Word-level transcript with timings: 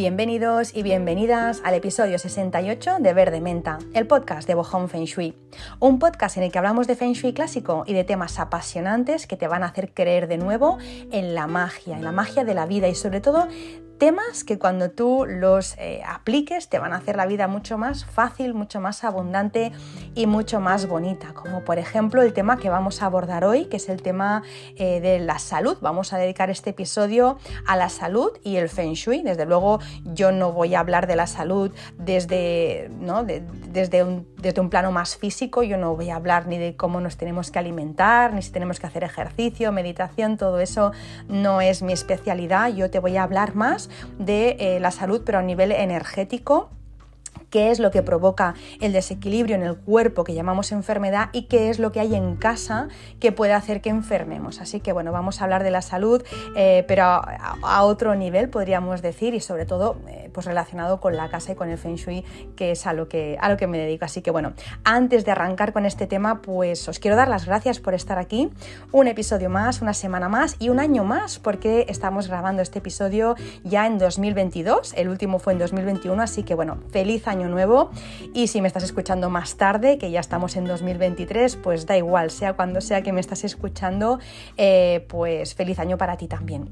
Bienvenidos 0.00 0.74
y 0.74 0.82
bienvenidas 0.82 1.60
al 1.62 1.74
episodio 1.74 2.18
68 2.18 3.00
de 3.00 3.12
Verde 3.12 3.42
Menta, 3.42 3.76
el 3.92 4.06
podcast 4.06 4.48
de 4.48 4.54
Bohong 4.54 4.88
Feng 4.88 5.04
Shui. 5.04 5.36
Un 5.78 5.98
podcast 5.98 6.38
en 6.38 6.42
el 6.42 6.50
que 6.50 6.56
hablamos 6.56 6.86
de 6.86 6.96
Feng 6.96 7.12
Shui 7.12 7.34
clásico 7.34 7.84
y 7.86 7.92
de 7.92 8.02
temas 8.02 8.38
apasionantes 8.38 9.26
que 9.26 9.36
te 9.36 9.46
van 9.46 9.62
a 9.62 9.66
hacer 9.66 9.92
creer 9.92 10.26
de 10.26 10.38
nuevo 10.38 10.78
en 11.12 11.34
la 11.34 11.46
magia, 11.46 11.98
en 11.98 12.02
la 12.02 12.12
magia 12.12 12.44
de 12.44 12.54
la 12.54 12.64
vida 12.64 12.88
y 12.88 12.94
sobre 12.94 13.20
todo 13.20 13.46
temas 14.00 14.44
que 14.44 14.58
cuando 14.58 14.90
tú 14.90 15.26
los 15.28 15.76
eh, 15.76 16.00
apliques 16.06 16.70
te 16.70 16.78
van 16.78 16.94
a 16.94 16.96
hacer 16.96 17.16
la 17.16 17.26
vida 17.26 17.48
mucho 17.48 17.76
más 17.76 18.06
fácil, 18.06 18.54
mucho 18.54 18.80
más 18.80 19.04
abundante 19.04 19.72
y 20.14 20.26
mucho 20.26 20.58
más 20.58 20.88
bonita, 20.88 21.34
como 21.34 21.64
por 21.64 21.78
ejemplo 21.78 22.22
el 22.22 22.32
tema 22.32 22.56
que 22.56 22.70
vamos 22.70 23.02
a 23.02 23.06
abordar 23.06 23.44
hoy, 23.44 23.66
que 23.66 23.76
es 23.76 23.90
el 23.90 24.00
tema 24.00 24.42
eh, 24.76 25.00
de 25.02 25.18
la 25.18 25.38
salud. 25.38 25.76
Vamos 25.82 26.14
a 26.14 26.18
dedicar 26.18 26.48
este 26.48 26.70
episodio 26.70 27.36
a 27.66 27.76
la 27.76 27.90
salud 27.90 28.30
y 28.42 28.56
el 28.56 28.70
feng 28.70 28.94
shui. 28.94 29.20
Desde 29.20 29.44
luego 29.44 29.80
yo 30.02 30.32
no 30.32 30.50
voy 30.50 30.74
a 30.74 30.80
hablar 30.80 31.06
de 31.06 31.16
la 31.16 31.26
salud 31.26 31.70
desde, 31.98 32.90
¿no? 32.98 33.22
desde, 33.22 34.24
desde 34.38 34.60
un 34.62 34.70
plano 34.70 34.92
más 34.92 35.18
físico, 35.18 35.62
yo 35.62 35.76
no 35.76 35.94
voy 35.94 36.08
a 36.08 36.16
hablar 36.16 36.46
ni 36.46 36.56
de 36.56 36.74
cómo 36.74 37.02
nos 37.02 37.18
tenemos 37.18 37.50
que 37.50 37.58
alimentar, 37.58 38.32
ni 38.32 38.40
si 38.40 38.50
tenemos 38.50 38.80
que 38.80 38.86
hacer 38.86 39.04
ejercicio, 39.04 39.72
meditación, 39.72 40.38
todo 40.38 40.58
eso 40.58 40.92
no 41.28 41.60
es 41.60 41.82
mi 41.82 41.92
especialidad. 41.92 42.72
Yo 42.72 42.90
te 42.90 42.98
voy 42.98 43.18
a 43.18 43.24
hablar 43.24 43.54
más 43.54 43.89
de 44.18 44.56
eh, 44.58 44.80
la 44.80 44.90
salud, 44.90 45.22
pero 45.24 45.38
a 45.38 45.42
nivel 45.42 45.72
energético 45.72 46.70
qué 47.50 47.70
es 47.70 47.78
lo 47.78 47.90
que 47.90 48.02
provoca 48.02 48.54
el 48.80 48.92
desequilibrio 48.92 49.56
en 49.56 49.62
el 49.62 49.76
cuerpo 49.76 50.24
que 50.24 50.34
llamamos 50.34 50.72
enfermedad 50.72 51.28
y 51.32 51.42
qué 51.42 51.70
es 51.70 51.78
lo 51.78 51.92
que 51.92 52.00
hay 52.00 52.14
en 52.14 52.36
casa 52.36 52.88
que 53.18 53.32
puede 53.32 53.52
hacer 53.52 53.80
que 53.80 53.90
enfermemos. 53.90 54.60
Así 54.60 54.80
que 54.80 54.92
bueno, 54.92 55.12
vamos 55.12 55.40
a 55.40 55.44
hablar 55.44 55.64
de 55.64 55.70
la 55.70 55.82
salud, 55.82 56.22
eh, 56.56 56.84
pero 56.88 57.04
a, 57.04 57.82
otro 57.82 58.14
nivel 58.14 58.50
podríamos 58.50 59.02
decir 59.02 59.34
y 59.34 59.40
sobre 59.40 59.66
todo 59.66 59.96
eh, 60.08 60.30
pues 60.32 60.46
relacionado 60.46 61.00
con 61.00 61.16
la 61.16 61.28
casa 61.28 61.52
y 61.52 61.54
con 61.54 61.70
el 61.70 61.78
feng 61.78 61.96
shui, 61.96 62.24
que 62.56 62.72
es 62.72 62.86
a 62.86 62.92
lo 62.92 63.08
que, 63.08 63.36
a 63.40 63.48
lo 63.48 63.56
que 63.56 63.66
me 63.66 63.78
dedico. 63.78 64.04
Así 64.04 64.22
que 64.22 64.30
bueno, 64.30 64.52
antes 64.84 65.24
de 65.24 65.32
arrancar 65.32 65.72
con 65.72 65.86
este 65.86 66.06
tema, 66.06 66.42
pues 66.42 66.88
os 66.88 66.98
quiero 66.98 67.16
dar 67.16 67.28
las 67.28 67.46
gracias 67.46 67.80
por 67.80 67.94
estar 67.94 68.18
aquí. 68.18 68.50
Un 68.92 69.08
episodio 69.08 69.50
más, 69.50 69.82
una 69.82 69.94
semana 69.94 70.28
más 70.28 70.56
y 70.58 70.68
un 70.68 70.78
año 70.78 71.04
más, 71.04 71.38
porque 71.38 71.86
estamos 71.88 72.28
grabando 72.28 72.62
este 72.62 72.78
episodio 72.78 73.34
ya 73.64 73.86
en 73.86 73.98
2022. 73.98 74.94
El 74.94 75.08
último 75.08 75.38
fue 75.38 75.54
en 75.54 75.58
2021, 75.58 76.22
así 76.22 76.42
que 76.42 76.54
bueno, 76.54 76.78
feliz 76.90 77.26
año 77.26 77.39
nuevo 77.48 77.90
y 78.34 78.48
si 78.48 78.60
me 78.60 78.68
estás 78.68 78.82
escuchando 78.82 79.30
más 79.30 79.56
tarde, 79.56 79.98
que 79.98 80.10
ya 80.10 80.20
estamos 80.20 80.56
en 80.56 80.64
2023, 80.64 81.56
pues 81.56 81.86
da 81.86 81.96
igual, 81.96 82.30
sea 82.30 82.54
cuando 82.54 82.80
sea 82.80 83.02
que 83.02 83.12
me 83.12 83.20
estás 83.20 83.44
escuchando, 83.44 84.18
eh, 84.56 85.06
pues 85.08 85.54
feliz 85.54 85.78
año 85.78 85.98
para 85.98 86.16
ti 86.16 86.28
también. 86.28 86.70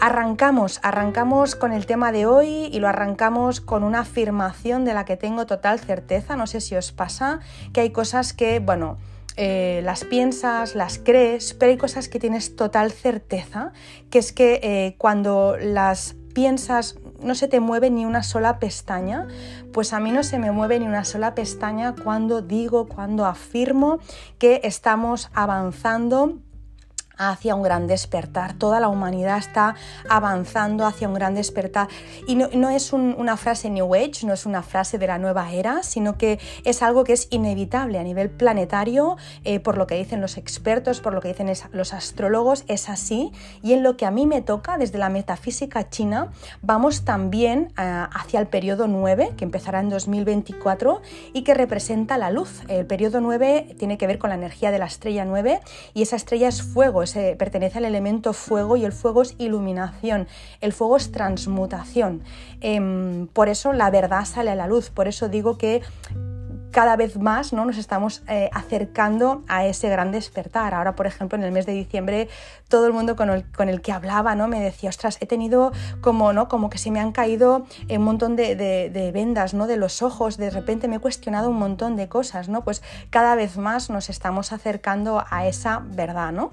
Arrancamos, 0.00 0.80
arrancamos 0.82 1.56
con 1.56 1.72
el 1.72 1.86
tema 1.86 2.12
de 2.12 2.26
hoy 2.26 2.68
y 2.72 2.78
lo 2.78 2.88
arrancamos 2.88 3.60
con 3.60 3.82
una 3.82 4.00
afirmación 4.00 4.84
de 4.84 4.94
la 4.94 5.04
que 5.04 5.16
tengo 5.16 5.46
total 5.46 5.80
certeza, 5.80 6.36
no 6.36 6.46
sé 6.46 6.60
si 6.60 6.76
os 6.76 6.92
pasa, 6.92 7.40
que 7.72 7.80
hay 7.80 7.90
cosas 7.90 8.32
que, 8.32 8.60
bueno, 8.60 8.98
eh, 9.36 9.80
las 9.84 10.04
piensas, 10.04 10.74
las 10.74 10.98
crees, 10.98 11.54
pero 11.54 11.70
hay 11.70 11.78
cosas 11.78 12.08
que 12.08 12.18
tienes 12.18 12.56
total 12.56 12.92
certeza, 12.92 13.72
que 14.10 14.18
es 14.18 14.32
que 14.32 14.60
eh, 14.62 14.96
cuando 14.98 15.56
las 15.58 16.16
piensas 16.34 16.96
no 17.22 17.34
se 17.34 17.48
te 17.48 17.60
mueve 17.60 17.90
ni 17.90 18.04
una 18.04 18.22
sola 18.22 18.58
pestaña, 18.58 19.26
pues 19.72 19.92
a 19.92 20.00
mí 20.00 20.10
no 20.10 20.22
se 20.22 20.38
me 20.38 20.50
mueve 20.50 20.78
ni 20.80 20.86
una 20.86 21.04
sola 21.04 21.34
pestaña 21.34 21.94
cuando 21.94 22.42
digo, 22.42 22.88
cuando 22.88 23.26
afirmo 23.26 23.98
que 24.38 24.60
estamos 24.64 25.30
avanzando 25.34 26.38
hacia 27.20 27.54
un 27.54 27.62
gran 27.62 27.86
despertar. 27.86 28.54
Toda 28.54 28.80
la 28.80 28.88
humanidad 28.88 29.38
está 29.38 29.74
avanzando 30.08 30.86
hacia 30.86 31.06
un 31.06 31.14
gran 31.14 31.34
despertar. 31.34 31.88
Y 32.26 32.34
no, 32.36 32.70
es 32.70 32.92
una 32.92 33.36
frase 33.36 33.68
New 33.70 33.94
Age, 33.94 34.26
no 34.26 34.32
es 34.32 34.46
una 34.46 34.62
frase 34.62 34.98
de 34.98 35.06
la 35.06 35.18
nueva 35.18 35.52
era, 35.52 35.82
sino 35.82 36.16
que 36.16 36.38
es 36.64 36.82
algo 36.82 37.04
que 37.04 37.12
es 37.12 37.28
inevitable 37.30 37.98
a 37.98 38.02
nivel 38.02 38.30
planetario, 38.30 39.16
eh, 39.44 39.60
por 39.60 39.76
lo 39.76 39.86
que 39.86 39.96
dicen 39.96 40.20
los 40.20 40.38
expertos, 40.38 41.00
por 41.00 41.12
lo 41.12 41.20
que 41.20 41.28
dicen 41.28 41.52
los 41.72 41.92
astrólogos, 41.92 42.64
es 42.68 42.88
así. 42.88 43.32
Y 43.62 43.74
en 43.74 43.82
lo 43.82 43.96
que 43.96 44.06
a 44.06 44.10
mí 44.10 44.26
me 44.26 44.40
toca, 44.40 44.78
desde 44.78 44.98
la 44.98 45.10
metafísica 45.10 45.90
china, 45.90 46.32
vamos 46.62 47.04
también 47.04 47.72
eh, 47.78 48.06
hacia 48.12 48.40
el 48.40 48.46
periodo 48.46 48.86
9, 48.86 49.32
que 49.36 49.44
empezará 49.44 49.80
en 49.80 49.90
2024 49.90 51.02
y 51.34 51.42
que 51.42 51.52
representa 51.52 52.16
la 52.16 52.30
luz. 52.30 52.62
El 52.68 52.86
periodo 52.86 53.20
9 53.20 53.76
tiene 53.78 53.98
que 53.98 54.06
ver 54.06 54.18
con 54.18 54.30
la 54.30 54.36
energía 54.36 54.70
de 54.70 54.78
la 54.78 54.86
estrella 54.86 55.24
9 55.26 55.60
y 55.92 56.02
esa 56.02 56.16
estrella 56.16 56.48
es 56.48 56.62
fuego, 56.62 57.02
pertenece 57.38 57.78
al 57.78 57.84
elemento 57.84 58.32
fuego 58.32 58.76
y 58.76 58.84
el 58.84 58.92
fuego 58.92 59.22
es 59.22 59.34
iluminación, 59.38 60.28
el 60.60 60.72
fuego 60.72 60.96
es 60.96 61.12
transmutación. 61.12 62.22
Em, 62.60 63.26
por 63.28 63.48
eso 63.48 63.72
la 63.72 63.90
verdad 63.90 64.24
sale 64.24 64.50
a 64.50 64.54
la 64.54 64.66
luz, 64.66 64.90
por 64.90 65.08
eso 65.08 65.28
digo 65.28 65.58
que 65.58 65.82
cada 66.70 66.96
vez 66.96 67.18
más 67.18 67.52
¿no? 67.52 67.64
nos 67.64 67.76
estamos 67.76 68.22
eh, 68.28 68.48
acercando 68.52 69.42
a 69.48 69.66
ese 69.66 69.88
gran 69.88 70.12
despertar. 70.12 70.74
Ahora, 70.74 70.94
por 70.94 71.06
ejemplo, 71.06 71.36
en 71.36 71.44
el 71.44 71.52
mes 71.52 71.66
de 71.66 71.72
diciembre, 71.72 72.28
todo 72.68 72.86
el 72.86 72.92
mundo 72.92 73.16
con 73.16 73.28
el, 73.68 73.82
que 73.82 73.92
hablaba 73.92 74.34
¿no? 74.34 74.48
me 74.48 74.60
decía, 74.60 74.90
ostras, 74.90 75.18
he 75.20 75.26
tenido 75.26 75.72
como, 76.00 76.32
¿no? 76.32 76.48
como 76.48 76.70
que 76.70 76.78
se 76.78 76.90
me 76.90 77.00
han 77.00 77.12
caído 77.12 77.66
un 77.88 78.02
montón 78.02 78.36
de, 78.36 78.54
de, 78.54 79.12
vendas 79.12 79.54
¿no? 79.54 79.66
de 79.66 79.76
los 79.76 80.02
ojos, 80.02 80.36
de 80.36 80.50
repente 80.50 80.88
me 80.88 80.96
he 80.96 81.00
cuestionado 81.00 81.50
un 81.50 81.56
montón 81.56 81.96
de 81.96 82.08
cosas, 82.08 82.48
¿no? 82.48 82.62
Pues 82.62 82.82
cada 83.10 83.34
vez 83.34 83.56
más 83.56 83.90
nos 83.90 84.08
estamos 84.08 84.52
acercando 84.52 85.24
a 85.28 85.46
esa 85.46 85.82
verdad, 85.84 86.32
¿no? 86.32 86.52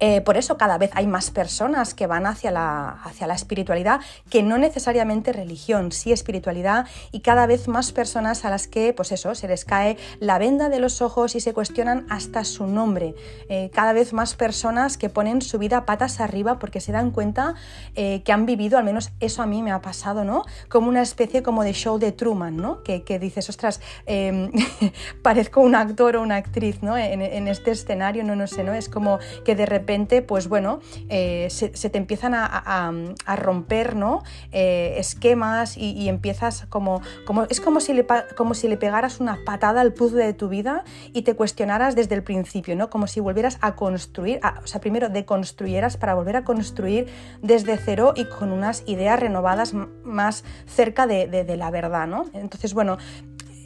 Eh, 0.00 0.20
por 0.20 0.36
eso 0.36 0.56
cada 0.56 0.78
vez 0.78 0.90
hay 0.94 1.06
más 1.06 1.30
personas 1.30 1.94
que 1.94 2.06
van 2.06 2.26
hacia 2.26 2.50
la, 2.50 2.88
hacia 3.04 3.26
la 3.26 3.34
espiritualidad, 3.34 4.00
que 4.30 4.42
no 4.42 4.58
necesariamente 4.58 5.32
religión, 5.32 5.92
sí 5.92 6.12
espiritualidad, 6.12 6.86
y 7.12 7.20
cada 7.20 7.46
vez 7.46 7.68
más 7.68 7.92
personas 7.92 8.44
a 8.44 8.50
las 8.50 8.66
que, 8.66 8.92
pues 8.92 9.12
eso, 9.12 9.34
se 9.34 9.48
les 9.48 9.64
cae 9.64 9.96
la 10.20 10.38
venda 10.38 10.68
de 10.68 10.80
los 10.80 11.02
ojos 11.02 11.34
y 11.34 11.40
se 11.40 11.52
cuestionan 11.52 12.06
hasta 12.10 12.44
su 12.44 12.66
nombre. 12.66 13.14
Eh, 13.48 13.70
cada 13.72 13.92
vez 13.92 14.12
más 14.12 14.34
personas 14.34 14.98
que 14.98 15.08
ponen 15.08 15.42
su 15.42 15.58
vida 15.58 15.86
patas 15.86 16.20
arriba 16.20 16.58
porque 16.58 16.80
se 16.80 16.92
dan 16.92 17.10
cuenta 17.10 17.54
eh, 17.94 18.22
que 18.24 18.32
han 18.32 18.46
vivido, 18.46 18.78
al 18.78 18.84
menos 18.84 19.12
eso 19.20 19.42
a 19.42 19.46
mí 19.46 19.62
me 19.62 19.72
ha 19.72 19.80
pasado, 19.80 20.24
¿no? 20.24 20.44
Como 20.68 20.88
una 20.88 21.02
especie 21.02 21.42
como 21.42 21.64
de 21.64 21.72
show 21.72 21.98
de 21.98 22.12
Truman, 22.12 22.56
¿no? 22.56 22.82
Que, 22.82 23.18
dices, 23.18 23.48
ostras, 23.48 23.80
em, 24.06 24.50
parezco 25.22 25.60
un 25.60 25.74
actor 25.74 26.16
o 26.16 26.22
una 26.22 26.36
actriz, 26.36 26.82
¿no? 26.82 26.96
En, 26.96 27.22
en, 27.22 27.48
este 27.48 27.70
escenario, 27.70 28.24
no, 28.24 28.36
no 28.36 28.46
sé, 28.46 28.64
¿no? 28.64 28.74
Es 28.74 28.88
como 28.88 29.18
que 29.44 29.54
de 29.54 29.66
repente, 29.66 29.85
pues 30.26 30.48
bueno, 30.48 30.80
eh, 31.08 31.48
se, 31.50 31.70
te 31.70 31.98
empiezan 31.98 32.34
a, 32.34 32.92
romper 33.36 33.96
¿no? 33.96 34.22
Eh, 34.52 34.94
esquemas 34.98 35.76
y, 35.76 36.08
empiezas 36.08 36.66
como, 36.68 37.00
como, 37.24 37.44
es 37.44 37.60
como 37.60 37.80
si, 37.80 37.92
le, 37.92 38.06
como 38.36 38.54
si 38.54 38.68
le 38.68 38.76
pegaras 38.76 39.20
una 39.20 39.38
patada 39.44 39.80
al 39.80 39.92
puzzle 39.92 40.24
de 40.24 40.32
tu 40.32 40.48
vida 40.48 40.84
y 41.12 41.22
te 41.22 41.34
cuestionaras 41.34 41.94
desde 41.94 42.14
el 42.14 42.22
principio, 42.22 42.74
¿no? 42.76 42.90
Como 42.90 43.06
si 43.06 43.20
volvieras 43.20 43.58
a 43.60 43.76
construir, 43.76 44.40
o 44.62 44.66
sea, 44.66 44.80
primero 44.80 45.08
deconstruyeras 45.08 45.96
para 45.96 46.14
volver 46.14 46.36
a 46.36 46.44
construir 46.44 47.06
desde 47.42 47.76
cero 47.76 48.12
y 48.16 48.24
con 48.24 48.52
unas 48.52 48.82
ideas 48.86 49.20
renovadas 49.20 49.72
más 50.04 50.44
cerca 50.66 51.06
de, 51.06 51.26
de 51.28 51.56
la 51.56 51.70
verdad, 51.70 52.06
¿no? 52.06 52.26
Entonces, 52.32 52.74
bueno, 52.74 52.98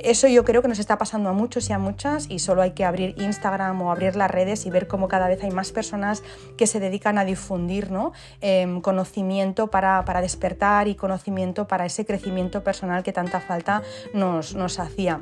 eso 0.05 0.29
yo 0.29 0.45
creo 0.45 0.63
que 0.63 0.69
nos 0.69 0.79
está 0.79 0.99
pasando 0.99 1.29
a 1.29 1.33
muchos 1.33 1.71
y 1.71 1.73
a 1.73 1.79
muchas 1.79 2.27
y 2.29 2.39
solo 2.39 2.63
hay 2.63 2.73
que 2.73 2.85
abrir 2.85 3.15
Instagram 3.19 3.81
o 3.83 3.91
abrir 3.91 4.17
las 4.17 4.31
redes 4.31 4.67
y 4.67 4.71
ver 4.71 4.87
cómo 4.87 5.09
cada 5.09 5.29
vez 5.29 5.43
hay 5.43 5.51
más 5.51 5.73
personas 5.73 6.23
que 6.57 6.67
se 6.67 6.81
dedican 6.81 7.19
a 7.19 7.25
difundir 7.25 7.91
¿no? 7.91 8.13
Em, 8.41 8.81
conocimiento 8.81 9.69
para, 9.69 10.03
despertar 10.21 10.89
y 10.89 10.95
conocimiento 10.95 11.67
para 11.67 11.87
ese 11.87 12.05
crecimiento 12.05 12.63
personal 12.63 13.03
que 13.03 13.13
tanta 13.13 13.41
falta 13.41 13.83
nos, 14.13 14.55
nos 14.55 14.79
hacía. 14.79 15.21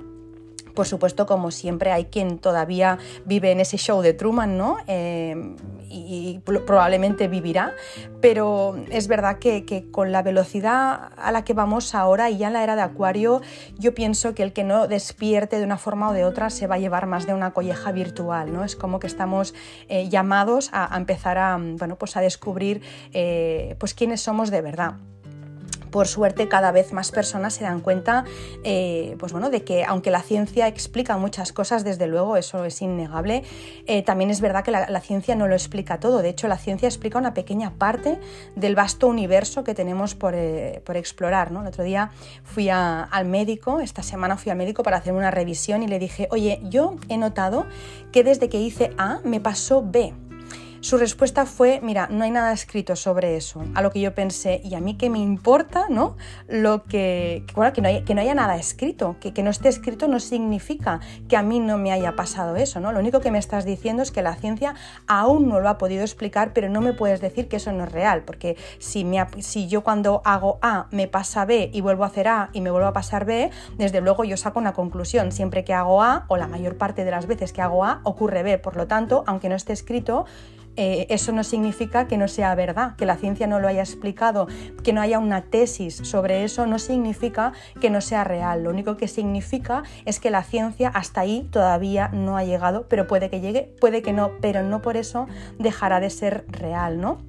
Por 0.78 0.87
supuesto, 0.87 1.27
como 1.27 1.50
siempre, 1.50 1.91
hay 1.91 2.05
quien 2.05 2.38
todavía 2.38 2.99
vive 3.25 3.50
en 3.50 3.58
ese 3.58 3.76
show 3.79 4.00
de 4.00 4.12
Truman, 4.12 4.56
¿no? 4.56 4.76
Eh, 4.87 5.35
y, 5.91 6.38
probablemente 6.44 7.26
vivirá, 7.26 7.75
pero 8.20 8.76
es 8.88 9.08
verdad 9.08 9.41
que, 9.41 9.88
con 9.91 10.12
la 10.12 10.23
velocidad 10.23 11.11
a 11.17 11.32
la 11.32 11.43
que 11.43 11.52
vamos 11.52 11.97
ahora 11.97 12.31
y 12.31 12.38
ya 12.38 12.47
en 12.47 12.52
la 12.52 12.62
era 12.62 12.76
de 12.76 12.82
Acuario, 12.82 13.43
yo 13.76 13.93
pienso 13.93 14.37
que 14.37 14.44
el 14.44 14.52
que 14.52 14.62
no 14.62 14.87
despierte 14.87 15.58
de 15.58 15.64
una 15.64 15.79
forma 15.79 16.11
o 16.11 16.12
de 16.12 16.25
otra 16.25 16.49
se 16.49 16.69
va 16.69 16.76
a 16.76 16.79
llevar 16.79 17.06
más 17.06 17.26
de 17.26 17.35
una 17.35 17.52
colleja 17.52 17.91
virtual, 17.91 18.52
¿no? 18.52 18.62
Es 18.62 18.76
como 18.76 19.00
que 19.00 19.08
estamos 19.08 19.55
eh, 19.88 20.08
llamados 20.08 20.70
a, 20.73 20.97
empezar 20.97 21.38
a, 21.38 21.58
bueno, 21.58 21.97
pues 21.97 22.17
a 22.17 22.20
descubrir 22.20 22.82
eh, 23.12 23.75
pues 23.81 23.94
quiénes 23.94 24.20
somos 24.20 24.52
de 24.52 24.61
verdad 24.61 24.94
por 25.90 26.06
suerte 26.08 26.49
cada 26.49 26.73
vez 26.73 26.93
más 26.93 27.11
personas 27.11 27.55
se 27.55 27.64
dan 27.64 27.81
cuenta 27.81 28.25
eh, 28.64 29.17
pues 29.19 29.32
bueno, 29.32 29.50
de 29.50 29.62
que 29.62 29.85
aunque 29.85 30.11
la 30.11 30.23
ciencia 30.23 30.67
explica 30.69 31.17
muchas 31.17 31.52
cosas, 31.52 31.85
desde 31.85 32.06
luego 32.06 32.37
eso 32.37 32.64
es 32.64 32.81
innegable, 32.82 33.43
eh, 33.87 34.02
también 34.02 34.31
es 34.31 34.40
verdad 34.40 34.64
que 34.64 34.70
la, 34.70 35.00
ciencia 35.00 35.35
no 35.35 35.49
lo 35.49 35.55
explica 35.55 36.00
todo. 36.00 36.23
De 36.23 36.29
hecho, 36.29 36.49
la 36.49 36.58
ciencia 36.58 36.88
explica 36.88 37.19
una 37.19 37.35
pequeña 37.35 37.75
parte 37.75 38.19
del 38.56 38.75
vasto 38.75 39.06
universo 39.06 39.64
que 39.64 39.75
tenemos 39.75 40.14
por, 40.14 40.35
eh, 40.35 40.82
explorar. 40.94 41.52
¿no? 41.52 41.62
El 41.62 41.69
otro 41.69 41.85
día 41.85 42.11
fui 42.43 42.69
al 42.69 43.25
médico, 43.25 43.81
esta 43.81 44.02
semana 44.02 44.37
fui 44.37 44.50
al 44.50 44.58
médico 44.58 44.82
para 44.82 44.96
hacer 44.96 45.12
una 45.12 45.31
revisión 45.31 45.82
y 45.82 45.88
le 45.88 45.99
dije, 45.99 46.29
oye, 46.31 46.61
yo 46.64 46.96
he 47.08 47.17
notado 47.17 47.67
que 48.12 48.25
desde 48.25 48.49
que 48.49 48.61
hice 48.61 48.93
A 48.99 49.20
me 49.25 49.40
pasó 49.40 49.82
B. 49.82 50.27
Su 50.80 50.96
respuesta 50.96 51.44
fue, 51.44 51.80
mira, 51.82 52.06
no 52.08 52.22
hay 52.22 52.30
nada 52.30 52.52
escrito 52.52 52.94
sobre 52.94 53.36
eso. 53.36 53.64
A 53.75 53.82
lo 53.82 53.90
que 53.90 54.00
yo 54.00 54.14
pensé, 54.14 54.60
¿y 54.62 54.75
a 54.76 54.80
mí 54.80 54.96
qué 54.96 55.10
me 55.10 55.19
importa, 55.19 55.86
no? 55.90 56.16
Lo 56.46 56.84
que, 56.84 57.44
bueno, 57.54 57.72
que 57.72 57.82
no, 57.82 58.20
haya, 58.20 58.34
nada 58.34 58.56
escrito, 58.56 59.16
que, 59.20 59.42
no 59.42 59.50
esté 59.50 59.69
escrito 59.69 60.06
no 60.06 60.20
significa 60.20 61.00
que 61.28 61.36
a 61.36 61.42
mí 61.42 61.58
no 61.58 61.78
me 61.78 61.90
haya 61.90 62.14
pasado 62.14 62.54
eso, 62.54 62.78
¿no? 62.78 62.92
Lo 62.92 63.00
único 63.00 63.20
que 63.20 63.32
me 63.32 63.38
estás 63.38 63.64
diciendo 63.64 64.04
es 64.04 64.12
que 64.12 64.22
la 64.22 64.36
ciencia 64.36 64.76
aún 65.08 65.48
no 65.48 65.58
lo 65.58 65.69
ha 65.69 65.78
podido 65.78 66.02
explicar, 66.02 66.52
pero 66.52 66.69
no 66.69 66.80
me 66.80 66.92
puedes 66.92 67.20
decir 67.20 67.48
que 67.48 67.56
eso 67.56 67.72
no 67.72 67.84
es 67.84 67.92
real, 67.92 68.22
porque 68.22 68.56
si, 68.78 69.04
si 69.40 69.66
yo 69.66 69.82
cuando 69.82 70.22
hago 70.25 70.60
A 70.62 70.86
me 70.92 71.08
pasa 71.08 71.44
B 71.44 71.70
y 71.72 71.80
vuelvo 71.80 72.04
a 72.04 72.06
hacer 72.06 72.28
A 72.28 72.50
y 72.52 72.60
me 72.60 72.70
vuelvo 72.70 72.86
a 72.86 72.92
pasar 72.92 73.25
B, 73.25 73.50
desde 73.76 74.00
luego 74.00 74.22
yo 74.22 74.36
saco 74.36 74.60
una 74.60 74.75
conclusión. 74.75 75.32
Siempre 75.32 75.64
que 75.64 75.75
hago 75.75 76.02
A, 76.02 76.25
o 76.28 76.36
la 76.36 76.46
mayor 76.46 76.76
parte 76.76 77.04
de 77.04 77.10
las 77.10 77.26
veces 77.26 77.52
que 77.52 77.62
hago 77.62 77.84
A, 77.84 78.00
ocurre 78.04 78.44
B. 78.44 78.58
Por 78.58 78.76
lo 78.76 78.86
tanto, 78.86 79.25
aunque 79.26 79.48
no 79.48 79.56
esté 79.56 79.72
escrito, 79.72 80.25
eh, 80.80 81.06
eso 81.10 81.32
no 81.32 81.42
significa 81.42 82.06
que 82.06 82.16
no 82.16 82.28
sea 82.28 82.54
verdad, 82.54 82.94
que 82.94 83.04
la 83.04 83.16
ciencia 83.16 83.48
no 83.48 83.58
lo 83.58 83.66
haya 83.66 83.82
explicado, 83.82 84.46
que 84.84 84.92
no 84.92 85.00
haya 85.00 85.19
una 85.19 85.42
tesis 85.42 85.96
sobre 86.04 86.44
eso, 86.44 86.66
no 86.66 86.78
significa 86.78 87.52
que 87.80 87.90
no 87.90 88.00
sea 88.00 88.22
real. 88.22 88.62
Lo 88.62 88.70
único 88.70 88.96
que 88.96 89.08
significa 89.08 89.82
es 90.04 90.20
que 90.20 90.30
la 90.30 90.44
ciencia 90.44 90.88
hasta 90.88 91.22
ahí 91.22 91.48
todavía 91.50 92.10
no 92.12 92.36
ha 92.36 92.44
llegado, 92.44 92.86
pero 92.88 93.08
puede 93.08 93.28
que 93.28 93.40
llegue, 93.40 93.75
puede 93.80 94.02
que 94.02 94.12
no, 94.12 94.30
pero 94.40 94.62
no 94.62 94.80
por 94.80 94.96
eso 94.96 95.26
dejará 95.58 95.98
de 95.98 96.10
ser 96.10 96.44
real, 96.48 97.00
¿no? 97.00 97.27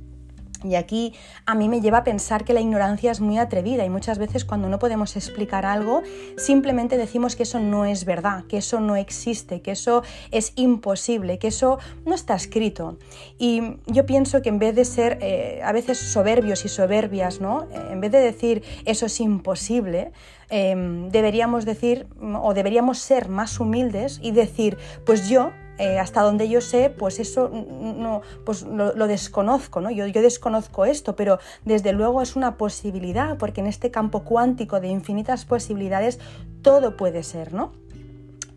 Y 0.63 0.75
aquí 0.75 1.13
a 1.45 1.55
mí 1.55 1.69
me 1.69 1.81
lleva 1.81 1.99
a 1.99 2.03
pensar 2.03 2.43
que 2.45 2.53
la 2.53 2.61
ignorancia 2.61 3.11
es 3.11 3.21
muy 3.21 3.37
atrevida 3.37 3.85
y 3.85 3.89
muchas 3.89 4.17
veces 4.17 4.45
cuando 4.45 4.69
no 4.69 4.79
podemos 4.79 5.15
explicar 5.15 5.65
algo 5.65 6.01
simplemente 6.37 6.97
decimos 6.97 7.35
que 7.35 7.43
eso 7.43 7.59
no 7.59 7.85
es 7.85 8.05
verdad, 8.05 8.45
que 8.45 8.57
eso 8.57 8.79
no 8.79 8.95
existe, 8.95 9.61
que 9.61 9.71
eso 9.71 10.03
es 10.31 10.53
imposible, 10.55 11.39
que 11.39 11.47
eso 11.47 11.79
no 12.05 12.15
está 12.15 12.35
escrito. 12.35 12.97
Y 13.37 13.77
yo 13.87 14.05
pienso 14.05 14.41
que 14.41 14.49
en 14.49 14.59
vez 14.59 14.75
de 14.75 14.85
ser 14.85 15.19
eh, 15.21 15.61
a 15.63 15.71
veces 15.71 15.97
soberbios 15.97 16.65
y 16.65 16.69
soberbias, 16.69 17.41
¿no? 17.41 17.63
Eh, 17.71 17.89
en 17.91 18.01
vez 18.01 18.11
de 18.11 18.19
decir 18.19 18.63
eso 18.85 19.05
es 19.05 19.19
imposible, 19.19 20.11
em, 20.49 21.09
deberíamos 21.09 21.65
decir 21.65 22.07
o 22.21 22.53
deberíamos 22.53 22.99
ser 22.99 23.29
más 23.29 23.59
humildes 23.59 24.19
y 24.21 24.31
decir 24.31 24.77
pues 25.05 25.29
yo 25.29 25.51
eh, 25.79 25.97
hasta 25.97 26.21
donde 26.21 26.49
yo 26.49 26.59
sé, 26.59 26.89
pues 26.89 27.19
eso 27.19 27.49
no, 27.49 28.21
pues 28.45 28.63
lo, 28.63 29.07
desconozco, 29.07 29.79
¿no? 29.79 29.89
Yo, 29.89 30.05
yo, 30.07 30.21
desconozco 30.21 30.83
esto, 30.83 31.15
pero 31.15 31.39
desde 31.63 31.93
luego 31.93 32.21
es 32.21 32.35
una 32.35 32.57
posibilidad, 32.57 33.37
porque 33.37 33.61
en 33.61 33.67
este 33.67 33.89
campo 33.89 34.25
cuántico 34.25 34.81
de 34.81 34.89
infinitas 34.89 35.45
posibilidades 35.45 36.19
todo 36.61 36.97
puede 36.97 37.23
ser, 37.23 37.53
¿no? 37.53 37.71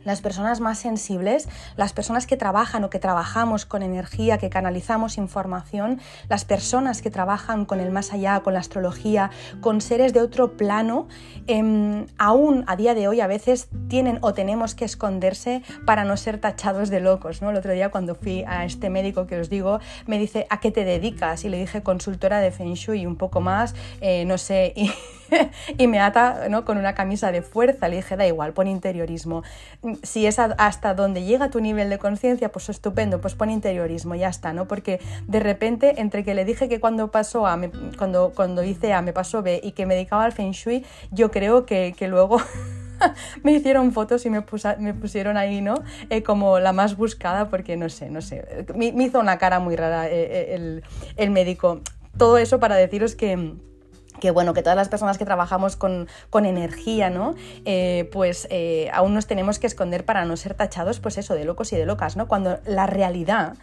Las 0.04 0.20
personas 0.20 0.60
más 0.60 0.78
sensibles, 0.78 1.48
las 1.76 1.92
personas 1.92 2.26
que 2.26 2.36
trabajan 2.36 2.84
o 2.84 2.90
que 2.90 2.98
trabajamos 2.98 3.66
con 3.66 3.82
energía, 3.82 4.38
que 4.38 4.50
canalizamos 4.50 5.18
información, 5.18 6.00
las 6.28 6.44
personas 6.44 7.02
que 7.02 7.10
trabajan 7.10 7.64
con 7.64 7.80
el 7.80 7.90
más 7.90 8.12
allá, 8.12 8.40
con 8.40 8.54
la 8.54 8.60
astrología, 8.60 9.30
con 9.60 9.80
seres 9.80 10.12
de 10.12 10.20
otro 10.20 10.56
plano, 10.56 11.08
em, 11.46 12.06
aún 12.18 12.64
a 12.66 12.76
día 12.76 12.94
de 12.94 13.08
hoy 13.08 13.20
a 13.20 13.26
veces 13.26 13.68
tienen 13.88 14.18
o 14.22 14.34
tenemos 14.34 14.74
que 14.74 14.84
esconderse 14.84 15.62
para 15.86 16.04
no 16.04 16.16
ser 16.16 16.38
tachados 16.38 16.90
de 16.90 17.00
locos. 17.00 17.42
¿no? 17.42 17.50
El 17.50 17.56
otro 17.56 17.72
día 17.72 17.90
cuando 17.90 18.14
fui 18.14 18.44
a 18.46 18.64
este 18.64 18.90
médico 18.90 19.26
que 19.26 19.38
os 19.38 19.50
digo, 19.50 19.80
me 20.06 20.18
dice, 20.18 20.46
¿a 20.50 20.60
qué 20.60 20.70
te 20.70 20.84
dedicas? 20.84 21.44
Y 21.44 21.48
le 21.48 21.58
dije 21.58 21.82
consultora 21.82 22.40
de 22.40 22.50
Feng 22.50 22.74
Shui 22.74 23.02
y 23.02 23.06
un 23.06 23.16
poco 23.16 23.40
más, 23.40 23.74
eh, 24.00 24.24
no 24.24 24.38
sé, 24.38 24.74
y 25.78 25.86
me 25.86 26.00
ata 26.00 26.48
¿no? 26.48 26.64
con 26.64 26.78
una 26.78 26.94
camisa 26.94 27.32
de 27.32 27.42
fuerza. 27.42 27.88
Le 27.88 27.96
dije, 27.96 28.16
da 28.16 28.26
igual, 28.26 28.52
pon 28.52 28.66
interiorismo 28.66 29.42
si 30.02 30.26
es 30.26 30.38
hasta 30.38 30.94
donde 30.94 31.24
llega 31.24 31.50
tu 31.50 31.60
nivel 31.60 31.90
de 31.90 31.98
conciencia, 31.98 32.50
pues 32.50 32.68
estupendo, 32.68 33.20
pues 33.20 33.34
pon 33.34 33.50
interiorismo, 33.50 34.14
ya 34.14 34.28
está, 34.28 34.52
¿no? 34.52 34.66
Porque 34.66 35.00
de 35.26 35.40
repente, 35.40 36.00
entre 36.00 36.24
que 36.24 36.34
le 36.34 36.44
dije 36.44 36.68
que 36.68 36.80
cuando 36.80 37.10
pasó 37.10 37.46
A, 37.46 37.60
cuando, 37.98 38.32
cuando 38.34 38.62
hice 38.62 38.92
A 38.92 39.02
me 39.02 39.12
pasó 39.12 39.42
B 39.42 39.60
y 39.62 39.72
que 39.72 39.86
me 39.86 39.94
dedicaba 39.94 40.24
al 40.24 40.32
Feng 40.32 40.52
Shui, 40.52 40.84
yo 41.10 41.30
creo 41.30 41.66
que, 41.66 41.94
que 41.96 42.08
luego... 42.08 42.40
me 43.42 43.52
hicieron 43.52 43.90
fotos 43.90 44.24
y 44.26 44.30
me, 44.30 44.44
me 44.78 44.94
pusieron 44.94 45.36
ahí, 45.36 45.60
¿no? 45.60 45.74
Eh, 46.08 46.22
como 46.22 46.60
la 46.60 46.72
más 46.72 46.96
buscada, 46.96 47.48
porque 47.48 47.76
no 47.76 47.88
sé, 47.88 48.10
no 48.10 48.22
sé. 48.22 48.64
Me, 48.76 48.86
hizo 49.04 49.18
una 49.18 49.38
cara 49.38 49.58
muy 49.58 49.74
rara 49.74 50.08
eh, 50.08 50.12
eh, 50.12 50.54
el, 50.54 50.84
el 51.16 51.30
médico. 51.30 51.80
Todo 52.16 52.38
eso 52.38 52.60
para 52.60 52.76
deciros 52.76 53.16
que 53.16 53.56
que 54.20 54.30
bueno, 54.30 54.54
que 54.54 54.62
todas 54.62 54.76
las 54.76 54.88
personas 54.88 55.18
que 55.18 55.24
trabajamos 55.24 55.76
con, 55.76 56.06
energía, 56.32 57.10
¿no? 57.10 57.34
Eh, 57.64 58.08
pues 58.12 58.46
eh, 58.50 58.90
aún 58.92 59.14
nos 59.14 59.26
tenemos 59.26 59.58
que 59.58 59.66
esconder 59.66 60.04
para 60.04 60.24
no 60.24 60.36
ser 60.36 60.54
tachados, 60.54 61.00
pues 61.00 61.18
eso, 61.18 61.34
de 61.34 61.44
locos 61.44 61.72
y 61.72 61.76
de 61.76 61.86
locas, 61.86 62.16
¿no? 62.16 62.28
Cuando 62.28 62.58
la 62.66 62.86
realidad 62.86 63.54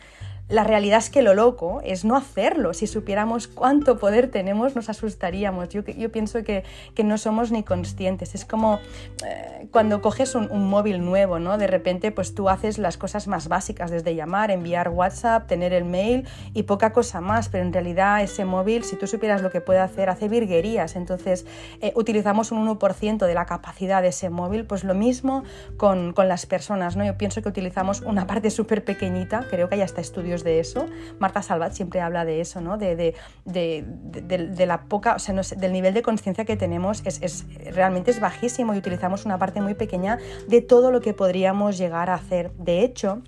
la 0.50 0.64
realidad 0.64 0.98
es 0.98 1.12
que 1.12 1.22
lo 1.22 1.36
loco 1.36 1.80
es 1.84 2.04
no 2.06 2.16
hacerlo. 2.16 2.74
Si 2.74 2.88
supiéramos 2.88 3.48
cuánto 3.48 4.00
poder 4.00 4.32
tenemos, 4.32 4.76
nos 4.76 4.90
asustaríamos. 4.90 5.70
Yo, 5.70 5.84
pienso 6.12 6.44
que, 6.44 6.64
no 7.04 7.18
somos 7.20 7.52
ni 7.52 7.64
conscientes. 7.64 8.34
Es 8.34 8.46
como 8.46 8.80
eh, 9.26 9.68
cuando 9.72 10.02
coges 10.02 10.34
un, 10.34 10.50
móvil 10.70 11.06
nuevo, 11.06 11.38
¿no? 11.40 11.58
De 11.58 11.68
repente, 11.68 12.12
pues 12.12 12.34
tú 12.34 12.50
haces 12.50 12.80
las 12.80 12.98
cosas 12.98 13.28
más 13.28 13.48
básicas, 13.48 13.92
desde 13.92 14.16
llamar, 14.16 14.50
enviar 14.50 14.90
WhatsApp, 14.90 15.48
tener 15.48 15.72
el 15.72 15.86
mail 15.86 16.28
y 16.54 16.64
poca 16.64 16.94
cosa 16.94 17.22
más. 17.22 17.50
Pero 17.50 17.64
en 17.64 17.72
realidad 17.72 18.24
ese 18.24 18.44
móvil, 18.44 18.84
si 18.84 18.96
tú 18.96 19.06
supieras 19.06 19.44
lo 19.44 19.52
que 19.52 19.62
puede 19.62 19.80
hacer, 19.80 20.10
hace 20.10 20.30
virguerías. 20.30 20.96
Entonces, 20.96 21.46
eh, 21.82 21.94
utilizamos 21.96 22.52
un 22.52 22.68
1% 22.68 23.26
de 23.28 23.34
la 23.36 23.46
capacidad 23.46 24.02
de 24.02 24.08
ese 24.08 24.32
móvil. 24.32 24.66
Pues 24.66 24.84
lo 24.84 24.96
mismo 24.96 25.44
con, 25.78 26.14
con 26.14 26.28
las 26.28 26.48
personas, 26.48 26.96
¿no? 26.96 27.06
Yo 27.06 27.18
pienso 27.20 27.44
que 27.44 27.50
utilizamos 27.50 28.02
una 28.02 28.26
parte 28.28 28.50
súper 28.50 28.84
pequeñita, 28.84 29.46
creo 29.48 29.70
que 29.70 29.76
hay 29.76 29.82
hasta 29.82 30.02
estudios 30.02 30.39
de 30.44 30.60
eso. 30.60 30.86
Marta 31.20 31.42
Salvat 31.42 31.74
siempre 31.74 32.02
habla 32.02 32.26
de 32.26 32.42
eso, 32.42 32.62
¿no? 32.62 32.78
de, 32.78 32.96
de, 32.96 33.16
de, 33.46 34.66
la 34.66 34.84
poca, 34.86 35.16
o 35.16 35.20
sea, 35.20 35.36
del 35.58 35.72
nivel 35.72 35.94
de 35.94 36.02
conciencia 36.02 36.46
que 36.46 36.58
tenemos 36.58 37.02
es, 37.06 37.22
es, 37.22 37.46
realmente 37.74 38.12
es 38.12 38.20
bajísimo 38.20 38.74
y 38.74 38.78
utilizamos 38.78 39.26
una 39.26 39.38
parte 39.38 39.62
muy 39.62 39.74
pequeña 39.74 40.20
de 40.48 40.62
todo 40.62 40.92
lo 40.92 41.02
que 41.02 41.14
podríamos 41.14 41.78
llegar 41.78 42.10
a 42.10 42.16
hacer. 42.16 42.52
De 42.54 42.84
hecho, 42.84 43.22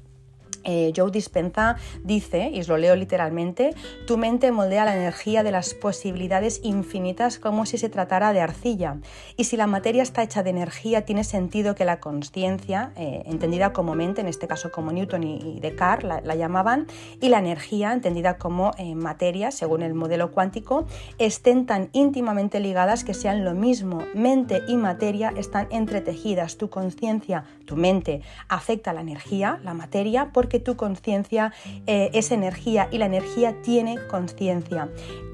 eh, 0.63 0.93
Joe 0.95 1.11
Dispenza 1.11 1.75
dice, 2.03 2.49
y 2.53 2.59
os 2.59 2.67
lo 2.67 2.77
leo 2.77 2.95
literalmente, 2.95 3.73
tu 4.07 4.17
mente 4.17 4.51
moldea 4.51 4.85
la 4.85 4.95
energía 4.95 5.43
de 5.43 5.51
las 5.51 5.73
posibilidades 5.73 6.61
infinitas 6.63 7.39
como 7.39 7.65
si 7.65 7.77
se 7.77 7.89
tratara 7.89 8.33
de 8.33 8.41
arcilla. 8.41 8.97
Y 9.37 9.45
si 9.45 9.57
la 9.57 9.67
materia 9.67 10.03
está 10.03 10.23
hecha 10.23 10.43
de 10.43 10.49
energía, 10.49 11.05
tiene 11.05 11.23
sentido 11.23 11.75
que 11.75 11.85
la 11.85 11.99
conciencia, 11.99 12.91
eh, 12.95 13.23
entendida 13.25 13.73
como 13.73 13.95
mente, 13.95 14.21
en 14.21 14.27
este 14.27 14.47
caso 14.47 14.71
como 14.71 14.91
Newton 14.91 15.23
y, 15.23 15.59
Descartes 15.59 16.09
la, 16.23 16.35
llamaban, 16.35 16.87
y 17.19 17.29
la 17.29 17.39
energía, 17.39 17.93
entendida 17.93 18.37
como 18.37 18.71
eh, 18.77 18.95
materia, 18.95 19.51
según 19.51 19.81
el 19.81 19.93
modelo 19.93 20.31
cuántico, 20.31 20.85
estén 21.17 21.65
tan 21.65 21.89
íntimamente 21.93 22.59
ligadas 22.59 23.03
que 23.03 23.13
sean 23.13 23.43
lo 23.45 23.53
mismo. 23.53 24.03
Mente 24.13 24.61
y 24.67 24.77
materia 24.77 25.33
están 25.35 25.67
entretejidas. 25.71 26.57
Tu 26.57 26.69
conciencia, 26.69 27.45
tu 27.71 27.77
mente, 27.77 28.21
afecta 28.49 28.91
la 28.91 28.99
energía, 28.99 29.61
la 29.63 29.73
materia, 29.73 30.31
porque 30.33 30.51
que 30.51 30.59
tu 30.59 30.75
conciencia 30.75 31.53
eh, 31.87 32.09
es 32.13 32.31
energía 32.31 32.89
y 32.91 32.97
la 32.97 33.05
energía 33.05 33.61
tiene 33.61 33.95
conciencia. 34.09 34.89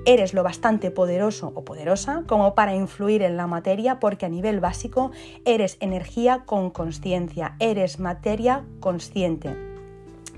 Eres 0.06 0.36
lo 0.36 0.44
bastante 0.44 0.92
poderoso 0.92 1.52
o 1.56 1.66
poderosa 1.66 2.22
como 2.28 2.54
para 2.54 2.76
influir 2.76 3.24
en 3.24 3.36
la 3.36 3.48
materia 3.48 4.00
porque 4.00 4.28
a 4.28 4.30
nivel 4.30 4.60
básico 4.60 5.10
eres 5.44 5.78
energía 5.80 6.44
con 6.46 6.70
conciencia, 6.70 7.56
eres 7.60 8.00
materia 8.00 8.64
consciente. 8.80 9.67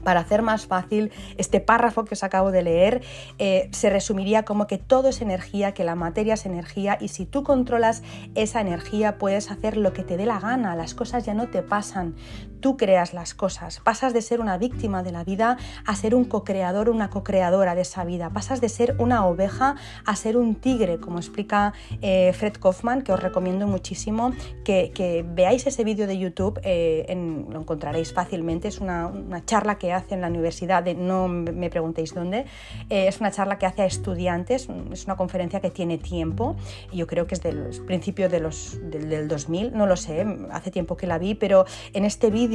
Para 0.03 0.21
hacer 0.21 0.41
más 0.41 0.65
fácil 0.65 1.11
este 1.37 1.59
párrafo 1.59 2.05
que 2.05 2.15
os 2.15 2.23
acabo 2.23 2.51
de 2.51 2.63
leer, 2.63 3.01
eh, 3.37 3.69
se 3.71 3.89
resumiría 3.89 4.43
como 4.43 4.67
que 4.67 4.77
todo 4.77 5.09
es 5.09 5.21
energía, 5.21 5.73
que 5.73 5.83
la 5.83 5.95
materia 5.95 6.33
es 6.33 6.45
energía 6.45 6.97
y 6.99 7.09
si 7.09 7.25
tú 7.25 7.43
controlas 7.43 8.03
esa 8.35 8.61
energía 8.61 9.17
puedes 9.17 9.51
hacer 9.51 9.77
lo 9.77 9.93
que 9.93 10.03
te 10.03 10.17
dé 10.17 10.25
la 10.25 10.39
gana, 10.39 10.75
las 10.75 10.93
cosas 10.93 11.25
ya 11.25 11.33
no 11.33 11.47
te 11.47 11.61
pasan, 11.61 12.15
tú 12.59 12.77
creas 12.77 13.13
las 13.13 13.33
cosas, 13.33 13.79
pasas 13.79 14.13
de 14.13 14.21
ser 14.21 14.41
una 14.41 14.57
víctima 14.57 15.03
de 15.03 15.11
la 15.11 15.23
vida 15.23 15.57
a 15.85 15.95
ser 15.95 16.15
un 16.15 16.25
co-creador, 16.25 16.89
una 16.89 17.09
co-creadora 17.09 17.75
de 17.75 17.81
esa 17.81 18.03
vida, 18.03 18.29
pasas 18.29 18.61
de 18.61 18.69
ser 18.69 18.95
una 18.99 19.25
oveja 19.25 19.75
a 20.05 20.15
ser 20.15 20.37
un 20.37 20.55
tigre, 20.55 20.99
como 20.99 21.19
explica 21.19 21.73
eh, 22.01 22.33
Fred 22.33 22.53
Kaufman, 22.53 23.01
que 23.01 23.11
os 23.11 23.19
recomiendo 23.19 23.67
muchísimo 23.67 24.33
que, 24.63 25.25
veáis 25.33 25.65
ese 25.67 25.83
vídeo 25.83 26.07
de 26.07 26.17
YouTube, 26.17 26.59
eh, 26.63 27.05
lo 27.49 27.59
encontraréis 27.59 28.13
fácilmente, 28.13 28.67
es 28.67 28.79
una, 28.79 29.11
charla 29.45 29.77
que 29.77 29.93
hace 29.93 30.15
en 30.15 30.21
la 30.21 30.27
universidad, 30.27 30.83
de, 30.83 30.95
no 30.95 31.27
me 31.27 31.69
preguntéis 31.69 32.13
dónde, 32.13 32.45
eh, 32.89 33.07
es 33.07 33.19
una 33.19 33.31
charla 33.31 33.57
que 33.57 33.65
hace 33.65 33.83
a 33.83 33.85
estudiantes, 33.85 34.67
es 34.91 35.05
una 35.05 35.15
conferencia 35.15 35.59
que 35.59 35.69
tiene 35.69 35.97
tiempo, 35.97 36.55
yo 36.91 37.07
creo 37.07 37.27
que 37.27 37.35
es 37.35 37.41
del 37.41 37.69
principio 37.87 38.29
de 38.29 38.39
los, 38.39 38.79
del, 38.89 39.27
2000, 39.27 39.73
no 39.73 39.87
lo 39.87 39.95
sé, 39.95 40.25
hace 40.51 40.71
tiempo 40.71 40.97
que 40.97 41.07
la 41.07 41.17
vi, 41.17 41.35
pero 41.35 41.65
en 41.93 42.05
este 42.05 42.29
vídeo, 42.29 42.48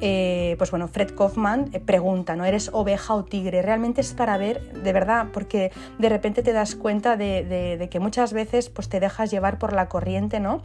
eh, 0.00 0.54
pues 0.58 0.70
bueno, 0.70 0.88
Fred 0.88 1.14
Kaufman 1.14 1.70
eh, 1.72 1.80
pregunta, 1.80 2.36
¿no? 2.36 2.44
¿Eres 2.44 2.70
oveja 2.72 3.14
o 3.14 3.24
tigre? 3.24 3.62
Realmente 3.62 4.00
es 4.00 4.12
para 4.12 4.36
ver, 4.36 4.72
de 4.72 4.92
verdad, 4.92 5.28
porque 5.32 5.72
de 5.98 6.08
repente 6.08 6.42
te 6.42 6.52
das 6.52 6.74
cuenta 6.74 7.16
de, 7.16 7.44
de 7.78 7.88
que 7.88 8.00
muchas 8.00 8.32
veces 8.32 8.68
pues 8.68 8.88
te 8.88 9.00
dejas 9.00 9.30
llevar 9.30 9.58
por 9.58 9.72
la 9.72 9.88
corriente, 9.88 10.40
¿no? 10.40 10.62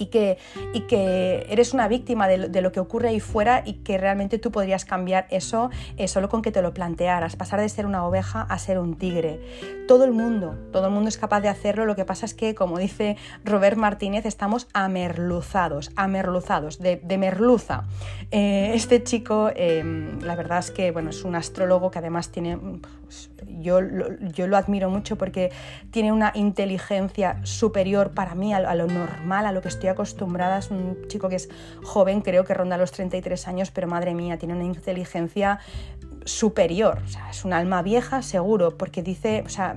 Y 0.00 0.06
que, 0.06 0.38
y 0.72 0.80
que 0.82 1.46
eres 1.50 1.74
una 1.74 1.86
víctima 1.86 2.26
de, 2.26 2.60
lo 2.60 2.72
que 2.72 2.80
ocurre 2.80 3.10
ahí 3.10 3.20
fuera 3.20 3.62
y 3.64 3.74
que 3.74 3.98
realmente 3.98 4.38
tú 4.38 4.50
podrías 4.50 4.84
cambiar 4.84 5.26
eso 5.30 5.70
eh, 5.96 6.08
solo 6.08 6.28
con 6.28 6.42
que 6.42 6.50
te 6.50 6.62
lo 6.62 6.72
plantearas, 6.72 7.36
pasar 7.36 7.60
de 7.60 7.68
ser 7.68 7.86
una 7.86 8.04
oveja 8.06 8.42
a 8.42 8.58
ser 8.58 8.78
un 8.78 8.96
tigre. 8.96 9.40
Todo 9.86 10.04
el 10.04 10.12
mundo, 10.12 10.56
todo 10.72 10.86
el 10.86 10.92
mundo 10.92 11.08
es 11.08 11.18
capaz 11.18 11.40
de 11.40 11.48
hacerlo, 11.48 11.84
lo 11.84 11.96
que 11.96 12.04
pasa 12.04 12.24
es 12.24 12.34
que, 12.34 12.54
como 12.54 12.78
dice 12.78 13.16
Robert 13.44 13.76
Martínez, 13.76 14.24
estamos 14.24 14.68
amerluzados, 14.72 15.90
amerluzados, 15.96 16.78
de, 16.78 17.00
merluza. 17.18 17.84
Eh, 18.30 18.72
este 18.74 19.02
chico, 19.02 19.50
em, 19.54 20.20
la 20.22 20.34
verdad 20.34 20.60
es 20.60 20.70
que 20.70 20.90
bueno, 20.92 21.10
es 21.10 21.24
un 21.24 21.34
astrólogo 21.34 21.90
que 21.90 21.98
además 21.98 22.30
tiene, 22.30 22.56
pues, 22.56 23.30
yo, 23.46 23.80
yo, 24.34 24.46
lo 24.46 24.56
admiro 24.56 24.90
mucho 24.90 25.16
porque 25.16 25.50
tiene 25.90 26.12
una 26.12 26.32
inteligencia 26.34 27.40
superior 27.44 28.10
para 28.12 28.34
mí 28.34 28.52
a 28.52 28.74
lo 28.74 28.86
normal, 28.86 29.46
a 29.46 29.52
lo 29.52 29.62
que 29.62 29.68
estoy 29.68 29.88
acostumbrada. 29.88 30.58
Es 30.58 30.70
un 30.70 31.06
chico 31.08 31.28
que 31.28 31.36
es 31.36 31.48
joven, 31.82 32.20
creo 32.20 32.44
que 32.44 32.54
ronda 32.54 32.76
los 32.76 32.92
33 32.92 33.48
años, 33.48 33.70
pero 33.70 33.86
madre 33.86 34.14
mía, 34.14 34.38
tiene 34.38 34.54
una 34.54 34.64
inteligencia 34.64 35.60
superior. 36.24 37.02
Es 37.30 37.44
un 37.44 37.52
alma 37.52 37.82
vieja, 37.82 38.22
seguro, 38.22 38.76
porque 38.76 39.02
dice, 39.02 39.42
o 39.46 39.48
sea, 39.48 39.76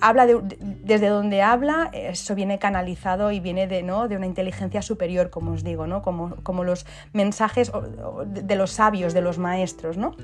habla 0.00 0.26
desde 0.26 1.08
donde 1.08 1.42
habla, 1.42 1.90
eso 1.92 2.34
viene 2.34 2.58
canalizado 2.58 3.30
y 3.32 3.40
viene 3.40 3.66
de, 3.66 3.82
¿no? 3.82 4.08
de 4.08 4.16
una 4.16 4.26
inteligencia 4.26 4.82
superior, 4.82 5.30
como 5.30 5.52
os 5.52 5.64
digo, 5.64 5.86
¿no? 5.86 6.02
como, 6.02 6.36
como 6.42 6.64
los 6.64 6.86
mensajes 7.12 7.70
de 8.26 8.56
los 8.56 8.72
sabios, 8.72 9.14
de 9.14 9.20
los 9.20 9.38
maestros. 9.38 9.96
¿no? 9.96 10.16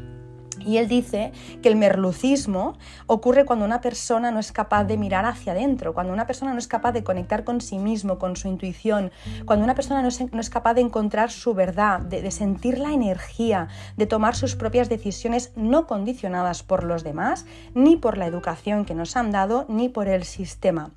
Y 0.66 0.78
él 0.78 0.88
dice 0.88 1.32
que 1.62 1.68
el 1.68 1.76
merlucismo 1.76 2.76
ocurre 3.06 3.46
cuando 3.46 3.64
una 3.64 3.80
persona 3.80 4.32
no 4.32 4.40
es 4.40 4.50
capaz 4.50 4.84
de 4.84 4.98
mirar 4.98 5.24
hacia 5.24 5.52
adentro, 5.52 5.94
cuando 5.94 6.12
una 6.12 6.26
persona 6.26 6.52
no 6.52 6.58
es 6.58 6.66
capaz 6.66 6.92
de 6.92 7.04
conectar 7.04 7.44
con 7.44 7.60
sí 7.60 7.78
mismo, 7.78 8.18
con 8.18 8.34
su 8.34 8.48
intuición, 8.48 9.12
cuando 9.46 9.64
una 9.64 9.76
persona 9.76 10.02
no 10.02 10.08
es, 10.08 10.50
capaz 10.50 10.74
de 10.74 10.80
encontrar 10.80 11.30
su 11.30 11.54
verdad, 11.54 12.00
de, 12.00 12.30
sentir 12.30 12.78
la 12.78 12.92
energía, 12.92 13.68
de 13.96 14.06
tomar 14.06 14.34
sus 14.34 14.56
propias 14.56 14.88
decisiones 14.88 15.52
no 15.54 15.86
condicionadas 15.86 16.64
por 16.64 16.82
los 16.82 17.04
demás, 17.04 17.46
ni 17.74 17.96
por 17.96 18.18
la 18.18 18.26
educación 18.26 18.84
que 18.84 18.94
nos 18.94 19.16
han 19.16 19.30
dado, 19.30 19.66
ni 19.68 19.88
por 19.88 20.08
el 20.08 20.24
sistema. 20.24 20.90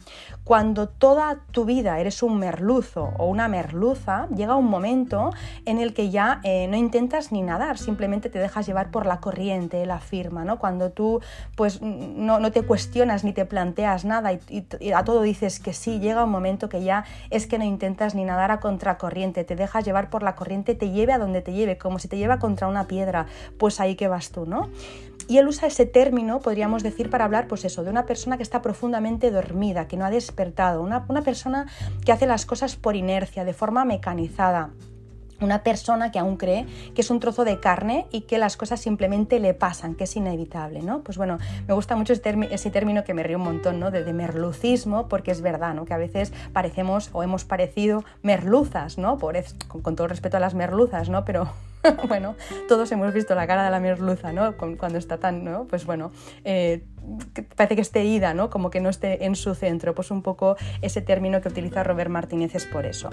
Cuando 0.50 0.90
toda 0.90 1.42
tu 1.52 1.64
vida 1.64 2.00
eres 2.00 2.24
un 2.24 2.40
merluzo 2.40 3.14
o 3.20 3.28
una 3.28 3.48
merluza, 3.48 4.28
llega 4.36 4.56
un 4.56 4.66
momento 4.66 5.30
en 5.68 5.78
el 5.78 5.94
que 5.94 6.10
ya 6.10 6.42
eh, 6.44 6.68
no 6.68 6.76
intentas 6.76 7.32
ni 7.32 7.44
nadar, 7.44 7.78
simplemente 7.78 8.32
te 8.32 8.40
dejas 8.40 8.66
llevar 8.66 8.90
por 8.90 9.06
la 9.06 9.20
corriente 9.20 9.86
la 9.86 10.00
firma, 10.00 10.46
¿no? 10.46 10.58
Cuando 10.58 10.90
tú 10.90 11.22
pues 11.56 11.84
no, 11.84 12.40
no 12.40 12.52
te 12.52 12.64
cuestionas 12.64 13.24
ni 13.24 13.32
te 13.32 13.46
planteas 13.46 14.06
nada 14.06 14.34
y, 14.34 14.66
a 14.92 15.04
todo 15.04 15.22
dices 15.22 15.60
que 15.60 15.72
sí, 15.72 16.00
llega 16.00 16.24
un 16.24 16.32
momento 16.32 16.68
que 16.68 16.82
ya 16.82 17.06
es 17.30 17.46
que 17.46 17.60
no 17.60 17.64
intentas 17.64 18.16
ni 18.16 18.26
nadar 18.26 18.50
a 18.50 18.60
contracorriente, 18.60 19.44
te 19.44 19.56
dejas 19.56 19.86
llevar 19.86 20.10
por 20.10 20.24
la 20.24 20.34
corriente, 20.34 20.74
te 20.74 20.90
lleve 20.90 21.14
a 21.14 21.20
donde 21.20 21.44
te 21.44 21.54
lleve, 21.54 21.78
como 21.78 22.00
si 22.00 22.08
te 22.08 22.18
lleva 22.18 22.40
contra 22.40 22.68
una 22.68 22.88
piedra, 22.88 23.28
pues 23.60 23.80
ahí 23.80 23.94
que 23.94 24.08
vas 24.08 24.32
tú, 24.32 24.48
¿no? 24.48 24.68
Y 25.30 25.38
él 25.38 25.48
usa 25.48 25.68
ese 25.68 25.86
término, 25.86 26.40
podríamos 26.40 26.82
decir, 26.82 27.12
para 27.12 27.24
hablar, 27.24 27.48
pues 27.48 27.64
eso, 27.64 27.84
de 27.84 27.92
una 27.92 28.08
persona 28.08 28.38
que 28.38 28.42
está 28.42 28.64
profundamente 28.64 29.30
dormida, 29.30 29.88
que 29.88 29.96
no 29.96 30.04
ha 30.04 30.10
despertado, 30.10 30.39
una, 30.82 31.06
una 31.08 31.22
persona 31.22 31.68
que 32.06 32.12
hace 32.12 32.28
las 32.28 32.46
cosas 32.46 32.76
por 32.76 32.96
inercia, 32.96 33.46
de 33.46 33.54
forma 33.54 33.86
mecanizada 33.86 34.72
una 35.42 35.64
persona 35.64 36.12
que 36.12 36.20
aún 36.20 36.38
cree 36.38 36.66
que 36.94 37.02
es 37.02 37.10
un 37.10 37.20
trozo 37.20 37.46
de 37.46 37.60
carne 37.60 38.08
y 38.12 38.22
que 38.22 38.38
las 38.38 38.58
cosas 38.58 38.80
simplemente 38.80 39.40
le 39.40 39.54
pasan, 39.54 39.96
que 39.96 40.04
es 40.04 40.16
inevitable, 40.16 40.82
¿no? 40.82 41.02
Pues 41.02 41.18
bueno, 41.18 41.38
me 41.68 41.74
gusta 41.74 41.96
mucho 41.96 42.14
ese, 42.14 42.72
término 42.72 43.04
que 43.04 43.14
me 43.14 43.24
río 43.24 43.38
un 43.38 43.44
montón, 43.44 43.80
¿no? 43.80 43.92
De, 43.92 44.10
merlucismo, 44.10 45.08
porque 45.08 45.32
es 45.32 45.42
verdad, 45.42 45.74
¿no? 45.74 45.86
Que 45.86 45.94
a 45.94 45.98
veces 45.98 46.34
parecemos 46.52 47.10
o 47.14 47.24
hemos 47.24 47.46
parecido 47.46 48.04
merluzas, 48.22 48.98
¿no? 48.98 49.18
Por, 49.18 49.36
con, 49.68 49.82
con 49.82 49.96
todo 49.96 50.08
respeto 50.08 50.38
a 50.38 50.40
las 50.40 50.56
merluzas, 50.56 51.10
¿no? 51.10 51.24
Pero 51.26 51.50
bueno, 52.08 52.36
todos 52.68 52.92
hemos 52.92 53.14
visto 53.14 53.36
la 53.36 53.48
cara 53.48 53.64
de 53.64 53.72
la 53.72 53.80
merluza, 53.80 54.34
¿no? 54.34 54.56
Cuando 54.58 54.98
está 54.98 55.18
tan, 55.18 55.44
¿no? 55.44 55.66
Pues 55.66 55.86
bueno, 55.86 56.12
eh, 56.44 56.84
parece 57.56 57.76
que 57.76 57.82
esté 57.82 58.06
ida, 58.06 58.34
¿no? 58.34 58.50
Como 58.50 58.70
que 58.70 58.80
no 58.80 58.90
esté 58.90 59.26
en 59.26 59.36
su 59.36 59.56
centro. 59.56 59.96
Pues 59.96 60.12
un 60.12 60.22
poco 60.22 60.56
ese 60.82 61.02
término 61.02 61.42
que 61.42 61.50
utiliza 61.50 61.84
Robert 61.84 62.10
Martínez 62.10 62.56
es 62.56 62.66
por 62.66 62.86
eso. 62.86 63.10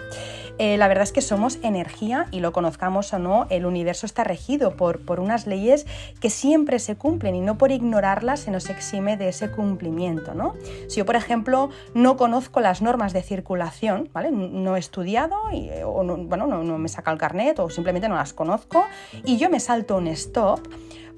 Eh, 0.58 0.76
la 0.76 0.88
verdad 0.88 1.04
es 1.04 1.12
que 1.12 1.22
somos 1.22 1.58
energía 1.62 2.26
y 2.30 2.40
lo 2.40 2.52
conozcamos 2.52 3.12
o 3.12 3.18
no, 3.18 3.46
el 3.50 3.66
universo 3.66 4.06
está 4.06 4.24
regido 4.24 4.76
por, 4.76 5.04
por 5.04 5.20
unas 5.20 5.46
leyes 5.46 5.86
que 6.20 6.30
siempre 6.30 6.78
se 6.78 6.96
cumplen 6.96 7.34
y 7.34 7.40
no 7.40 7.58
por 7.58 7.70
ignorarlas 7.70 8.40
se 8.40 8.50
nos 8.50 8.70
exime 8.70 9.16
de 9.16 9.28
ese 9.28 9.50
cumplimiento, 9.50 10.34
¿no? 10.34 10.54
Si 10.88 10.98
yo, 10.98 11.06
por 11.06 11.16
ejemplo, 11.16 11.70
no 11.94 12.16
conozco 12.16 12.60
las 12.60 12.82
normas 12.82 13.12
de 13.12 13.22
circulación, 13.22 14.08
¿vale? 14.12 14.30
No 14.30 14.76
he 14.76 14.78
estudiado 14.78 15.36
y, 15.52 15.70
o 15.84 16.02
no, 16.02 16.16
bueno, 16.16 16.46
no, 16.46 16.62
no 16.62 16.78
me 16.78 16.88
saca 16.88 17.10
el 17.12 17.18
carnet 17.18 17.58
o 17.58 17.70
simplemente 17.70 18.08
no 18.08 18.16
las 18.16 18.32
conozco, 18.32 18.84
y 19.24 19.36
yo 19.36 19.50
me 19.50 19.60
salto 19.60 19.96
un 19.96 20.08
stop, 20.08 20.60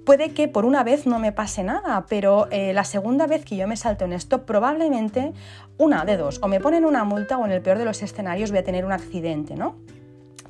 puede 0.08 0.30
que 0.30 0.48
por 0.48 0.64
una 0.64 0.84
vez 0.84 1.06
no 1.06 1.18
me 1.18 1.32
pase 1.32 1.62
nada, 1.62 2.06
pero 2.08 2.48
eh, 2.50 2.72
la 2.72 2.84
segunda 2.84 3.26
vez 3.26 3.44
que 3.44 3.56
yo 3.56 3.68
me 3.68 3.76
salto 3.76 4.06
un 4.06 4.14
stop, 4.14 4.46
probablemente 4.46 5.34
una 5.76 6.06
de 6.06 6.16
dos, 6.16 6.40
o 6.42 6.48
me 6.48 6.60
ponen 6.60 6.86
una 6.86 7.04
multa 7.04 7.36
o 7.36 7.44
en 7.44 7.52
el 7.52 7.60
peor 7.60 7.76
de 7.76 7.84
los 7.84 8.02
escenarios 8.02 8.48
voy 8.48 8.60
a 8.60 8.64
tener 8.64 8.86
un 8.86 8.92
accidente, 8.92 9.54
¿no? 9.54 9.76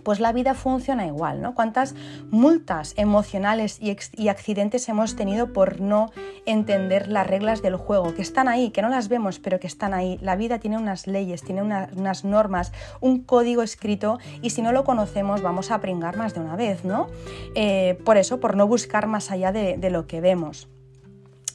Pues 0.09 0.21
la 0.21 0.33
vida 0.33 0.55
funciona 0.55 1.07
igual, 1.07 1.43
¿no? 1.43 1.55
¿Cuántas 1.55 1.95
multas 2.31 2.95
emocionales 2.97 3.79
y, 3.79 4.29
accidentes 4.31 4.89
hemos 4.89 5.17
tenido 5.17 5.53
por 5.53 5.83
no 5.83 6.11
entender 6.47 7.09
las 7.09 7.27
reglas 7.27 7.61
del 7.61 7.77
juego, 7.77 8.15
que 8.15 8.23
están 8.23 8.49
ahí, 8.49 8.71
que 8.71 8.81
no 8.81 8.89
las 8.89 9.09
vemos, 9.09 9.39
pero 9.39 9.61
que 9.61 9.67
están 9.67 9.93
ahí? 9.93 10.19
La 10.23 10.35
vida 10.35 10.61
tiene 10.61 10.79
unas 10.79 11.07
leyes, 11.07 11.43
tiene 11.43 11.61
unas 11.61 12.25
normas, 12.25 12.73
un 13.03 13.23
código 13.23 13.63
escrito 13.63 14.19
y 14.41 14.49
si 14.49 14.63
no 14.63 14.73
lo 14.73 14.83
conocemos 14.85 15.43
vamos 15.43 15.71
a 15.71 15.79
pringar 15.83 16.17
más 16.17 16.33
de 16.33 16.41
una 16.41 16.57
vez, 16.57 16.87
¿no? 16.87 17.09
Eh, 17.55 17.99
por 18.07 18.17
eso, 18.17 18.41
por 18.41 18.57
no 18.57 18.67
buscar 18.67 19.09
más 19.09 19.31
allá 19.31 19.53
de, 19.53 19.77
de 19.77 19.91
lo 19.91 20.07
que 20.07 20.23
vemos 20.23 20.69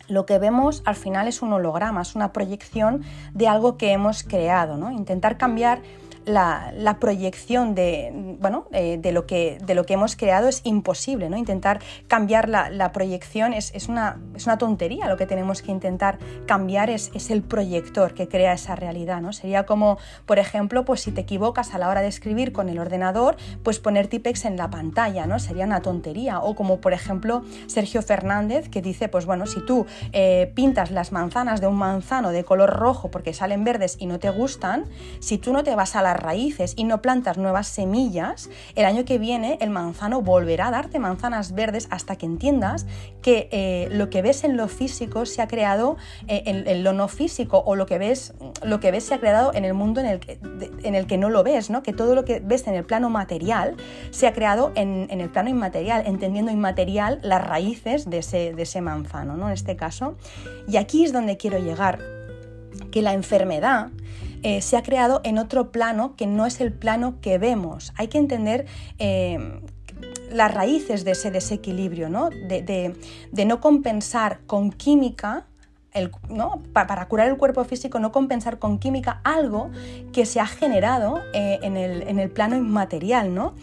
lo 0.07 0.25
que 0.25 0.37
vemos 0.37 0.81
al 0.85 0.95
final 0.95 1.27
es 1.27 1.41
un 1.41 1.53
holograma, 1.53 2.01
es 2.01 2.15
una 2.15 2.33
proyección 2.33 3.03
de 3.33 3.47
algo 3.47 3.77
que 3.77 3.91
hemos 3.91 4.23
creado. 4.23 4.77
¿no? 4.77 4.91
Intentar 4.91 5.37
cambiar 5.37 5.81
la, 6.25 6.97
proyección 6.99 7.75
de, 7.75 8.37
bueno, 8.39 8.67
eh, 8.71 8.97
de, 9.01 9.11
lo 9.11 9.25
que, 9.25 9.57
de 9.63 9.75
lo 9.75 9.85
que 9.85 9.93
hemos 9.93 10.15
creado 10.15 10.47
es 10.47 10.61
imposible. 10.63 11.29
¿no? 11.29 11.37
Intentar 11.37 11.79
cambiar 12.07 12.49
la, 12.49 12.91
proyección 12.91 13.53
es, 13.53 13.71
una, 13.87 14.19
es 14.35 14.45
una 14.45 14.57
tontería. 14.57 15.07
Lo 15.07 15.17
que 15.17 15.25
tenemos 15.25 15.61
que 15.61 15.71
intentar 15.71 16.19
cambiar 16.45 16.89
es, 16.89 17.11
el 17.29 17.41
proyector 17.41 18.13
que 18.13 18.27
crea 18.27 18.53
esa 18.53 18.75
realidad. 18.75 19.21
¿no? 19.21 19.33
Sería 19.33 19.65
como, 19.65 19.97
por 20.25 20.39
ejemplo, 20.39 20.85
pues 20.85 21.01
si 21.01 21.11
te 21.11 21.21
equivocas 21.21 21.73
a 21.73 21.77
la 21.77 21.89
hora 21.89 22.01
de 22.01 22.07
escribir 22.07 22.51
con 22.51 22.69
el 22.69 22.79
ordenador, 22.79 23.37
pues 23.63 23.79
poner 23.79 24.07
tipex 24.07 24.45
en 24.45 24.57
la 24.57 24.69
pantalla, 24.69 25.25
¿no? 25.25 25.39
Sería 25.39 25.65
una 25.65 25.81
tontería. 25.81 26.39
O 26.39 26.55
como, 26.55 26.79
por 26.79 26.93
ejemplo, 26.93 27.43
Sergio 27.67 28.01
Fernández, 28.01 28.69
que 28.69 28.81
dice, 28.81 29.09
pues 29.09 29.25
bueno, 29.25 29.45
si 29.45 29.65
tú 29.65 29.85
eh, 30.11 30.51
pintas 30.55 30.91
las 30.91 31.11
manzanas 31.11 31.61
de 31.61 31.67
un 31.67 31.75
manzano 31.75 32.31
de 32.31 32.43
color 32.43 32.69
rojo 32.71 33.09
porque 33.09 33.33
salen 33.33 33.63
verdes 33.63 33.97
y 33.99 34.05
no 34.05 34.19
te 34.19 34.29
gustan, 34.29 34.85
si 35.19 35.37
tú 35.37 35.53
no 35.53 35.63
te 35.63 35.75
vas 35.75 35.95
a 35.95 36.01
la 36.01 36.12
raíces 36.21 36.73
y 36.75 36.83
no 36.83 37.01
plantas 37.01 37.37
nuevas 37.37 37.67
semillas, 37.67 38.49
el 38.75 38.85
año 38.85 39.05
que 39.05 39.17
viene 39.17 39.57
el 39.61 39.69
manzano 39.69 40.21
volverá 40.21 40.67
a 40.67 40.71
darte 40.71 40.99
manzanas 40.99 41.53
verdes 41.53 41.87
hasta 41.91 42.15
que 42.15 42.25
entiendas 42.25 42.85
que 43.21 43.49
eh, 43.51 43.87
lo 43.91 44.09
que 44.09 44.21
ves 44.21 44.43
en 44.43 44.57
lo 44.57 44.67
físico 44.67 45.25
se 45.25 45.41
ha 45.41 45.47
creado 45.47 45.97
eh, 46.27 46.43
en, 46.45 46.83
lo 46.83 46.93
no 46.93 47.07
físico 47.07 47.63
o 47.65 47.75
lo 47.75 47.85
que 47.85 47.97
ves, 47.97 48.33
lo 48.63 48.79
que 48.79 48.91
ves 48.91 49.05
se 49.05 49.13
ha 49.13 49.19
creado 49.19 49.53
en 49.53 49.65
el 49.65 49.73
mundo 49.73 50.01
en 50.01 50.07
el 50.07 50.19
que, 50.19 50.39
en 50.83 50.95
el 50.95 51.07
que 51.07 51.17
no 51.17 51.29
lo 51.29 51.43
ves, 51.43 51.69
¿no? 51.69 51.83
que 51.83 51.93
todo 51.93 52.15
lo 52.15 52.25
que 52.25 52.39
ves 52.39 52.67
en 52.67 52.75
el 52.75 52.83
plano 52.83 53.09
material 53.09 53.75
se 54.11 54.27
ha 54.27 54.33
creado 54.33 54.71
en, 54.75 55.07
el 55.09 55.29
plano 55.29 55.49
inmaterial, 55.49 56.03
entendiendo 56.05 56.51
inmaterial 56.51 57.19
las 57.23 57.45
raíces 57.45 58.09
de 58.09 58.19
ese, 58.19 58.53
de 58.53 58.63
ese 58.63 58.81
manzano, 58.81 59.37
¿no? 59.37 59.47
en 59.47 59.53
este 59.53 59.75
caso. 59.75 60.17
Y 60.67 60.77
aquí 60.77 61.03
es 61.03 61.13
donde 61.13 61.37
quiero 61.37 61.59
llegar, 61.59 61.99
que 62.91 63.01
la 63.01 63.13
enfermedad 63.13 63.89
eh, 64.43 64.61
se 64.61 64.77
ha 64.77 64.83
creado 64.83 65.21
en 65.23 65.37
otro 65.37 65.71
plano 65.71 66.15
que 66.15 66.27
no 66.27 66.45
es 66.45 66.59
el 66.61 66.73
plano 66.73 67.19
que 67.21 67.37
vemos. 67.37 67.93
Hay 67.95 68.09
que 68.09 68.17
entender 68.17 68.65
eh, 68.99 69.61
las 70.29 70.53
raíces 70.53 71.05
de 71.05 71.11
ese 71.11 71.31
desequilibrio, 71.31 72.09
¿no? 72.09 72.29
De, 72.29 72.95
no 73.45 73.61
compensar 73.61 74.41
con 74.45 74.71
química 74.71 75.45
para 76.73 77.07
curar 77.07 77.29
el 77.29 77.37
cuerpo 77.37 77.63
físico, 77.65 77.99
no 77.99 78.11
compensar 78.11 78.57
con 78.57 78.79
química 78.79 79.21
algo 79.23 79.69
que 80.11 80.25
se 80.25 80.39
ha 80.39 80.47
generado 80.47 81.19
eh, 81.33 81.59
en, 81.61 81.77
el, 81.77 82.31
plano 82.31 82.57
inmaterial, 82.57 83.33
¿no? 83.33 83.53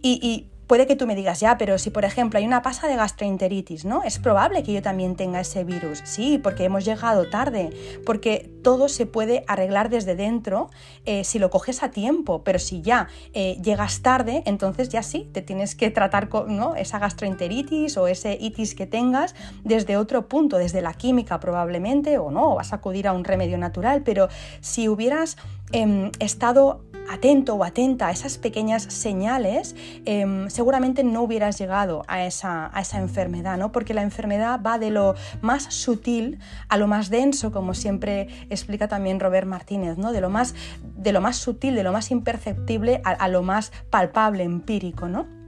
y, 0.00 0.51
puede 0.66 0.86
que 0.86 0.96
tú 0.96 1.06
me 1.06 1.14
digas, 1.14 1.40
ya, 1.40 1.58
pero 1.58 1.78
si 1.78 1.90
por 1.90 2.04
ejemplo 2.04 2.38
hay 2.38 2.46
una 2.46 2.62
pasa 2.62 2.88
de 2.88 2.96
gastroenteritis, 2.96 3.84
¿no? 3.84 4.02
Es 4.02 4.18
probable 4.18 4.62
que 4.62 4.72
yo 4.72 4.82
también 4.82 5.16
tenga 5.16 5.40
ese 5.40 5.64
virus. 5.64 6.00
Sí, 6.04 6.38
porque 6.38 6.64
hemos 6.64 6.84
llegado 6.84 7.28
tarde, 7.28 7.70
porque 8.06 8.50
todo 8.62 8.88
se 8.88 9.06
puede 9.06 9.44
arreglar 9.48 9.90
desde 9.90 10.14
dentro 10.14 10.70
eh, 11.04 11.24
si 11.24 11.38
lo 11.38 11.50
coges 11.50 11.82
a 11.82 11.90
tiempo, 11.90 12.42
pero 12.44 12.58
si 12.58 12.80
ya 12.80 13.08
eh, 13.34 13.58
llegas 13.62 14.02
tarde, 14.02 14.42
entonces 14.46 14.88
ya 14.88 15.02
sí, 15.02 15.28
te 15.32 15.42
tienes 15.42 15.74
que 15.74 15.90
tratar 15.90 16.28
con 16.28 16.52
esa 16.76 16.98
gastroenteritis 16.98 17.96
o 17.96 18.06
ese 18.06 18.38
itis 18.40 18.74
que 18.74 18.86
tengas 18.86 19.34
desde 19.64 19.96
otro 19.96 20.28
punto, 20.28 20.58
desde 20.58 20.80
la 20.80 20.94
química 20.94 21.40
probablemente, 21.40 22.18
o 22.18 22.30
no, 22.30 22.54
vas 22.54 22.72
a 22.72 22.76
acudir 22.76 23.08
a 23.08 23.12
un 23.12 23.24
remedio 23.24 23.58
natural, 23.58 24.02
pero 24.04 24.28
si 24.60 24.88
hubieras 24.88 25.36
em, 25.72 26.10
estado 26.18 26.84
atento 27.08 27.54
o 27.54 27.64
atenta 27.64 28.08
a 28.08 28.10
esas 28.10 28.38
pequeñas 28.38 28.84
señales, 28.84 29.74
em, 30.04 30.48
seguramente 30.48 31.04
no 31.04 31.22
hubieras 31.22 31.58
llegado 31.58 32.04
a 32.08 32.24
esa, 32.24 32.70
a 32.72 32.80
esa 32.80 32.98
enfermedad, 32.98 33.58
¿no? 33.58 33.72
Porque 33.72 33.94
la 33.94 34.02
enfermedad 34.02 34.60
va 34.64 34.78
de 34.78 34.90
lo 34.90 35.14
más 35.40 35.64
sutil 35.64 36.38
a 36.68 36.76
lo 36.78 36.86
más 36.86 37.10
denso, 37.10 37.52
como 37.52 37.74
siempre 37.74 38.28
explica 38.50 38.88
también 38.88 39.20
Robert 39.20 39.46
Martínez, 39.46 39.98
¿no? 39.98 40.12
De 40.12 40.20
lo 40.20 40.30
más, 40.30 40.54
de 40.96 41.12
lo 41.12 41.20
más 41.20 41.36
sutil, 41.36 41.74
de 41.74 41.82
lo 41.82 41.92
más 41.92 42.10
imperceptible 42.10 43.00
a, 43.04 43.10
a 43.10 43.28
lo 43.28 43.42
más 43.42 43.72
palpable, 43.90 44.44
empírico, 44.44 45.08
¿no? 45.08 45.41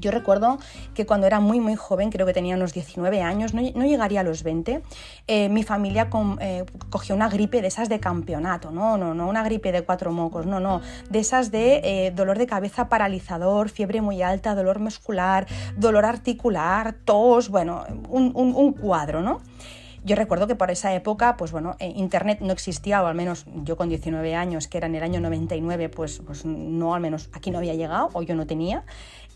Yo 0.00 0.10
recuerdo 0.10 0.58
que 0.94 1.06
cuando 1.06 1.26
era 1.26 1.40
muy 1.40 1.60
muy 1.60 1.76
joven, 1.76 2.10
creo 2.10 2.26
que 2.26 2.32
tenía 2.32 2.56
unos 2.56 2.72
19 2.72 3.22
años, 3.22 3.54
no, 3.54 3.62
llegaría 3.62 4.20
a 4.20 4.24
los 4.24 4.42
20, 4.42 4.82
eh, 5.26 5.48
mi 5.48 5.62
familia 5.62 6.08
eh, 6.40 6.64
cogió 6.90 7.14
una 7.14 7.28
gripe 7.28 7.62
de 7.62 7.68
esas 7.68 7.88
de 7.88 8.00
campeonato, 8.00 8.70
no, 8.70 8.96
no, 8.96 9.14
no 9.14 9.28
una 9.28 9.42
gripe 9.42 9.72
de 9.72 9.82
cuatro 9.82 10.12
mocos, 10.12 10.46
no, 10.46 10.60
no, 10.60 10.80
de 11.10 11.18
esas 11.18 11.50
de 11.50 11.80
eh, 11.84 12.12
dolor 12.12 12.38
de 12.38 12.46
cabeza 12.46 12.88
paralizador, 12.88 13.68
fiebre 13.68 14.00
muy 14.00 14.22
alta, 14.22 14.54
dolor 14.54 14.78
muscular, 14.78 15.46
dolor 15.76 16.04
articular, 16.04 16.94
tos, 17.04 17.48
bueno, 17.48 17.84
un, 18.08 18.32
un 18.34 18.72
cuadro, 18.72 19.22
¿no? 19.22 19.40
Yo 20.04 20.16
recuerdo 20.16 20.46
que 20.46 20.54
por 20.54 20.70
esa 20.70 20.94
época, 20.94 21.36
pues 21.36 21.52
bueno, 21.52 21.76
eh, 21.80 21.92
Internet 21.96 22.38
no 22.40 22.52
existía, 22.52 23.02
o 23.02 23.06
al 23.06 23.14
menos 23.14 23.46
yo 23.64 23.76
con 23.76 23.88
19 23.88 24.34
años, 24.34 24.68
que 24.68 24.78
era 24.78 24.86
en 24.86 24.94
el 24.94 25.02
año 25.02 25.20
99, 25.20 25.88
pues, 25.88 26.22
pues 26.24 26.44
no, 26.44 26.94
al 26.94 27.00
menos 27.00 27.28
aquí 27.32 27.50
no 27.50 27.58
había 27.58 27.74
llegado, 27.74 28.08
o 28.12 28.22
yo 28.22 28.34
no 28.34 28.46
tenía, 28.46 28.84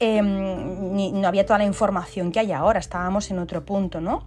em, 0.03 0.95
ni, 0.95 1.13
no 1.13 1.29
había 1.29 1.47
toda 1.47 1.59
la 1.59 1.65
información 1.65 2.33
que 2.33 2.41
hay 2.41 2.53
ahora, 2.53 2.81
estábamos 2.81 3.31
en 3.31 3.39
otro 3.39 3.65
punto, 3.65 4.01
¿no? 4.01 4.27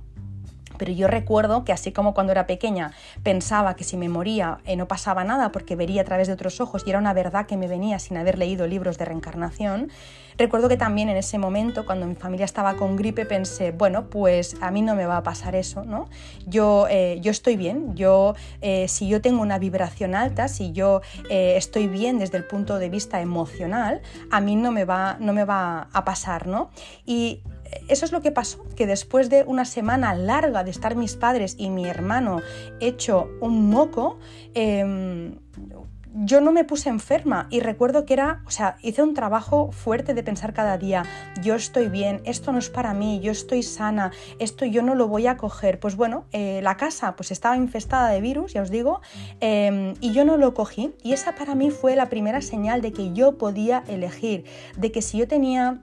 Pero 0.78 0.92
yo 0.92 1.08
recuerdo 1.08 1.64
que 1.64 1.74
así 1.74 1.92
como 1.92 2.14
cuando 2.14 2.32
era 2.32 2.48
pequeña 2.48 2.92
pensaba 3.24 3.76
que 3.76 3.84
si 3.84 3.98
me 3.98 4.10
moría 4.10 4.60
eh, 4.66 4.76
no 4.76 4.88
pasaba 4.88 5.24
nada 5.24 5.52
porque 5.52 5.76
vería 5.76 6.02
a 6.02 6.06
través 6.06 6.28
de 6.28 6.34
otros 6.34 6.60
ojos 6.62 6.84
y 6.86 6.90
era 6.90 7.00
una 7.00 7.14
verdad 7.14 7.46
que 7.46 7.58
me 7.58 7.68
venía 7.68 8.00
sin 8.00 8.18
haber 8.18 8.38
leído 8.38 8.68
libros 8.68 8.98
de 8.98 9.06
reencarnación, 9.06 9.90
recuerdo 10.38 10.70
que 10.70 10.78
también 10.78 11.10
en 11.10 11.18
ese 11.18 11.38
momento, 11.38 11.86
cuando 11.86 12.06
mi 12.06 12.16
familia 12.16 12.46
estaba 12.46 12.76
con 12.76 12.96
gripe, 12.96 13.26
pensé, 13.26 13.72
bueno, 13.72 14.10
pues 14.10 14.56
a 14.62 14.72
mí 14.72 14.82
no 14.82 14.96
me 14.96 15.06
va 15.06 15.18
a 15.18 15.24
pasar 15.24 15.56
eso, 15.56 15.84
¿no? 15.84 16.10
Yo, 16.46 16.88
eh, 16.90 17.20
yo 17.22 17.32
estoy 17.32 17.56
bien, 17.58 17.96
yo, 17.96 18.36
eh, 18.62 18.88
si 18.88 19.08
yo 19.08 19.22
tengo 19.22 19.42
una 19.42 19.60
vibración 19.60 20.16
alta, 20.16 20.48
si 20.48 20.72
yo 20.72 21.02
estoy 21.30 21.88
bien 21.88 22.20
desde 22.20 22.38
el 22.38 22.46
punto 22.46 22.80
de 22.80 22.90
vista 22.90 23.22
emocional, 23.22 24.02
a 24.32 24.42
mí 24.42 24.56
no 24.56 24.72
me 24.72 24.86
va, 24.86 25.18
no 25.20 25.34
me 25.34 25.44
va 25.44 25.90
a 25.94 26.06
pasar, 26.06 26.48
¿no? 26.48 26.70
Y 27.06 27.42
eso 27.88 28.06
es 28.06 28.12
lo 28.12 28.22
que 28.22 28.32
pasó, 28.32 28.66
que 28.76 28.88
después 28.88 29.30
de 29.30 29.44
una 29.44 29.66
semana 29.66 30.14
larga 30.16 30.64
de 30.64 30.72
estar 30.72 30.96
mis 30.96 31.16
padres 31.16 31.56
y 31.58 31.70
mi 31.70 31.86
hermano 31.86 32.42
hecho 32.80 33.30
un 33.42 33.70
moco, 33.70 34.20
em, 34.54 35.40
yo 36.18 36.40
no 36.40 36.54
me 36.54 36.64
puse 36.64 36.88
enferma 36.88 37.48
y 37.50 37.60
recuerdo 37.60 38.06
que 38.06 38.14
era, 38.14 38.42
o 38.46 38.52
sea, 38.52 38.78
hice 38.82 39.04
un 39.04 39.14
trabajo 39.14 39.72
fuerte 39.74 40.14
de 40.14 40.24
pensar 40.24 40.54
cada 40.54 40.78
día, 40.78 41.04
yo 41.42 41.56
estoy 41.56 41.90
bien, 41.90 42.22
esto 42.24 42.54
no 42.54 42.60
es 42.60 42.70
para 42.70 42.94
mí, 42.94 43.20
yo 43.20 43.32
estoy 43.32 43.64
sana, 43.64 44.12
esto 44.40 44.66
yo 44.66 44.82
no 44.82 44.96
lo 44.96 45.10
voy 45.10 45.28
a 45.28 45.36
coger. 45.36 45.80
Pues 45.80 45.98
bueno, 45.98 46.26
eh, 46.32 46.62
la 46.64 46.78
casa 46.78 47.18
pues 47.18 47.32
estaba 47.32 47.58
infestada 47.58 48.10
de 48.10 48.22
virus, 48.22 48.54
ya 48.54 48.62
os 48.62 48.72
digo, 48.72 49.02
em, 49.42 49.94
y 50.00 50.14
yo 50.14 50.24
no 50.24 50.38
lo 50.38 50.54
cogí 50.54 50.96
y 51.04 51.12
esa 51.12 51.36
para 51.36 51.54
mí 51.54 51.70
fue 51.70 51.98
la 51.98 52.08
primera 52.08 52.42
señal 52.42 52.82
de 52.82 52.94
que 52.94 53.12
yo 53.12 53.38
podía 53.38 53.84
elegir, 53.88 54.46
de 54.78 54.92
que 54.94 55.02
si 55.02 55.18
yo 55.18 55.28
tenía 55.28 55.82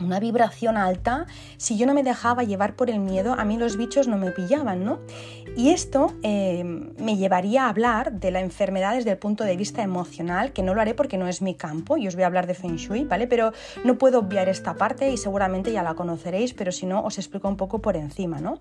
una 0.00 0.20
vibración 0.20 0.76
alta, 0.76 1.26
si 1.56 1.76
yo 1.76 1.86
no 1.86 1.94
me 1.94 2.02
dejaba 2.02 2.44
llevar 2.44 2.76
por 2.76 2.90
el 2.90 3.00
miedo, 3.00 3.34
a 3.38 3.44
mí 3.44 3.58
los 3.58 3.76
bichos 3.76 4.08
no 4.08 4.16
me 4.16 4.30
pillaban, 4.30 4.84
¿no? 4.84 5.00
Y 5.58 5.70
esto 5.70 6.14
eh, 6.22 6.62
me 6.62 7.16
llevaría 7.16 7.64
a 7.64 7.70
hablar 7.70 8.12
de 8.12 8.30
la 8.30 8.38
enfermedad 8.38 8.94
desde 8.94 9.10
el 9.10 9.18
punto 9.18 9.42
de 9.42 9.56
vista 9.56 9.82
emocional, 9.82 10.52
que 10.52 10.62
no 10.62 10.72
lo 10.72 10.80
haré 10.80 10.94
porque 10.94 11.18
no 11.18 11.26
es 11.26 11.42
mi 11.42 11.56
campo, 11.56 11.96
y 11.96 12.06
os 12.06 12.14
voy 12.14 12.22
a 12.22 12.26
hablar 12.28 12.46
de 12.46 12.54
Feng 12.54 12.76
Shui, 12.76 13.02
¿vale? 13.02 13.26
Pero 13.26 13.52
no 13.82 13.98
puedo 13.98 14.20
obviar 14.20 14.48
esta 14.48 14.74
parte 14.74 15.10
y 15.10 15.16
seguramente 15.16 15.72
ya 15.72 15.82
la 15.82 15.94
conoceréis, 15.94 16.54
pero 16.54 16.70
si 16.70 16.86
no, 16.86 17.02
os 17.02 17.18
explico 17.18 17.48
un 17.48 17.56
poco 17.56 17.80
por 17.80 17.96
encima, 17.96 18.40
¿no? 18.40 18.60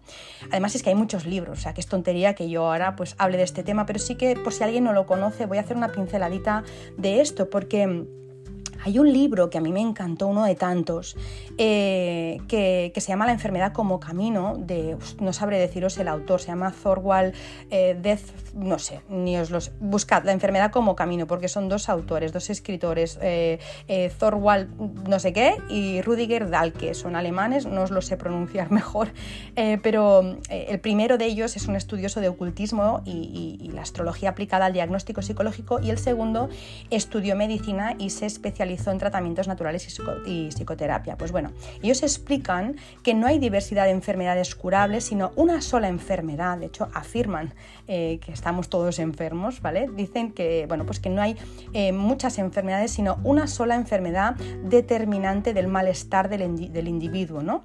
Además 0.50 0.74
es 0.74 0.82
que 0.82 0.90
hay 0.90 0.96
muchos 0.96 1.28
libros, 1.28 1.60
o 1.60 1.62
sea, 1.62 1.76
que 1.76 1.82
es 1.82 1.88
tontería 1.88 2.34
que 2.34 2.50
yo 2.50 2.66
ahora 2.66 2.96
pues 2.96 3.14
hable 3.20 3.38
de 3.38 3.44
este 3.44 3.62
tema, 3.62 3.86
pero 3.86 4.00
sí 4.00 4.16
que 4.16 4.36
por 4.36 4.52
si 4.52 4.64
alguien 4.64 4.84
no 4.84 4.92
lo 4.92 5.06
conoce, 5.06 5.46
voy 5.46 5.60
a 5.60 5.62
hacer 5.62 5.78
una 5.78 5.92
pinceladita 5.92 6.64
de 6.98 7.22
esto, 7.22 7.52
porque 7.52 8.08
hay 8.84 9.00
un 9.00 9.12
libro 9.12 9.50
que 9.50 9.58
a 9.58 9.62
mí 9.62 9.72
me 9.72 9.82
encantó, 9.82 10.28
uno 10.28 10.46
de 10.46 10.56
tantos, 10.56 11.16
eh, 11.58 12.40
que, 12.48 12.92
se 12.96 13.08
llama 13.10 13.26
La 13.26 13.32
enfermedad 13.32 13.74
como 13.74 14.00
camino, 14.00 14.56
de, 14.58 14.98
no 15.20 15.34
sabré 15.34 15.60
deciros 15.60 15.98
el 15.98 16.08
autor, 16.08 16.42
se 16.42 16.48
llama 16.48 16.72
Thorwald 16.72 17.34
eh, 17.70 17.98
Death, 18.00 18.54
no 18.54 18.80
sé, 18.80 19.02
ni 19.10 19.38
os 19.38 19.50
los... 19.50 19.72
Buscad, 19.80 20.24
La 20.24 20.32
enfermedad 20.32 20.72
como 20.72 20.96
camino, 20.96 21.28
porque 21.28 21.48
son 21.48 21.70
dos 21.70 21.90
autores, 21.90 22.34
dos 22.34 22.50
escritores, 22.50 23.20
eh, 23.22 23.60
Thorwald 24.20 25.08
no 25.08 25.20
sé 25.20 25.34
qué 25.34 25.58
y 25.70 26.02
Rudiger 26.02 26.50
Dahlke, 26.50 26.94
son 26.94 27.16
alemanes, 27.16 27.66
no 27.66 27.84
os 27.84 27.92
lo 27.92 28.02
sé 28.02 28.18
pronunciar 28.18 28.72
mejor, 28.78 29.10
pero 29.82 30.38
el 30.50 30.80
primero 30.80 31.18
de 31.18 31.26
ellos 31.26 31.56
es 31.56 31.68
un 31.68 31.76
estudioso 31.76 32.22
de 32.22 32.30
ocultismo 32.30 33.02
y, 33.06 33.58
y 33.62 33.70
la 33.70 33.82
astrología 33.82 34.30
aplicada 34.30 34.66
al 34.66 34.74
diagnóstico 34.74 35.22
psicológico 35.22 35.80
y 35.82 35.90
el 35.90 35.98
segundo 35.98 36.50
estudió 36.90 37.36
medicina 37.36 37.96
y 37.98 38.10
se 38.10 38.26
especializó 38.26 38.77
en 38.86 38.98
tratamientos 38.98 39.48
naturales 39.48 39.88
y, 40.26 40.50
psicoterapia. 40.50 41.18
Pues 41.18 41.32
bueno, 41.32 41.52
ellos 41.82 42.04
explican 42.04 42.76
que 43.04 43.14
no 43.14 43.28
hay 43.28 43.40
diversidad 43.40 43.86
de 43.86 43.92
enfermedades 43.92 44.56
curables, 44.56 45.06
sino 45.06 45.32
una 45.36 45.62
sola 45.62 45.88
enfermedad. 45.88 46.58
De 46.58 46.68
hecho, 46.68 46.90
afirman 46.94 47.54
eh, 47.88 48.20
que 48.24 48.32
estamos 48.32 48.70
todos 48.70 49.00
enfermos, 49.00 49.62
¿vale? 49.62 49.90
Dicen 49.94 50.32
que, 50.32 50.66
bueno, 50.68 50.86
pues 50.86 51.00
que 51.00 51.10
no 51.10 51.22
hay 51.22 51.36
eh, 51.74 51.92
muchas 51.92 52.38
enfermedades, 52.38 52.92
sino 52.92 53.20
una 53.24 53.48
sola 53.48 53.76
enfermedad 53.76 54.36
determinante 54.64 55.54
del 55.54 55.68
malestar 55.68 56.30
del, 56.30 56.72
del 56.72 56.88
individuo, 56.88 57.42
¿no? 57.42 57.64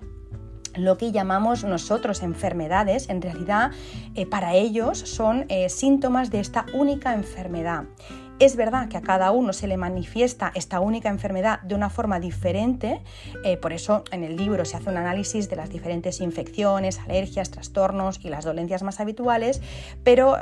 lo 0.74 0.96
que 0.96 1.12
llamamos 1.12 1.64
nosotros 1.64 2.22
enfermedades, 2.22 3.10
en 3.10 3.20
realidad 3.20 3.72
eh, 4.14 4.24
para 4.24 4.54
ellos 4.54 4.98
son 4.98 5.44
síntomas 5.68 6.30
de 6.30 6.40
esta 6.40 6.64
única 6.72 7.12
enfermedad. 7.12 7.84
Es 8.42 8.56
verdad 8.56 8.88
que 8.88 8.96
a 8.96 9.02
cada 9.02 9.30
uno 9.30 9.52
se 9.52 9.68
le 9.68 9.76
manifiesta 9.76 10.50
esta 10.56 10.80
única 10.80 11.08
enfermedad 11.08 11.60
de 11.62 11.76
una 11.76 11.90
forma 11.90 12.18
diferente, 12.18 13.00
eh, 13.44 13.56
por 13.56 13.72
eso 13.72 14.02
en 14.10 14.24
el 14.24 14.36
libro 14.36 14.64
se 14.64 14.76
hace 14.76 14.90
un 14.90 14.96
análisis 14.96 15.48
de 15.48 15.54
las 15.54 15.70
diferentes 15.70 16.20
infecciones, 16.20 16.98
alergias, 16.98 17.52
trastornos 17.52 18.18
y 18.24 18.30
las 18.30 18.44
dolencias 18.44 18.82
más 18.82 18.98
habituales, 18.98 19.62
pero, 20.02 20.36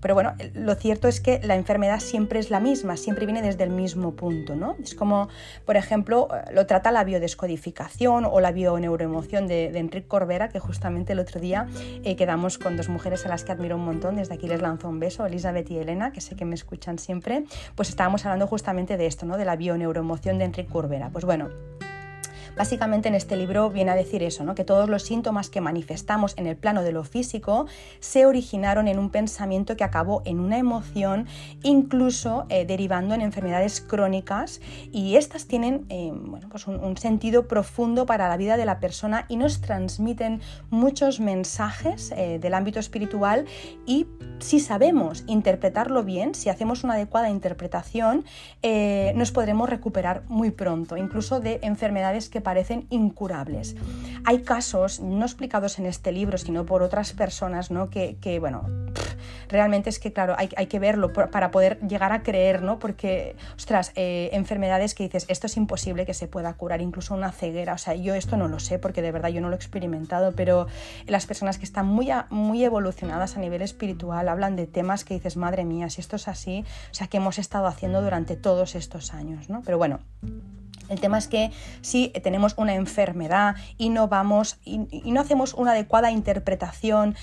pero 0.00 0.14
bueno, 0.14 0.32
lo 0.54 0.74
cierto 0.76 1.08
es 1.08 1.20
que 1.20 1.40
la 1.44 1.54
enfermedad 1.54 2.00
siempre 2.00 2.38
es 2.38 2.48
la 2.48 2.58
misma, 2.58 2.96
siempre 2.96 3.26
viene 3.26 3.42
desde 3.42 3.64
el 3.64 3.70
mismo 3.70 4.12
punto, 4.12 4.56
¿no? 4.56 4.76
Es 4.82 4.94
como, 4.94 5.28
por 5.66 5.76
ejemplo, 5.76 6.28
lo 6.54 6.64
trata 6.64 6.90
la 6.90 7.04
biodescodificación 7.04 8.24
o 8.24 8.40
la 8.40 8.52
bioneuroemoción 8.52 9.46
de, 9.46 9.70
de 9.70 9.78
Enrique 9.78 10.08
Corbera, 10.08 10.48
que 10.48 10.58
justamente 10.58 11.12
el 11.12 11.18
otro 11.18 11.38
día 11.38 11.66
eh, 12.02 12.16
quedamos 12.16 12.56
con 12.56 12.78
dos 12.78 12.88
mujeres 12.88 13.26
a 13.26 13.28
las 13.28 13.44
que 13.44 13.52
admiro 13.52 13.76
un 13.76 13.84
montón, 13.84 14.16
desde 14.16 14.32
aquí 14.32 14.48
les 14.48 14.62
lanzo 14.62 14.88
un 14.88 15.00
beso, 15.00 15.26
Elizabeth 15.26 15.70
y 15.70 15.76
Elena, 15.76 16.12
que 16.12 16.22
sé 16.22 16.34
que 16.34 16.46
me 16.46 16.54
escuchan 16.54 16.98
siempre 16.98 17.41
pues 17.74 17.88
estábamos 17.88 18.24
hablando 18.24 18.46
justamente 18.46 18.96
de 18.96 19.06
esto, 19.06 19.26
¿no? 19.26 19.36
de 19.36 19.44
la 19.44 19.56
bioneuroemoción 19.56 20.38
de 20.38 20.44
Enrique 20.44 20.70
Corbera. 20.70 21.10
Pues 21.10 21.24
bueno, 21.24 21.48
Básicamente 22.56 23.08
en 23.08 23.14
este 23.14 23.36
libro 23.36 23.70
viene 23.70 23.92
a 23.92 23.94
decir 23.94 24.22
eso, 24.22 24.44
¿no? 24.44 24.54
que 24.54 24.64
todos 24.64 24.88
los 24.88 25.04
síntomas 25.04 25.48
que 25.48 25.62
manifestamos 25.62 26.34
en 26.36 26.46
el 26.46 26.56
plano 26.56 26.82
de 26.82 26.92
lo 26.92 27.02
físico 27.02 27.66
se 28.00 28.26
originaron 28.26 28.88
en 28.88 28.98
un 28.98 29.10
pensamiento 29.10 29.76
que 29.76 29.84
acabó 29.84 30.22
en 30.26 30.38
una 30.38 30.58
emoción, 30.58 31.26
incluso 31.62 32.44
eh, 32.50 32.66
derivando 32.66 33.14
en 33.14 33.22
enfermedades 33.22 33.80
crónicas 33.80 34.60
y 34.92 35.16
estas 35.16 35.46
tienen 35.46 35.86
eh, 35.88 36.12
bueno, 36.12 36.48
pues 36.50 36.66
un, 36.66 36.96
sentido 36.98 37.48
profundo 37.48 38.04
para 38.04 38.28
la 38.28 38.36
vida 38.36 38.58
de 38.58 38.66
la 38.66 38.78
persona 38.78 39.24
y 39.28 39.36
nos 39.36 39.62
transmiten 39.62 40.40
muchos 40.68 41.20
mensajes 41.20 42.12
eh, 42.16 42.38
del 42.38 42.52
ámbito 42.52 42.78
espiritual 42.78 43.46
y 43.86 44.06
si 44.40 44.60
sabemos 44.60 45.24
interpretarlo 45.26 46.04
bien, 46.04 46.34
si 46.34 46.50
hacemos 46.50 46.84
una 46.84 46.94
adecuada 46.94 47.30
interpretación, 47.30 48.24
nos 49.14 49.30
podremos 49.30 49.70
recuperar 49.70 50.24
muy 50.28 50.50
pronto, 50.50 50.96
incluso 50.96 51.38
de 51.38 51.60
enfermedades 51.62 52.28
que 52.28 52.41
parecen 52.42 52.86
incurables. 52.90 53.76
Hay 54.24 54.42
casos, 54.42 55.00
no 55.00 55.24
explicados 55.24 55.78
en 55.78 55.86
este 55.86 56.12
libro, 56.12 56.38
sino 56.38 56.64
por 56.66 56.82
otras 56.82 57.12
personas, 57.12 57.70
¿no? 57.70 57.90
que, 57.90 58.38
bueno, 58.40 58.68
realmente 59.48 59.90
es 59.90 59.98
que, 59.98 60.12
claro, 60.12 60.34
hay, 60.36 60.66
que 60.66 60.78
verlo 60.78 61.12
para 61.12 61.50
poder 61.50 61.78
llegar 61.80 62.12
a 62.12 62.22
creer, 62.22 62.62
¿no? 62.62 62.78
Porque, 62.78 63.36
ostras, 63.56 63.92
eh, 63.94 64.30
enfermedades 64.32 64.94
que 64.94 65.04
dices, 65.04 65.26
esto 65.28 65.46
es 65.46 65.56
imposible 65.56 66.06
que 66.06 66.14
se 66.14 66.28
pueda 66.28 66.52
curar, 66.54 66.80
incluso 66.80 67.14
una 67.14 67.32
ceguera, 67.32 67.74
o 67.74 67.78
sea, 67.78 67.94
yo 67.94 68.14
esto 68.14 68.36
no 68.36 68.48
lo 68.48 68.58
sé 68.58 68.78
porque 68.78 69.02
de 69.02 69.12
verdad 69.12 69.28
yo 69.28 69.40
no 69.40 69.48
lo 69.48 69.54
he 69.54 69.56
experimentado, 69.56 70.32
pero 70.32 70.66
las 71.06 71.26
personas 71.26 71.58
que 71.58 71.64
están 71.64 71.86
muy, 71.86 72.08
muy 72.30 72.64
evolucionadas 72.64 73.36
a 73.36 73.40
nivel 73.40 73.62
espiritual 73.62 74.28
hablan 74.28 74.56
de 74.56 74.66
temas 74.66 75.04
que 75.04 75.14
dices, 75.14 75.36
madre 75.36 75.64
mía, 75.64 75.90
si 75.90 76.00
esto 76.00 76.16
es 76.16 76.28
así, 76.28 76.64
o 76.90 76.94
sea, 76.94 77.06
que 77.06 77.18
hemos 77.18 77.38
estado 77.38 77.66
haciendo 77.66 78.02
durante 78.02 78.36
todos 78.36 78.74
estos 78.74 79.12
años, 79.14 79.48
¿no? 79.48 79.62
Pero 79.64 79.78
bueno. 79.78 80.00
El 80.88 81.00
tema 81.00 81.18
es 81.18 81.28
que 81.28 81.50
si 81.80 82.08
tenemos 82.08 82.54
una 82.56 82.74
enfermedad 82.74 83.56
y 83.78 83.88
no 83.88 84.08
vamos 84.08 84.58
y, 84.64 84.78
no 85.12 85.20
hacemos 85.20 85.54
una 85.54 85.72
adecuada 85.72 86.10
interpretación, 86.10 87.14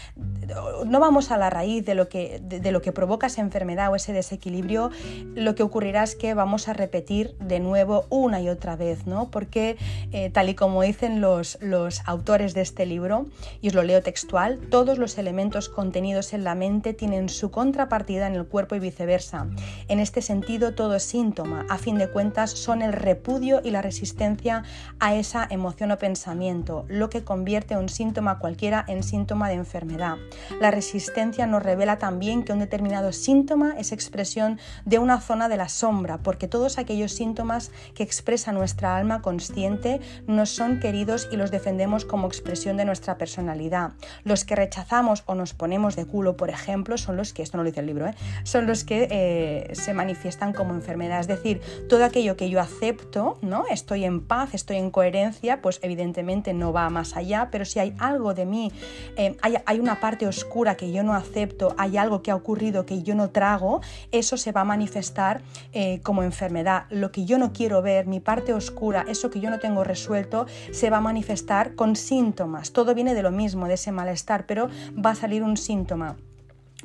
no 0.85 0.99
vamos 0.99 1.31
a 1.31 1.37
la 1.37 1.49
raíz 1.49 1.85
de 1.85 1.95
lo, 1.95 2.09
que, 2.09 2.39
de, 2.43 2.71
lo 2.71 2.81
que 2.81 2.91
provoca 2.91 3.27
esa 3.27 3.41
enfermedad 3.41 3.91
o 3.91 3.95
ese 3.95 4.13
desequilibrio, 4.13 4.91
lo 5.35 5.55
que 5.55 5.63
ocurrirá 5.63 6.03
es 6.03 6.15
que 6.15 6.33
vamos 6.33 6.67
a 6.67 6.73
repetir 6.73 7.35
de 7.39 7.59
nuevo 7.59 8.05
una 8.09 8.41
y 8.41 8.49
otra 8.49 8.75
vez, 8.75 9.05
¿no? 9.05 9.29
Porque 9.29 9.77
eh, 10.11 10.29
tal 10.29 10.49
y 10.49 10.55
como 10.55 10.81
dicen 10.81 11.21
los, 11.21 11.57
los 11.61 12.01
autores 12.05 12.53
de 12.53 12.61
este 12.61 12.85
libro, 12.85 13.25
y 13.61 13.69
os 13.69 13.73
lo 13.73 13.83
leo 13.83 14.01
textual, 14.01 14.59
todos 14.69 14.97
los 14.97 15.17
elementos 15.17 15.69
contenidos 15.69 16.33
en 16.33 16.43
la 16.43 16.55
mente 16.55 16.93
tienen 16.93 17.29
su 17.29 17.51
contrapartida 17.51 18.27
en 18.27 18.35
el 18.35 18.45
cuerpo 18.45 18.75
y 18.75 18.79
viceversa. 18.79 19.47
En 19.87 19.99
este 19.99 20.21
sentido, 20.21 20.73
todo 20.73 20.99
síntoma, 20.99 21.65
a 21.69 21.77
fin 21.77 21.97
de 21.97 22.09
cuentas, 22.09 22.51
son 22.51 22.81
el 22.81 22.93
repudio 22.93 23.48
y 23.63 23.71
la 23.71 23.81
resistencia 23.81 24.63
a 24.99 25.15
esa 25.15 25.47
emoción 25.49 25.91
o 25.91 25.97
pensamiento, 25.97 26.85
lo 26.87 27.09
que 27.09 27.23
convierte 27.23 27.75
un 27.75 27.89
síntoma 27.89 28.37
cualquiera 28.37 28.85
en 28.87 29.01
síntoma 29.01 29.49
de 29.49 29.55
enfermedad. 29.55 30.17
La 30.61 30.71
resistencia 30.71 31.47
nos 31.47 31.63
revela 31.63 31.97
también 31.97 32.43
que 32.43 32.53
un 32.53 32.59
determinado 32.59 33.11
síntoma 33.11 33.73
es 33.77 33.91
expresión 33.91 34.59
de 34.85 34.99
una 34.99 35.19
zona 35.19 35.49
de 35.49 35.57
la 35.57 35.69
sombra, 35.69 36.19
porque 36.19 36.47
todos 36.47 36.77
aquellos 36.77 37.13
síntomas 37.13 37.71
que 37.95 38.03
expresa 38.03 38.51
nuestra 38.51 38.95
alma 38.95 39.21
consciente 39.21 39.99
nos 40.27 40.49
son 40.51 40.79
queridos 40.79 41.27
y 41.31 41.37
los 41.37 41.51
defendemos 41.51 42.05
como 42.05 42.27
expresión 42.27 42.77
de 42.77 42.85
nuestra 42.85 43.17
personalidad. 43.17 43.93
Los 44.23 44.45
que 44.45 44.55
rechazamos 44.55 45.23
o 45.25 45.35
nos 45.35 45.53
ponemos 45.53 45.95
de 45.95 46.05
culo, 46.05 46.37
por 46.37 46.49
ejemplo, 46.49 46.97
son 46.97 47.17
los 47.17 47.33
que, 47.33 47.41
esto 47.41 47.57
no 47.57 47.63
lo 47.63 47.69
dice 47.69 47.79
el 47.79 47.87
libro, 47.87 48.07
¿eh? 48.07 48.15
son 48.43 48.67
los 48.67 48.83
que 48.83 49.07
eh, 49.09 49.73
se 49.73 49.93
manifiestan 49.93 50.53
como 50.53 50.73
enfermedad. 50.73 51.19
Es 51.19 51.27
decir, 51.27 51.61
todo 51.87 52.03
aquello 52.05 52.35
que 52.37 52.49
yo 52.49 52.59
acepto, 52.59 53.38
¿no? 53.41 53.65
Estoy 53.69 54.05
en 54.05 54.21
paz, 54.21 54.53
estoy 54.53 54.77
en 54.77 54.91
coherencia, 54.91 55.61
pues 55.61 55.79
evidentemente 55.81 56.53
no 56.53 56.73
va 56.73 56.89
más 56.89 57.15
allá, 57.15 57.49
pero 57.51 57.65
si 57.65 57.79
hay 57.79 57.95
algo 57.99 58.33
de 58.33 58.45
mí, 58.45 58.71
eh, 59.15 59.37
hay, 59.41 59.79
una 59.79 59.99
parte 59.99 60.27
oscura 60.27 60.75
que 60.75 60.91
yo 60.91 61.03
no 61.03 61.13
acepto, 61.13 61.73
hay 61.77 61.97
algo 61.97 62.21
que 62.21 62.31
ha 62.31 62.35
ocurrido 62.35 62.85
que 62.85 63.01
yo 63.03 63.15
no 63.15 63.29
trago, 63.29 63.81
eso 64.11 64.37
se 64.37 64.51
va 64.51 64.61
a 64.61 64.65
manifestar 64.65 65.41
eh, 65.73 66.01
como 66.03 66.23
enfermedad. 66.23 66.85
Lo 66.89 67.11
que 67.11 67.25
yo 67.25 67.37
no 67.37 67.53
quiero 67.53 67.81
ver, 67.81 68.07
mi 68.07 68.19
parte 68.19 68.53
oscura, 68.53 69.05
eso 69.07 69.29
que 69.29 69.39
yo 69.39 69.49
no 69.49 69.59
tengo 69.59 69.83
resuelto, 69.83 70.45
se 70.71 70.89
va 70.89 70.97
a 70.97 71.01
manifestar 71.01 71.75
con 71.75 71.95
síntomas. 71.95 72.71
Todo 72.71 72.93
viene 72.93 73.13
de 73.13 73.23
lo 73.23 73.31
mismo, 73.31 73.67
de 73.67 73.75
ese 73.75 73.91
malestar, 73.91 74.45
pero 74.45 74.69
va 74.97 75.11
a 75.11 75.15
salir 75.15 75.43
un 75.43 75.57
síntoma 75.57 76.17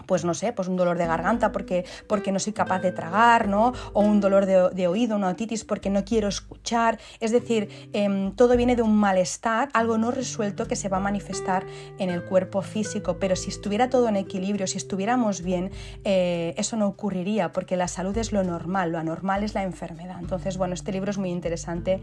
pues 0.06 0.24
no 0.24 0.34
sé, 0.34 0.52
pues 0.52 0.68
un 0.68 0.76
dolor 0.76 0.98
de 0.98 1.06
garganta 1.06 1.52
porque, 1.52 1.84
porque 2.08 2.32
no 2.32 2.38
soy 2.38 2.52
capaz 2.52 2.80
de 2.80 2.92
tragar, 2.92 3.48
¿no? 3.48 3.72
O 3.92 4.00
un 4.00 4.20
dolor 4.20 4.46
de, 4.46 4.86
oído, 4.86 5.16
una 5.16 5.28
otitis 5.28 5.64
porque 5.64 5.90
no 5.90 6.04
quiero 6.04 6.28
escuchar. 6.28 6.98
Es 7.20 7.30
decir, 7.30 7.68
em, 7.92 8.32
todo 8.32 8.56
viene 8.56 8.76
de 8.76 8.82
un 8.82 8.96
malestar, 8.96 9.68
algo 9.72 9.96
no 9.96 10.10
resuelto 10.10 10.66
que 10.66 10.76
se 10.76 10.88
va 10.88 10.96
a 10.96 11.00
manifestar 11.00 11.64
en 11.98 12.10
el 12.10 12.24
cuerpo 12.24 12.62
físico. 12.62 13.18
Pero 13.18 13.36
si 13.36 13.50
estuviera 13.50 13.88
todo 13.88 14.08
en 14.08 14.16
equilibrio, 14.16 14.66
si 14.66 14.78
estuviéramos 14.78 15.42
bien, 15.42 15.70
eh, 16.04 16.54
eso 16.56 16.76
no 16.76 16.86
ocurriría 16.86 17.52
porque 17.52 17.76
la 17.76 17.88
salud 17.88 18.16
es 18.18 18.32
lo 18.32 18.42
normal, 18.42 18.90
lo 18.90 18.98
anormal 18.98 19.44
es 19.44 19.54
la 19.54 19.62
enfermedad. 19.62 20.16
Entonces, 20.20 20.58
bueno, 20.58 20.74
este 20.74 20.92
libro 20.92 21.10
es 21.10 21.18
muy 21.18 21.30
interesante 21.30 22.00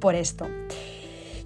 por 0.00 0.14
esto. 0.14 0.46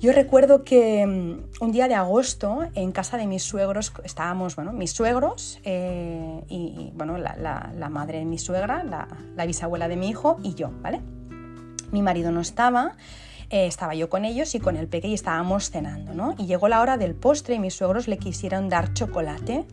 Yo 0.00 0.12
recuerdo 0.12 0.62
que 0.62 1.04
mm, 1.04 1.64
un 1.64 1.72
día 1.72 1.88
de 1.88 1.94
agosto 1.94 2.61
en 2.74 2.92
casa 2.92 3.16
de 3.16 3.26
mis 3.26 3.42
suegros 3.42 3.92
estábamos, 4.04 4.54
bueno, 4.54 4.72
mis 4.72 4.92
suegros 4.92 5.58
eh, 5.64 6.44
y, 6.48 6.92
bueno, 6.94 7.18
la, 7.18 7.88
madre 7.90 8.18
de 8.18 8.24
mi 8.24 8.38
suegra, 8.38 8.84
la, 8.84 9.46
bisabuela 9.46 9.88
de 9.88 9.96
mi 9.96 10.08
hijo 10.08 10.38
y 10.42 10.54
yo, 10.54 10.70
¿vale? 10.82 11.00
Mi 11.90 12.02
marido 12.02 12.30
no 12.30 12.40
estaba, 12.40 12.96
eh, 13.50 13.66
estaba 13.66 13.96
yo 13.96 14.08
con 14.08 14.24
ellos 14.24 14.54
y 14.54 14.61
con 14.61 14.76
el 14.76 14.87
peque 14.87 15.08
y 15.08 15.14
estábamos 15.14 15.70
cenando, 15.70 16.14
¿no? 16.14 16.37
Y 16.38 16.46
llegó 16.46 16.68
la 16.68 16.80
hora 16.80 16.96
del 16.96 17.16
postre 17.16 17.56
y 17.56 17.58
mis 17.58 17.74
suegros 17.74 18.06
le 18.06 18.18
quisieron 18.18 18.68
dar 18.68 18.94
chocolate. 18.94 19.66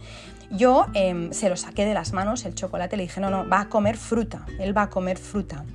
Yo 0.52 0.86
em, 0.94 1.32
se 1.32 1.50
lo 1.50 1.56
saqué 1.56 1.86
de 1.86 1.94
las 1.94 2.14
manos, 2.14 2.46
el 2.46 2.56
chocolate, 2.56 2.98
le 2.98 3.04
dije, 3.04 3.20
no, 3.22 3.30
no, 3.30 3.48
va 3.48 3.62
a 3.62 3.70
comer 3.70 3.98
fruta, 3.98 4.46
él 4.60 4.76
va 4.76 4.84
a 4.84 4.90
comer 4.90 5.18
fruta. 5.18 5.66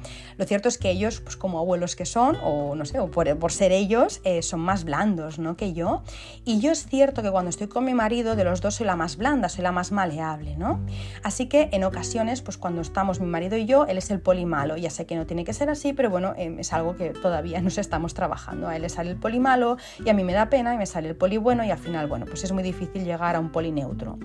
Lo 0.41 0.47
cierto 0.47 0.69
es 0.71 0.79
que 0.79 0.91
ellos, 0.91 1.21
pues 1.21 1.37
como 1.37 1.59
abuelos 1.59 1.97
que 1.97 2.07
son, 2.07 2.39
o 2.43 2.75
no 2.75 2.87
sé, 2.87 2.99
o 2.99 3.11
por, 3.11 3.53
ser 3.53 3.73
ellos, 3.73 4.23
eh, 4.25 4.41
son 4.41 4.61
más 4.61 4.85
blandos 4.85 5.39
¿no? 5.39 5.55
que 5.55 5.75
yo. 5.75 6.03
Y 6.47 6.61
yo 6.61 6.73
es 6.73 6.87
cierto 6.87 7.23
que 7.23 7.31
cuando 7.31 7.51
estoy 7.51 7.69
con 7.69 7.85
mi 7.85 7.93
marido, 7.93 8.37
de 8.37 8.45
los 8.45 8.63
dos 8.63 8.77
soy 8.77 8.87
la 8.87 8.97
más 8.97 9.19
blanda, 9.19 9.51
soy 9.51 9.63
la 9.63 9.71
más 9.71 9.93
maleable, 9.93 10.57
¿no? 10.57 10.81
Así 11.23 11.47
que 11.47 11.69
en 11.73 11.85
ocasiones, 11.85 12.41
pues 12.41 12.57
cuando 12.57 12.81
estamos 12.81 13.21
mi 13.21 13.27
marido 13.27 13.59
y 13.59 13.67
yo, 13.67 13.85
él 13.85 13.99
es 13.99 14.11
el 14.11 14.21
polimalo. 14.21 14.79
Ya 14.79 14.89
sé 14.89 15.05
que 15.05 15.15
no 15.15 15.27
tiene 15.27 15.45
que 15.45 15.53
ser 15.53 15.69
así, 15.69 15.93
pero 15.93 16.09
bueno, 16.09 16.33
em, 16.39 16.59
es 16.59 16.73
algo 16.73 16.97
que 16.97 17.11
todavía 17.11 17.61
nos 17.61 17.77
estamos 17.77 18.15
trabajando. 18.15 18.69
A 18.69 18.77
él 18.77 18.83
le 18.83 18.89
sale 18.89 19.11
el 19.11 19.17
polimalo 19.17 19.77
y 20.03 20.09
a 20.09 20.15
mí 20.15 20.25
me 20.25 20.33
da 20.33 20.49
pena 20.49 20.75
y 20.75 20.79
me 20.79 20.87
sale 20.87 21.09
el 21.09 21.17
poli 21.17 21.37
bueno 21.37 21.65
y 21.65 21.71
al 21.71 21.79
final, 21.79 22.07
bueno, 22.07 22.25
pues 22.25 22.45
es 22.45 22.53
muy 22.53 22.63
difícil 22.63 23.05
llegar 23.05 23.37
a 23.37 23.41
un 23.41 23.51
polineutro. 23.51 24.19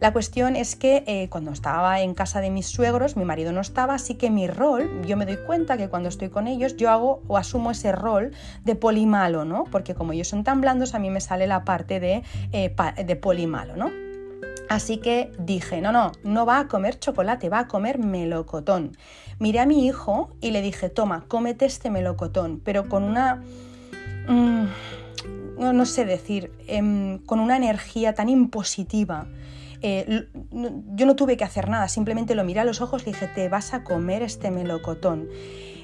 La 0.00 0.12
cuestión 0.12 0.56
es 0.56 0.76
que 0.76 1.04
eh, 1.06 1.28
cuando 1.30 1.52
estaba 1.52 2.00
en 2.00 2.14
casa 2.14 2.40
de 2.40 2.50
mis 2.50 2.66
suegros, 2.66 3.16
mi 3.16 3.24
marido 3.24 3.52
no 3.52 3.60
estaba, 3.60 3.94
así 3.94 4.14
que 4.14 4.30
mi 4.30 4.46
rol, 4.46 5.02
yo 5.06 5.16
me 5.16 5.26
doy 5.26 5.38
cuenta 5.46 5.76
que 5.76 5.88
cuando 5.88 6.08
estoy 6.08 6.28
con 6.28 6.46
ellos, 6.46 6.76
yo 6.76 6.90
hago 6.90 7.22
o 7.28 7.36
asumo 7.36 7.70
ese 7.70 7.92
rol 7.92 8.32
de 8.64 8.74
polimalo, 8.74 9.44
¿no? 9.44 9.64
Porque 9.64 9.94
como 9.94 10.12
ellos 10.12 10.28
son 10.28 10.44
tan 10.44 10.60
blandos, 10.60 10.94
a 10.94 10.98
mí 10.98 11.10
me 11.10 11.20
sale 11.20 11.46
la 11.46 11.64
parte 11.64 12.00
de, 12.00 12.22
eh, 12.52 12.74
¿no? 13.76 13.90
Así 14.68 14.96
que 14.98 15.30
dije, 15.38 15.80
no, 15.80 15.92
no, 15.92 16.12
no 16.22 16.46
va 16.46 16.58
a 16.60 16.68
comer 16.68 16.98
chocolate, 16.98 17.48
va 17.48 17.60
a 17.60 17.68
comer 17.68 17.98
melocotón. 17.98 18.96
Miré 19.38 19.60
a 19.60 19.66
mi 19.66 19.86
hijo 19.86 20.30
y 20.40 20.52
le 20.52 20.62
dije, 20.62 20.88
toma, 20.88 21.24
cómete 21.28 21.66
este 21.66 21.90
melocotón, 21.90 22.60
pero 22.64 22.88
con 22.88 23.04
una... 23.04 23.42
Mm, 24.28 24.66
no, 25.58 25.86
sé 25.86 26.04
decir, 26.04 26.50
em, 26.66 27.18
con 27.18 27.40
una 27.40 27.56
energía 27.56 28.14
tan 28.14 28.28
impositiva 28.28 29.26
eh, 29.86 30.28
yo 30.94 31.04
no 31.04 31.14
tuve 31.14 31.36
que 31.36 31.44
hacer 31.44 31.68
nada, 31.68 31.88
simplemente 31.88 32.34
lo 32.34 32.42
miré 32.42 32.60
a 32.60 32.64
los 32.64 32.80
ojos 32.80 33.02
y 33.02 33.12
dije, 33.12 33.28
te 33.28 33.50
vas 33.50 33.74
a 33.74 33.84
comer 33.84 34.22
este 34.22 34.50
melocotón. 34.50 35.28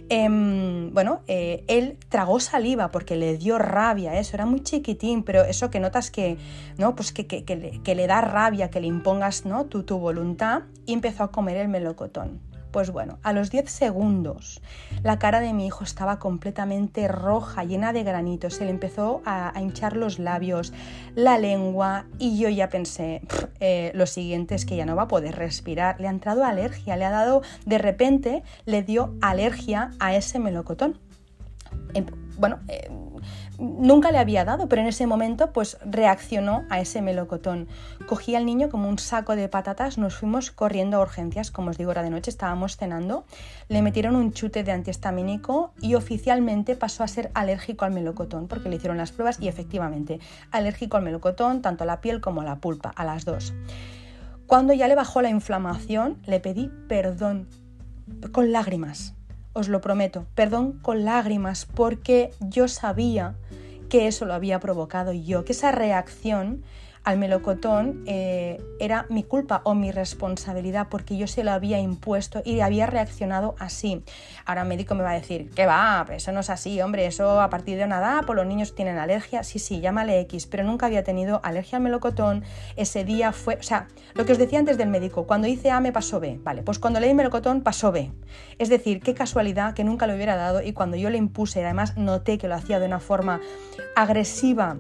Em, 0.09 0.91
bueno, 0.95 1.21
eh, 1.29 1.65
él 1.69 1.99
tragó 2.09 2.41
saliva 2.41 2.91
porque 2.91 3.15
le 3.15 3.37
dio 3.37 3.59
rabia, 3.59 4.19
eso 4.19 4.37
era 4.37 4.47
muy 4.47 4.61
chiquitín, 4.61 5.23
pero 5.23 5.43
eso 5.43 5.71
que 5.71 5.81
notas 5.81 6.11
que, 6.11 6.39
¿no? 6.79 6.97
pues 6.97 7.13
que, 7.13 7.27
que, 7.27 7.95
le, 7.95 8.07
da 8.07 8.23
rabia 8.23 8.71
que 8.71 8.81
le 8.81 8.87
impongas 8.87 9.45
¿no? 9.45 9.67
tu, 9.67 9.83
tu 9.83 9.99
voluntad 9.99 10.63
y 10.87 10.95
empezó 10.95 11.25
a 11.25 11.31
comer 11.31 11.59
el 11.59 11.69
melocotón. 11.69 12.41
Pues 12.71 12.91
bueno, 12.91 13.19
a 13.23 13.33
los 13.33 13.51
10 13.51 13.69
segundos 13.69 14.63
la 15.03 15.19
cara 15.19 15.41
de 15.41 15.53
mi 15.53 15.67
hijo 15.67 15.83
estaba 15.83 16.19
completamente 16.19 17.09
roja, 17.09 17.65
llena 17.65 17.93
de 17.93 18.05
granitos, 18.05 18.55
se 18.55 18.65
le 18.65 18.71
empezó 18.71 19.23
a, 19.25 19.53
hinchar 19.61 19.97
los 19.97 20.19
labios, 20.19 20.73
la 21.15 21.39
lengua 21.39 22.07
y 22.19 22.39
yo 22.39 22.49
ya 22.49 22.69
pensé, 22.69 23.23
eh, 23.59 23.91
lo 23.95 24.07
siguiente 24.07 24.55
es 24.55 24.65
que 24.65 24.77
ya 24.77 24.87
no 24.87 24.95
va 24.95 25.03
a 25.03 25.09
poder 25.09 25.37
respirar, 25.37 26.01
le 26.01 26.07
ha 26.07 26.11
entrado 26.11 26.45
alergia, 26.45 26.97
le 26.97 27.05
ha 27.05 27.11
dado, 27.11 27.43
de 27.67 27.79
repente 27.79 28.43
le 28.67 28.83
dio 28.83 29.15
alergia 29.21 29.91
a 29.99 30.15
ese 30.15 30.39
melocotón. 30.39 30.99
Em, 31.95 32.07
bueno, 32.39 32.61
eh, 32.69 32.89
nunca 33.61 34.11
le 34.11 34.19
había 34.19 34.45
dado, 34.45 34.69
pero 34.69 34.83
en 34.83 34.89
ese 34.89 35.07
momento 35.07 35.53
pues 35.53 35.77
reaccionó 35.85 36.65
a 36.71 36.81
ese 36.81 37.03
melocotón. 37.03 37.69
Cogí 38.09 38.35
al 38.35 38.47
niño 38.47 38.71
como 38.71 38.89
un 38.89 38.99
saco 38.99 39.37
de 39.37 39.49
patatas, 39.49 39.99
nos 39.99 40.17
fuimos 40.17 40.51
corriendo 40.51 40.97
a 40.97 41.01
urgencias, 41.03 41.51
como 41.51 41.71
os 41.71 41.79
digo, 41.79 41.91
hora 41.91 42.03
de 42.03 42.11
noche, 42.11 42.31
estábamos 42.31 42.77
cenando, 42.77 43.25
le 43.69 43.83
metieron 43.83 44.17
un 44.17 44.33
chute 44.33 44.65
de 44.65 44.73
antihistamínico 44.73 45.73
y 45.81 45.95
oficialmente 45.95 46.75
pasó 46.75 47.05
a 47.05 47.09
ser 47.09 47.31
alérgico 47.35 47.85
al 47.85 47.93
melocotón, 47.93 48.49
porque 48.49 48.71
le 48.71 48.77
hicieron 48.77 48.97
las 48.97 49.13
pruebas 49.13 49.39
y 49.41 49.49
efectivamente, 49.49 50.21
alérgico 50.51 50.97
al 50.97 51.03
melocotón, 51.03 51.63
tanto 51.63 51.85
a 51.85 51.87
la 51.87 52.01
piel 52.01 52.21
como 52.21 52.41
a 52.41 52.45
la 52.45 52.57
pulpa, 52.57 52.93
a 52.97 53.05
las 53.05 53.25
dos. 53.25 53.53
Cuando 54.47 54.73
ya 54.73 54.89
le 54.89 54.97
bajó 54.97 55.23
la 55.23 55.31
inflamación, 55.31 56.19
le 56.27 56.41
pedí 56.41 56.71
perdón 56.89 57.49
con 58.33 58.51
lágrimas 58.51 59.15
os 59.53 59.69
lo 59.69 59.81
prometo, 59.81 60.27
perdón 60.35 60.73
con 60.73 61.05
lágrimas, 61.05 61.67
porque 61.67 62.33
yo 62.41 62.69
sabía 62.69 63.35
que 63.89 64.07
eso 64.07 64.25
lo 64.25 64.35
había 64.35 64.61
provocado 64.61 65.13
yo, 65.13 65.45
que 65.45 65.53
esa 65.53 65.73
reacción 65.73 66.63
al 67.05 67.19
melocotón 67.19 68.03
eh, 68.07 68.63
era 68.79 69.07
mi 69.09 69.23
culpa 69.23 69.63
o 69.65 69.75
mi 69.75 69.91
responsabilidad 69.91 70.89
porque 70.91 71.17
yo 71.17 71.27
se 71.27 71.45
lo 71.45 71.53
había 71.53 71.79
impuesto 71.79 72.43
y 72.45 72.61
había 72.61 72.87
reaccionado 72.87 73.55
así. 73.59 74.03
Ahora 74.45 74.63
un 74.63 74.69
médico 74.69 74.95
me 74.95 75.03
va 75.03 75.11
a 75.11 75.15
decir, 75.15 75.51
¿qué 75.55 75.67
va? 75.67 76.07
Eso 76.11 76.33
no 76.33 76.41
es 76.41 76.51
así, 76.51 76.81
hombre, 76.81 77.07
eso 77.07 77.41
a 77.41 77.49
partir 77.49 77.79
de 77.79 77.85
una 77.85 77.99
edad, 77.99 78.25
pues 78.27 78.37
los 78.37 78.47
niños 78.47 78.75
tienen 78.75 78.99
alergia, 78.99 79.43
sí, 79.43 79.59
sí, 79.59 79.81
llámale 79.81 80.21
X, 80.21 80.47
pero 80.47 80.63
nunca 80.65 80.87
había 80.87 81.03
tenido 81.03 81.41
alergia 81.43 81.79
al 81.79 81.85
melocotón, 81.85 82.45
ese 82.77 83.05
día 83.05 83.33
fue, 83.33 83.57
o 83.57 83.63
sea, 83.63 83.89
lo 84.15 84.27
que 84.27 84.33
os 84.33 84.39
decía 84.39 84.59
antes 84.59 84.77
del 84.77 84.89
médico, 84.89 85.27
cuando 85.27 85.47
hice 85.47 85.71
A 85.71 85.81
me 85.81 85.93
pasó 85.93 86.21
B, 86.21 86.39
vale, 86.43 86.63
pues 86.63 86.79
cuando 86.79 87.01
leí 87.01 87.15
melocotón 87.15 87.63
pasó 87.63 87.93
B. 87.93 88.13
Es 88.59 88.69
decir, 88.69 89.01
qué 89.01 89.15
casualidad 89.15 89.75
que 89.75 89.85
nunca 89.85 90.07
lo 90.07 90.15
hubiera 90.15 90.37
dado 90.37 90.63
y 90.63 90.73
cuando 90.73 90.97
yo 90.97 91.11
le 91.11 91.19
impuse, 91.19 91.65
además 91.65 91.97
noté 91.97 92.39
que 92.39 92.49
lo 92.49 92.55
hacía 92.55 92.79
de 92.79 92.87
una 92.87 93.01
forma 93.01 93.41
agresiva 93.97 94.77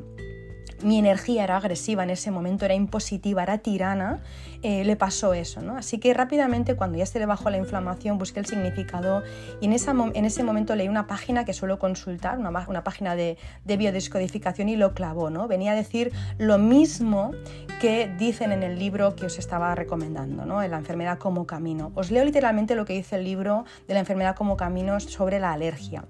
mi 0.83 0.99
energía 0.99 1.45
era 1.45 1.57
agresiva 1.57 2.03
en 2.03 2.11
ese 2.11 2.31
momento, 2.31 2.65
era 2.65 2.75
impositiva, 2.75 3.43
era 3.43 3.59
tirana, 3.59 4.21
eh, 4.63 4.85
le 4.85 4.97
pasó 4.97 5.33
eso, 5.33 5.63
¿no? 5.63 5.77
Así 5.77 5.99
que 5.99 6.13
rápidamente, 6.13 6.77
cuando 6.77 6.99
ya 6.99 7.07
se 7.07 7.19
le 7.19 7.27
bajó 7.27 7.49
la 7.49 7.57
inflamación, 7.57 8.19
busqué 8.19 8.41
el 8.41 8.47
significado 8.47 9.23
y 9.61 9.67
en, 9.67 9.73
en 9.73 10.25
ese 10.25 10.43
momento 10.45 10.77
leí 10.77 10.89
una 10.89 11.07
página 11.07 11.47
que 11.47 11.55
suelo 11.55 11.79
consultar, 11.79 12.39
una, 12.39 12.85
página 12.85 13.17
de, 13.17 13.39
de, 13.65 13.77
biodescodificación 13.79 14.69
y 14.69 14.77
lo 14.77 14.93
clavó, 14.93 15.31
¿no? 15.31 15.49
Venía 15.49 15.73
a 15.73 15.75
decir 15.75 16.13
lo 16.37 16.59
mismo 16.59 17.33
que 17.81 18.13
dicen 18.19 18.53
en 18.53 18.63
el 18.63 18.79
libro 18.79 19.17
que 19.17 19.27
os 19.27 19.39
estaba 19.39 19.75
recomendando, 19.75 20.45
¿no? 20.45 20.61
La 20.67 20.77
enfermedad 20.77 21.19
como 21.19 21.47
camino. 21.47 21.93
Os 21.95 22.11
leo 22.11 22.25
literalmente 22.25 22.75
lo 22.75 22.85
que 22.85 22.93
dice 22.93 23.17
el 23.17 23.25
libro 23.25 23.65
de 23.89 23.95
la 23.95 24.01
enfermedad 24.01 24.37
como 24.37 24.59
camino 24.59 25.01
sobre 25.01 25.41
la 25.41 25.53
alergia. 25.53 26.05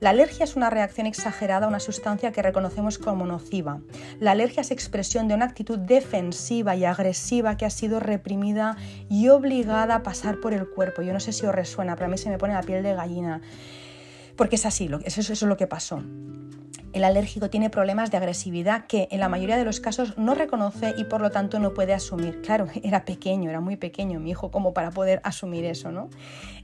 La 0.00 0.10
alergia 0.10 0.42
es 0.42 0.56
una 0.56 0.70
reacción 0.70 1.06
exagerada 1.06 1.66
a 1.66 1.68
una 1.68 1.78
sustancia 1.78 2.32
que 2.32 2.42
reconocemos 2.42 2.98
como 2.98 3.24
nociva. 3.24 3.80
La 4.18 4.32
alergia 4.32 4.62
es 4.62 4.72
expresión 4.72 5.28
de 5.28 5.34
una 5.34 5.44
actitud 5.44 5.78
defensiva 5.78 6.74
y 6.74 6.84
agresiva 6.84 7.56
que 7.56 7.64
ha 7.64 7.70
sido 7.70 7.91
reprimida 8.00 8.76
y 9.08 9.28
obligada 9.28 9.96
a 9.96 10.02
pasar 10.02 10.40
por 10.40 10.54
el 10.54 10.68
cuerpo. 10.68 11.02
Yo 11.02 11.12
no 11.12 11.20
sé 11.20 11.32
si 11.32 11.46
os 11.46 11.54
resuena, 11.54 11.94
pero 11.94 12.06
a 12.06 12.10
mí 12.10 12.18
se 12.18 12.30
me 12.30 12.38
pone 12.38 12.54
la 12.54 12.62
piel 12.62 12.82
de 12.82 12.94
gallina. 12.94 13.40
Porque 14.36 14.56
es 14.56 14.66
así, 14.66 14.90
eso, 15.04 15.20
eso 15.20 15.32
es 15.32 15.42
lo 15.42 15.56
que 15.56 15.66
pasó 15.66 16.02
el 16.92 17.04
alérgico 17.04 17.50
tiene 17.50 17.70
problemas 17.70 18.10
de 18.10 18.16
agresividad 18.16 18.86
que 18.86 19.08
en 19.10 19.20
la 19.20 19.28
mayoría 19.28 19.56
de 19.56 19.64
los 19.64 19.80
casos 19.80 20.16
no 20.18 20.34
reconoce 20.34 20.94
y 20.96 21.04
por 21.04 21.20
lo 21.20 21.30
tanto 21.30 21.58
no 21.58 21.74
puede 21.74 21.94
asumir. 21.94 22.40
Claro, 22.42 22.66
era 22.82 23.04
pequeño, 23.04 23.50
era 23.50 23.60
muy 23.60 23.76
pequeño 23.76 24.20
mi 24.20 24.30
hijo 24.30 24.50
como 24.50 24.74
para 24.74 24.90
poder 24.90 25.20
asumir 25.24 25.64
eso, 25.64 25.90
¿no? 25.90 26.10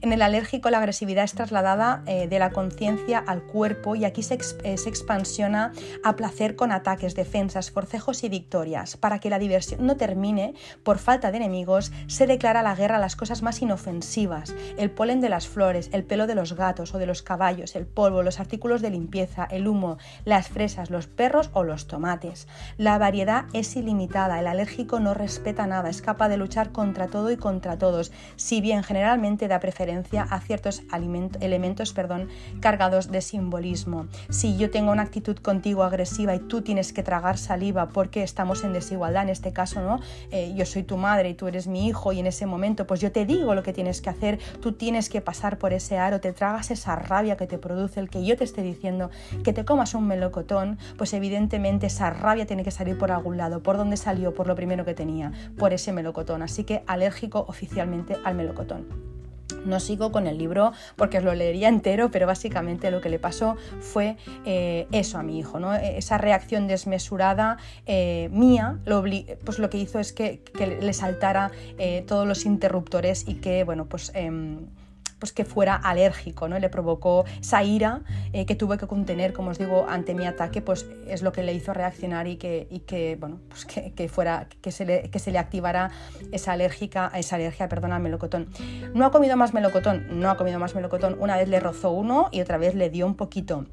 En 0.01 0.13
el 0.13 0.21
alérgico 0.21 0.69
la 0.69 0.77
agresividad 0.77 1.23
es 1.23 1.33
trasladada 1.33 2.03
eh, 2.05 2.27
de 2.27 2.39
la 2.39 2.51
conciencia 2.51 3.19
al 3.19 3.43
cuerpo 3.43 3.95
y 3.95 4.05
aquí 4.05 4.23
se, 4.23 4.37
eh, 4.63 4.77
se, 4.77 4.89
expansiona 4.89 5.73
a 6.03 6.15
placer 6.15 6.55
con 6.55 6.71
ataques, 6.71 7.15
defensas, 7.15 7.71
forcejos 7.71 8.23
y 8.23 8.29
victorias. 8.29 8.97
Para 8.97 9.19
que 9.19 9.29
la 9.29 9.39
diversión 9.39 9.85
no 9.85 9.97
termine, 9.97 10.53
por 10.83 10.99
falta 10.99 11.31
de 11.31 11.37
enemigos, 11.37 11.91
se 12.07 12.27
declara 12.27 12.63
la 12.63 12.75
guerra 12.75 12.95
a 12.95 12.99
las 12.99 13.15
cosas 13.15 13.41
más 13.41 13.61
inofensivas, 13.61 14.55
el 14.77 14.91
polen 14.91 15.21
de 15.21 15.29
las 15.29 15.47
flores, 15.47 15.89
el 15.91 16.03
pelo 16.03 16.27
de 16.27 16.35
los 16.35 16.53
gatos 16.53 16.93
o 16.93 16.97
de 16.97 17.05
los 17.05 17.21
caballos, 17.21 17.75
el 17.75 17.85
polvo, 17.85 18.23
los 18.23 18.39
artículos 18.39 18.81
de 18.81 18.91
limpieza, 18.91 19.45
el 19.45 19.67
humo, 19.67 19.97
las 20.25 20.49
fresas, 20.49 20.89
los 20.89 21.07
perros 21.07 21.49
o 21.53 21.63
los 21.63 21.87
tomates. 21.87 22.47
La 22.77 22.97
variedad 22.97 23.45
es 23.53 23.75
ilimitada, 23.75 24.39
el 24.39 24.47
alérgico 24.47 24.99
no 24.99 25.13
respeta 25.13 25.67
nada, 25.67 25.89
es 25.89 26.01
capaz 26.01 26.29
de 26.29 26.37
luchar 26.37 26.71
contra 26.71 27.07
todo 27.07 27.31
y 27.31 27.37
contra 27.37 27.77
todos, 27.77 28.11
si 28.35 28.61
bien 28.61 28.83
generalmente 28.83 29.47
da 29.47 29.59
preferencia 29.59 30.23
a 30.23 30.39
ciertos 30.39 30.83
elementos 31.39 31.93
perdón, 31.93 32.29
cargados 32.59 33.11
de 33.11 33.21
simbolismo. 33.21 34.07
Si 34.29 34.57
yo 34.57 34.69
tengo 34.71 34.91
una 34.91 35.03
actitud 35.03 35.37
contigo 35.37 35.83
agresiva 35.83 36.35
y 36.35 36.39
tú 36.39 36.61
tienes 36.61 36.93
que 36.93 37.03
tragar 37.03 37.37
saliva 37.37 37.89
porque 37.89 38.23
estamos 38.23 38.63
en 38.63 38.73
desigualdad, 38.73 39.23
en 39.23 39.29
este 39.29 39.53
caso, 39.53 39.81
¿no? 39.81 39.99
Eh, 40.31 40.53
yo 40.55 40.65
soy 40.65 40.83
tu 40.83 40.97
madre 40.97 41.29
y 41.29 41.33
tú 41.33 41.47
eres 41.47 41.67
mi 41.67 41.87
hijo 41.87 42.11
y 42.13 42.19
en 42.19 42.27
ese 42.27 42.45
momento 42.45 42.85
pues 42.85 42.99
yo 42.99 43.11
te 43.11 43.25
digo 43.25 43.55
lo 43.55 43.63
que 43.63 43.73
tienes 43.73 44.01
que 44.01 44.09
hacer, 44.09 44.39
tú 44.61 44.73
tienes 44.73 45.09
que 45.09 45.21
pasar 45.21 45.57
por 45.57 45.73
ese 45.73 45.97
aro, 45.97 46.19
te 46.19 46.33
tragas 46.33 46.71
esa 46.71 46.95
rabia 46.95 47.37
que 47.37 47.47
te 47.47 47.57
produce 47.57 47.99
el 47.99 48.09
que 48.09 48.25
yo 48.25 48.37
te 48.37 48.43
esté 48.43 48.61
diciendo 48.61 49.09
que 49.43 49.53
te 49.53 49.65
comas 49.65 49.93
un 49.93 50.07
melocotón, 50.09 50.77
pues 50.97 51.13
evidentemente 51.13 51.87
esa 51.87 52.09
rabia 52.09 52.45
tiene 52.45 52.65
que 52.65 52.71
salir 52.71 52.97
por 52.97 53.11
algún 53.11 53.37
lado. 53.37 53.63
¿Por 53.63 53.77
dónde 53.77 53.95
salió? 53.95 54.33
Por 54.33 54.47
lo 54.47 54.55
primero 54.55 54.83
que 54.83 54.93
tenía, 54.93 55.31
por 55.57 55.71
ese 55.71 55.93
melocotón. 55.93 56.41
Así 56.41 56.65
que 56.65 56.83
alérgico 56.87 57.45
oficialmente 57.47 58.17
al 58.25 58.35
melocotón. 58.35 59.09
No 59.65 59.79
sigo 59.79 60.11
con 60.11 60.27
el 60.27 60.37
libro 60.37 60.71
porque 60.95 61.17
os 61.17 61.23
lo 61.23 61.33
leería 61.33 61.67
entero, 61.67 62.11
pero 62.11 62.27
básicamente 62.27 62.91
lo 62.91 63.01
que 63.01 63.09
le 63.09 63.19
pasó 63.19 63.57
fue 63.79 64.17
eh, 64.45 64.87
eso 64.91 65.17
a 65.17 65.23
mi 65.23 65.39
hijo, 65.39 65.59
¿no? 65.59 65.73
esa 65.73 66.17
reacción 66.17 66.67
desmesurada 66.67 67.57
eh, 67.85 68.29
mía, 68.31 68.79
lo, 68.85 69.03
pues 69.43 69.59
lo 69.59 69.69
que 69.69 69.77
hizo 69.77 69.99
es 69.99 70.13
que, 70.13 70.41
le 70.57 70.93
saltara 70.93 71.51
eh, 71.77 72.03
todos 72.07 72.27
los 72.27 72.45
interruptores 72.45 73.27
y 73.27 73.35
que, 73.35 73.63
bueno, 73.63 73.85
pues 73.85 74.11
em, 74.13 74.67
pues 75.19 75.33
que 75.33 75.45
fuera 75.45 75.75
alérgico, 75.75 76.47
¿no? 76.47 76.57
Le 76.57 76.69
provocó 76.69 77.25
esa 77.41 77.63
ira 77.63 78.01
eh, 78.33 78.45
que 78.45 78.55
tuve 78.55 78.77
que 78.77 78.87
contener, 78.87 79.33
como 79.33 79.51
os 79.51 79.59
digo, 79.59 79.85
ante 79.87 80.13
mi 80.13 80.25
ataque, 80.25 80.61
pues 80.61 80.85
es 81.07 81.21
lo 81.21 81.31
que 81.31 81.43
le 81.43 81.53
hizo 81.53 81.73
reaccionar 81.73 82.27
y 82.27 82.37
que, 82.37 83.17
bueno, 83.19 83.39
pues 83.49 83.65
que, 83.65 84.09
fuera, 84.09 84.47
que 84.61 84.71
se, 84.71 84.85
le, 84.85 85.09
que 85.09 85.19
se 85.19 85.31
le 85.31 85.37
activara 85.37 85.91
esa, 86.31 86.53
alérgica, 86.53 87.11
esa 87.13 87.35
alergia 87.35 87.67
al 87.69 88.01
melocotón. 88.01 88.47
No 88.93 89.05
ha 89.05 89.11
comido 89.11 89.35
más 89.37 89.53
melocotón, 89.53 90.19
no 90.19 90.29
ha 90.29 90.37
comido 90.37 90.59
más 90.59 90.75
melocotón. 90.75 91.17
Una 91.19 91.37
vez 91.37 91.49
le 91.49 91.59
rozó 91.59 91.91
uno 91.91 92.29
y 92.31 92.41
otra 92.41 92.57
vez 92.57 92.75
le 92.75 92.89
dio 92.89 93.05
un 93.05 93.15
poquito 93.15 93.65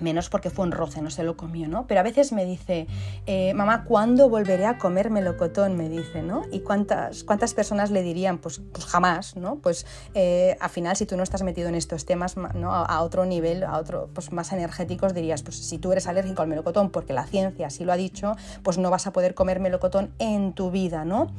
menos 0.00 0.28
porque 0.28 0.50
fue 0.50 0.64
un 0.64 0.72
roce, 0.72 1.02
no 1.02 1.10
se 1.10 1.22
lo 1.22 1.36
comió, 1.36 1.68
¿no? 1.68 1.86
Pero 1.86 2.00
a 2.00 2.02
veces 2.02 2.32
me 2.32 2.44
dice, 2.44 2.86
eh, 3.26 3.54
mamá, 3.54 3.84
¿cuándo 3.84 4.28
volveré 4.28 4.66
a 4.66 4.78
comer 4.78 5.10
melocotón? 5.10 5.76
Me 5.76 5.88
dice, 5.88 6.22
¿no? 6.22 6.42
¿Y 6.52 6.60
cuántas, 6.60 7.24
cuántas 7.24 7.54
personas 7.54 7.90
le 7.90 8.02
dirían? 8.02 8.38
Pues, 8.38 8.60
pues 8.72 8.84
jamás, 8.86 9.36
¿no? 9.36 9.56
Pues 9.56 9.86
eh, 10.14 10.56
al 10.60 10.70
final, 10.70 10.96
si 10.96 11.06
tú 11.06 11.16
no 11.16 11.22
estás 11.22 11.42
metido 11.42 11.68
en 11.68 11.74
estos 11.74 12.04
temas, 12.04 12.36
¿no? 12.36 12.74
A, 12.74 13.02
otro 13.02 13.24
nivel, 13.24 13.64
a 13.64 13.78
otro, 13.78 14.08
pues 14.12 14.32
más 14.32 14.52
energéticos, 14.52 15.14
dirías, 15.14 15.42
pues 15.42 15.56
si 15.56 15.78
tú 15.78 15.92
eres 15.92 16.06
alérgico 16.06 16.42
al 16.42 16.48
melocotón, 16.48 16.90
porque 16.90 17.12
la 17.12 17.26
ciencia 17.26 17.66
así 17.68 17.84
lo 17.84 17.92
ha 17.92 17.96
dicho, 17.96 18.36
pues 18.62 18.78
no 18.78 18.90
vas 18.90 19.06
a 19.06 19.12
poder 19.12 19.34
comer 19.34 19.60
melocotón 19.60 20.12
en 20.18 20.52
tu 20.52 20.70
vida, 20.70 21.04
¿no? 21.04 21.32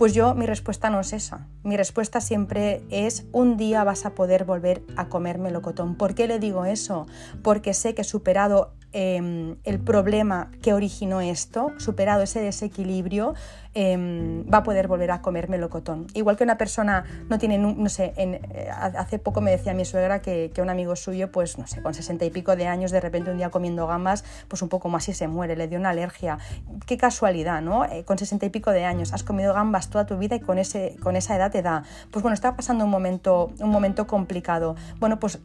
Pues 0.00 0.14
yo 0.14 0.34
mi 0.34 0.46
respuesta 0.46 0.88
no 0.88 0.98
es 0.98 1.12
esa. 1.12 1.46
Mi 1.62 1.76
respuesta 1.76 2.22
siempre 2.22 2.82
es 2.88 3.26
un 3.32 3.58
día 3.58 3.84
vas 3.84 4.06
a 4.06 4.14
poder 4.14 4.46
volver 4.46 4.82
a 4.96 5.10
comer 5.10 5.38
melocotón. 5.38 5.94
¿Por 5.94 6.14
qué 6.14 6.26
le 6.26 6.38
digo 6.38 6.64
eso? 6.64 7.06
Porque 7.42 7.74
sé 7.74 7.94
que 7.94 8.02
superado 8.02 8.72
em, 8.92 9.56
el 9.62 9.78
problema 9.78 10.52
que 10.62 10.72
originó 10.72 11.20
esto, 11.20 11.72
superado 11.76 12.22
ese 12.22 12.40
desequilibrio, 12.40 13.34
Em, 13.72 14.44
va 14.52 14.58
a 14.58 14.62
poder 14.64 14.88
volver 14.88 15.12
a 15.12 15.22
comer 15.22 15.48
melocotón. 15.48 16.08
Igual 16.14 16.36
que 16.36 16.42
una 16.42 16.58
persona 16.58 17.04
no 17.28 17.38
tiene, 17.38 17.56
no 17.56 17.88
sé, 17.88 18.12
eh, 18.16 18.68
hace 18.72 19.20
poco 19.20 19.40
me 19.40 19.52
decía 19.52 19.74
mi 19.74 19.84
suegra 19.84 20.20
que, 20.20 20.50
un 20.60 20.70
amigo 20.70 20.96
suyo, 20.96 21.30
pues 21.30 21.56
no 21.56 21.68
sé, 21.68 21.80
con 21.80 21.94
sesenta 21.94 22.24
y 22.24 22.30
pico 22.30 22.56
de 22.56 22.66
años, 22.66 22.90
de 22.90 23.00
repente 23.00 23.30
un 23.30 23.36
día 23.36 23.50
comiendo 23.50 23.86
gambas, 23.86 24.24
pues 24.48 24.60
un 24.62 24.68
poco 24.68 24.88
más 24.88 25.08
y 25.08 25.14
se 25.14 25.28
muere, 25.28 25.54
le 25.54 25.68
dio 25.68 25.78
una 25.78 25.90
alergia. 25.90 26.38
Qué 26.84 26.98
casualidad, 26.98 27.62
¿no? 27.62 27.84
Eh, 27.84 28.04
con 28.04 28.18
sesenta 28.18 28.44
y 28.44 28.50
pico 28.50 28.72
de 28.72 28.84
años, 28.84 29.12
has 29.12 29.22
comido 29.22 29.54
gambas 29.54 29.88
toda 29.90 30.06
tu 30.06 30.16
vida 30.16 30.36
y 30.36 30.40
con, 30.40 30.58
ese, 30.58 30.96
con 31.02 31.16
esa 31.16 31.36
edad 31.36 31.50
te 31.50 31.62
da. 31.62 31.84
Pues 32.10 32.22
bueno, 32.22 32.34
está 32.34 32.56
pasando 32.56 32.84
un 32.84 32.90
momento, 32.90 33.52
un 33.58 33.70
momento 33.70 34.06
complicado. 34.06 34.76
Bueno, 34.98 35.20
pues 35.20 35.38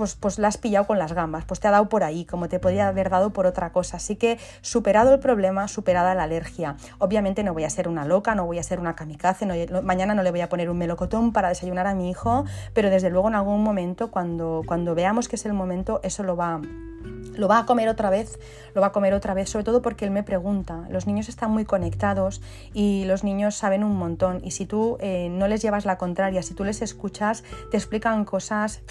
pues, 0.00 0.14
pues 0.14 0.38
la 0.38 0.48
has 0.48 0.56
pillado 0.56 0.86
con 0.86 0.98
las 0.98 1.12
gambas, 1.12 1.44
pues 1.44 1.60
te 1.60 1.68
ha 1.68 1.70
dado 1.70 1.90
por 1.90 2.04
ahí, 2.04 2.24
como 2.24 2.48
te 2.48 2.58
podría 2.58 2.88
haber 2.88 3.10
dado 3.10 3.34
por 3.34 3.44
otra 3.44 3.70
cosa. 3.70 3.98
Así 3.98 4.16
que 4.16 4.38
superado 4.62 5.12
el 5.12 5.20
problema, 5.20 5.68
superada 5.68 6.14
la 6.14 6.22
alergia. 6.22 6.76
Obviamente 6.96 7.44
no 7.44 7.52
voy 7.52 7.64
a 7.64 7.70
ser 7.70 7.86
una 7.86 8.06
loca, 8.06 8.34
no 8.34 8.46
voy 8.46 8.58
a 8.58 8.62
ser 8.62 8.80
una 8.80 8.96
kamikaze, 8.96 9.44
mañana 9.82 10.14
no 10.14 10.22
le 10.22 10.30
voy 10.30 10.40
a 10.40 10.48
poner 10.48 10.70
un 10.70 10.78
melocotón 10.78 11.34
para 11.34 11.50
desayunar 11.50 11.86
a 11.86 11.94
mi 11.94 12.08
hijo, 12.08 12.46
pero 12.72 12.88
desde 12.88 13.10
luego 13.10 13.28
en 13.28 13.34
algún 13.34 13.62
momento, 13.62 14.10
cuando, 14.10 14.62
cuando 14.64 14.94
veamos 14.94 15.28
que 15.28 15.36
es 15.36 15.44
el 15.44 15.52
momento, 15.52 16.00
eso 16.02 16.22
lo 16.22 16.34
va 16.34 16.62
lo 17.36 17.48
va 17.48 17.58
a 17.58 17.66
comer 17.66 17.88
otra 17.88 18.10
vez, 18.10 18.38
lo 18.74 18.80
va 18.80 18.88
a 18.88 18.92
comer 18.92 19.14
otra 19.14 19.34
vez, 19.34 19.48
sobre 19.48 19.64
todo 19.64 19.82
porque 19.82 20.04
él 20.04 20.10
me 20.10 20.22
pregunta. 20.22 20.86
Los 20.90 21.06
niños 21.06 21.28
están 21.28 21.50
muy 21.50 21.64
conectados 21.64 22.42
y 22.74 23.04
los 23.04 23.24
niños 23.24 23.54
saben 23.54 23.84
un 23.84 23.96
montón 23.96 24.40
y 24.44 24.50
si 24.50 24.66
tú 24.66 24.98
eh, 25.00 25.28
no 25.30 25.48
les 25.48 25.62
llevas 25.62 25.84
la 25.84 25.96
contraria, 25.96 26.42
si 26.42 26.54
tú 26.54 26.64
les 26.64 26.82
escuchas, 26.82 27.44
te 27.70 27.76
explican 27.76 28.24
cosas 28.24 28.82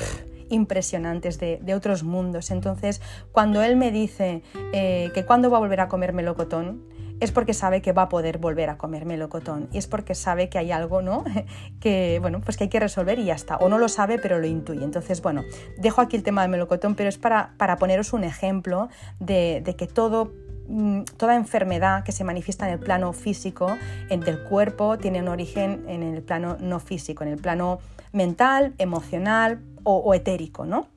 impresionantes 0.50 1.40
de, 1.40 1.60
otros 1.74 2.04
mundos. 2.04 2.52
Entonces, 2.52 3.02
cuando 3.32 3.64
él 3.64 3.76
me 3.76 3.92
dice 3.92 4.44
eh, 4.74 5.12
que 5.14 5.26
cuándo 5.26 5.50
va 5.50 5.58
a 5.58 5.60
volver 5.60 5.82
a 5.82 5.88
comer 5.88 6.14
melocotón, 6.14 6.84
es 7.20 7.32
porque 7.32 7.54
sabe 7.54 7.82
que 7.82 7.92
va 7.92 8.04
a 8.04 8.10
poder 8.10 8.38
volver 8.38 8.70
a 8.70 8.78
comer 8.78 9.06
melocotón 9.06 9.68
y 9.72 9.78
es 9.78 9.88
porque 9.88 10.16
sabe 10.16 10.50
que 10.50 10.58
hay 10.58 10.72
algo, 10.72 11.02
¿no? 11.02 11.24
que, 11.80 12.20
bueno, 12.22 12.42
pues 12.42 12.58
que 12.58 12.66
hay 12.66 12.70
que 12.70 12.80
resolver 12.80 13.20
y 13.20 13.26
ya 13.26 13.36
está. 13.36 13.58
O 13.58 13.70
no 13.70 13.78
lo 13.78 13.90
sabe, 13.90 14.20
pero 14.20 14.40
lo 14.40 14.48
intuye. 14.48 14.84
Entonces, 14.84 15.22
bueno, 15.22 15.44
dejo 15.78 16.02
aquí 16.02 16.16
el 16.16 16.24
tema 16.24 16.42
del 16.42 16.52
melocotón, 16.52 16.96
pero 16.96 17.10
es 17.10 17.18
para, 17.18 17.54
para 17.58 17.78
poneros 17.78 18.14
un 18.14 18.24
ejemplo 18.24 18.90
de, 19.20 19.64
que 19.78 19.88
todo 19.88 20.34
mm, 20.68 21.04
toda 21.18 21.36
enfermedad 21.36 22.04
que 22.04 22.12
se 22.12 22.24
manifiesta 22.24 22.68
en 22.68 22.74
el 22.74 22.80
plano 22.80 23.14
físico 23.14 23.78
del 24.10 24.44
cuerpo 24.44 24.98
tiene 24.98 25.22
un 25.22 25.28
origen 25.28 25.86
en 25.88 26.04
el 26.04 26.22
plano 26.22 26.58
no 26.60 26.80
físico, 26.80 27.24
en 27.24 27.30
el 27.30 27.38
plano 27.38 27.80
mental, 28.12 28.74
emocional 28.78 29.62
o, 29.84 30.14
etérico, 30.14 30.66
¿no? 30.66 30.88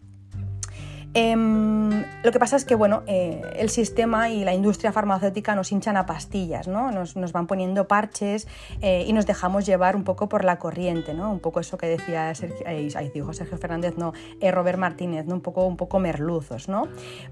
Em, 1.15 2.05
lo 2.23 2.33
que 2.33 2.39
pasa 2.39 2.57
es 2.57 2.65
que 2.65 2.75
bueno, 2.75 3.03
eh, 3.07 3.43
el 3.57 3.69
sistema 3.69 4.31
y 4.31 4.45
la 4.45 4.55
industria 4.55 4.93
farmacéutica 4.93 5.55
nos 5.55 5.71
hinchan 5.71 5.99
a 5.99 6.07
pastillas, 6.07 6.69
¿no? 6.69 6.91
nos, 6.91 7.15
van 7.33 7.47
poniendo 7.47 7.87
parches 7.87 8.49
eh, 8.81 9.05
y 9.07 9.13
nos 9.13 9.27
dejamos 9.27 9.67
llevar 9.67 9.95
un 9.95 10.05
poco 10.05 10.29
por 10.29 10.43
la 10.43 10.59
corriente, 10.59 11.13
¿no? 11.13 11.31
un 11.31 11.41
poco 11.41 11.61
eso 11.61 11.77
que 11.77 11.87
decía 11.87 12.35
Sergio, 12.35 12.67
eh, 12.67 12.89
Sergio 12.91 13.59
Fernández, 13.59 13.99
no, 13.99 14.15
Robert 14.41 14.79
Martínez, 14.79 15.27
¿no? 15.27 15.35
un, 15.35 15.41
poco, 15.43 15.67
un 15.67 15.77
poco 15.77 15.99
merluzos. 15.99 16.69
¿no? 16.69 16.89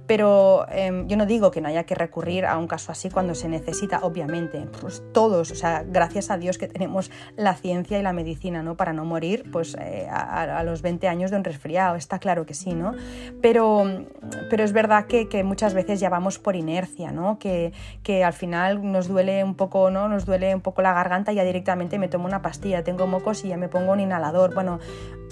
Pero 0.07 0.67
em, 0.71 1.09
yo 1.09 1.17
no 1.17 1.25
digo 1.25 1.51
que 1.51 1.63
no 1.63 1.69
haya 1.69 1.85
que 1.85 1.95
recurrir 1.95 2.45
a 2.45 2.59
un 2.59 2.67
caso 2.67 2.93
así 2.93 3.09
cuando 3.09 3.35
se 3.35 3.49
necesita, 3.49 4.01
obviamente, 4.03 4.67
pues 4.81 5.03
todos, 5.13 5.51
o 5.53 5.55
sea, 5.55 5.85
gracias 5.87 6.31
a 6.31 6.37
Dios 6.37 6.59
que 6.59 6.69
tenemos 6.69 7.11
la 7.37 7.55
ciencia 7.55 7.99
y 7.99 8.03
la 8.03 8.13
medicina 8.13 8.63
¿no? 8.63 8.77
para 8.77 8.93
no 8.93 9.07
morir 9.07 9.51
pues, 9.51 9.75
a, 9.75 10.59
a 10.59 10.65
los 10.65 10.83
20 10.83 11.09
años 11.09 11.31
de 11.31 11.39
un 11.39 11.45
resfriado, 11.45 11.97
está 11.97 12.19
claro 12.19 12.45
que 12.45 12.53
sí, 12.53 12.75
¿no? 12.75 12.95
pero 13.41 13.70
pero, 13.71 14.05
pero 14.49 14.65
es 14.65 14.73
verdad 14.73 15.07
que, 15.07 15.29
que, 15.29 15.45
muchas 15.45 15.75
veces 15.75 16.01
ya 16.01 16.09
vamos 16.09 16.39
por 16.39 16.57
inercia, 16.57 17.13
¿no? 17.13 17.39
Que, 17.39 17.73
que, 18.03 18.25
al 18.25 18.33
final 18.33 18.91
nos 18.91 19.09
duele 19.09 19.45
un 19.45 19.55
poco, 19.55 19.91
¿no? 19.91 20.09
Nos 20.09 20.27
duele 20.27 20.55
un 20.55 20.61
poco 20.61 20.83
la 20.83 20.93
garganta 20.93 21.33
y 21.33 21.37
ya 21.37 21.45
directamente 21.45 21.99
me 21.99 22.09
tomo 22.09 22.27
una 22.27 22.43
pastilla, 22.43 22.83
tengo 22.85 23.07
mocos 23.07 23.45
y 23.45 23.49
ya 23.49 23.57
me 23.57 23.69
pongo 23.69 23.93
un 23.93 24.01
inhalador. 24.01 24.55
Bueno, 24.55 24.79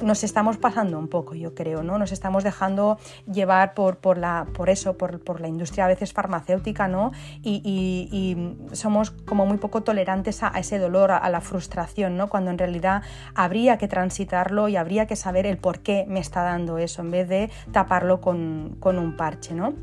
nos 0.03 0.25
estamos 0.25 0.57
pasando 0.59 0.99
un 0.99 1.09
poco, 1.09 1.35
yo 1.35 1.55
creo, 1.55 1.83
¿no? 1.83 1.99
Nos 1.99 2.13
estamos 2.13 2.45
dejando 2.45 2.99
llevar 3.31 3.75
por, 3.75 3.99
por, 3.99 4.19
la, 4.19 4.47
por 4.55 4.71
eso, 4.71 4.97
por, 4.97 5.21
por 5.21 5.41
la 5.41 5.49
industria 5.49 5.87
a 5.87 5.89
veces 5.89 6.13
farmacéutica, 6.13 6.89
¿no? 6.89 7.13
Y, 7.43 7.63
y, 7.65 8.29
somos 8.75 9.11
como 9.11 9.47
muy 9.47 9.59
poco 9.59 9.83
tolerantes 9.83 10.43
a, 10.43 10.49
ese 10.59 10.79
dolor, 10.79 11.11
a, 11.11 11.29
la 11.31 11.41
frustración, 11.41 12.17
¿no? 12.17 12.29
Cuando 12.29 12.51
en 12.51 12.59
realidad 12.59 13.03
habría 13.35 13.79
que 13.79 13.89
transitarlo 13.89 14.69
y 14.69 14.77
habría 14.77 15.07
que 15.07 15.17
saber 15.17 15.47
el 15.47 15.59
por 15.59 15.81
qué 15.81 16.05
me 16.09 16.21
está 16.21 16.43
dando 16.43 16.79
eso, 16.79 17.03
en 17.03 17.11
vez 17.11 17.29
de 17.29 17.51
taparlo 17.73 18.21
con, 18.21 18.28
con 18.29 18.99
un 18.99 19.17
parche, 19.17 19.55
¿no? 19.55 19.75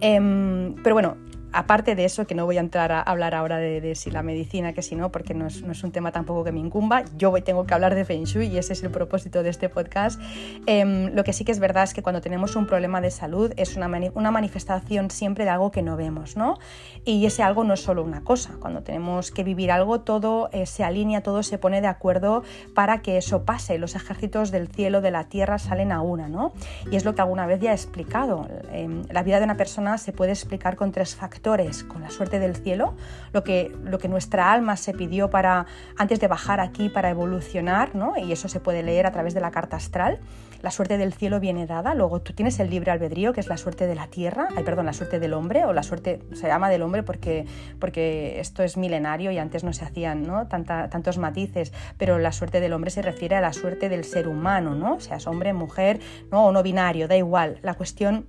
Em, 0.00 0.74
pero 0.82 0.94
bueno, 0.94 1.16
aparte 1.54 1.94
de 1.94 2.04
eso, 2.04 2.26
que 2.26 2.34
no 2.34 2.44
voy 2.44 2.56
a 2.56 2.60
entrar 2.60 2.90
a 2.90 3.00
hablar 3.00 3.34
ahora 3.34 3.58
de, 3.58 3.94
si 3.94 4.10
la 4.10 4.22
medicina, 4.22 4.72
que 4.72 4.82
si 4.82 4.96
no, 4.96 5.10
porque 5.10 5.34
no 5.34 5.46
es, 5.46 5.84
un 5.84 5.92
tema 5.92 6.10
tampoco 6.10 6.42
que 6.42 6.52
me 6.52 6.58
incumba, 6.58 7.04
yo 7.16 7.32
tengo 7.44 7.64
que 7.64 7.74
hablar 7.74 7.94
de 7.94 8.04
Feng 8.04 8.24
Shui 8.24 8.46
y 8.46 8.58
ese 8.58 8.72
es 8.72 8.82
el 8.82 8.90
propósito 8.90 9.42
de 9.42 9.50
este 9.50 9.68
podcast. 9.68 10.20
Em, 10.66 11.14
lo 11.14 11.22
que 11.22 11.32
sí 11.32 11.44
que 11.44 11.52
es 11.52 11.60
verdad 11.60 11.84
es 11.84 11.94
que 11.94 12.02
cuando 12.02 12.20
tenemos 12.20 12.56
un 12.56 12.66
problema 12.66 13.00
de 13.00 13.10
salud 13.10 13.52
es 13.56 13.76
una, 13.76 13.90
una 14.14 14.30
manifestación 14.30 15.10
siempre 15.10 15.44
de 15.44 15.50
algo 15.50 15.70
que 15.70 15.82
no 15.82 15.96
vemos, 15.96 16.36
¿no? 16.36 16.58
Y 17.04 17.24
ese 17.26 17.42
algo 17.42 17.62
no 17.62 17.74
es 17.74 17.80
solo 17.80 18.02
una 18.02 18.24
cosa. 18.24 18.54
Cuando 18.58 18.82
tenemos 18.82 19.30
que 19.30 19.44
vivir 19.44 19.70
algo, 19.70 20.00
todo 20.00 20.48
eh, 20.52 20.66
se 20.66 20.82
alinea, 20.82 21.22
todo 21.22 21.42
se 21.42 21.58
pone 21.58 21.80
de 21.80 21.86
acuerdo 21.86 22.42
para 22.74 23.00
que 23.00 23.16
eso 23.16 23.44
pase. 23.44 23.78
Los 23.78 23.94
ejércitos 23.94 24.50
del 24.50 24.68
cielo, 24.68 25.00
de 25.00 25.12
la 25.12 25.24
tierra 25.24 25.58
salen 25.58 25.92
a 25.92 26.00
una, 26.00 26.28
¿no? 26.28 26.52
Y 26.90 26.96
es 26.96 27.04
lo 27.04 27.14
que 27.14 27.20
alguna 27.20 27.46
vez 27.46 27.60
ya 27.60 27.70
he 27.70 27.74
explicado. 27.74 28.48
Em, 28.72 29.04
la 29.10 29.22
vida 29.22 29.38
de 29.38 29.44
una 29.44 29.56
persona 29.56 29.98
se 29.98 30.12
puede 30.12 30.32
explicar 30.32 30.74
con 30.74 30.90
tres 30.90 31.14
factores 31.14 31.43
con 31.88 32.00
la 32.00 32.08
suerte 32.08 32.38
del 32.38 32.56
cielo, 32.56 32.94
lo 33.34 33.44
que, 33.44 33.70
lo 33.84 33.98
que 33.98 34.08
nuestra 34.08 34.50
alma 34.50 34.78
se 34.78 34.94
pidió 34.94 35.28
para, 35.28 35.66
antes 35.98 36.18
de 36.18 36.26
bajar 36.26 36.58
aquí 36.58 36.88
para 36.88 37.10
evolucionar, 37.10 37.94
¿no? 37.94 38.16
y 38.16 38.32
eso 38.32 38.48
se 38.48 38.60
puede 38.60 38.82
leer 38.82 39.04
a 39.04 39.12
través 39.12 39.34
de 39.34 39.40
la 39.40 39.50
carta 39.50 39.76
astral. 39.76 40.20
La 40.62 40.70
suerte 40.70 40.96
del 40.96 41.12
cielo 41.12 41.40
viene 41.40 41.66
dada, 41.66 41.94
luego 41.94 42.22
tú 42.22 42.32
tienes 42.32 42.58
el 42.60 42.70
libre 42.70 42.90
albedrío, 42.90 43.34
que 43.34 43.40
es 43.40 43.48
la 43.48 43.58
suerte 43.58 43.86
de 43.86 43.94
la 43.94 44.06
tierra, 44.06 44.48
ay, 44.56 44.64
perdón, 44.64 44.86
la 44.86 44.94
suerte 44.94 45.20
del 45.20 45.34
hombre, 45.34 45.66
o 45.66 45.74
la 45.74 45.82
suerte, 45.82 46.20
se 46.32 46.46
llama 46.46 46.70
del 46.70 46.80
hombre 46.80 47.02
porque, 47.02 47.44
porque 47.78 48.40
esto 48.40 48.62
es 48.62 48.78
milenario 48.78 49.30
y 49.30 49.36
antes 49.36 49.64
no 49.64 49.74
se 49.74 49.84
hacían 49.84 50.22
¿no? 50.22 50.48
Tantos 50.48 51.18
matices, 51.18 51.74
pero 51.98 52.18
la 52.18 52.32
suerte 52.32 52.60
del 52.60 52.72
hombre 52.72 52.90
se 52.90 53.02
refiere 53.02 53.36
a 53.36 53.42
la 53.42 53.52
suerte 53.52 53.90
del 53.90 54.04
ser 54.04 54.26
humano, 54.28 54.74
¿no? 54.74 54.98
seas 55.00 55.26
hombre, 55.26 55.52
mujer 55.52 56.00
¿no? 56.32 56.46
o 56.46 56.52
no 56.52 56.62
binario, 56.62 57.06
da 57.06 57.16
igual. 57.18 57.58
La 57.60 57.74
cuestión 57.74 58.26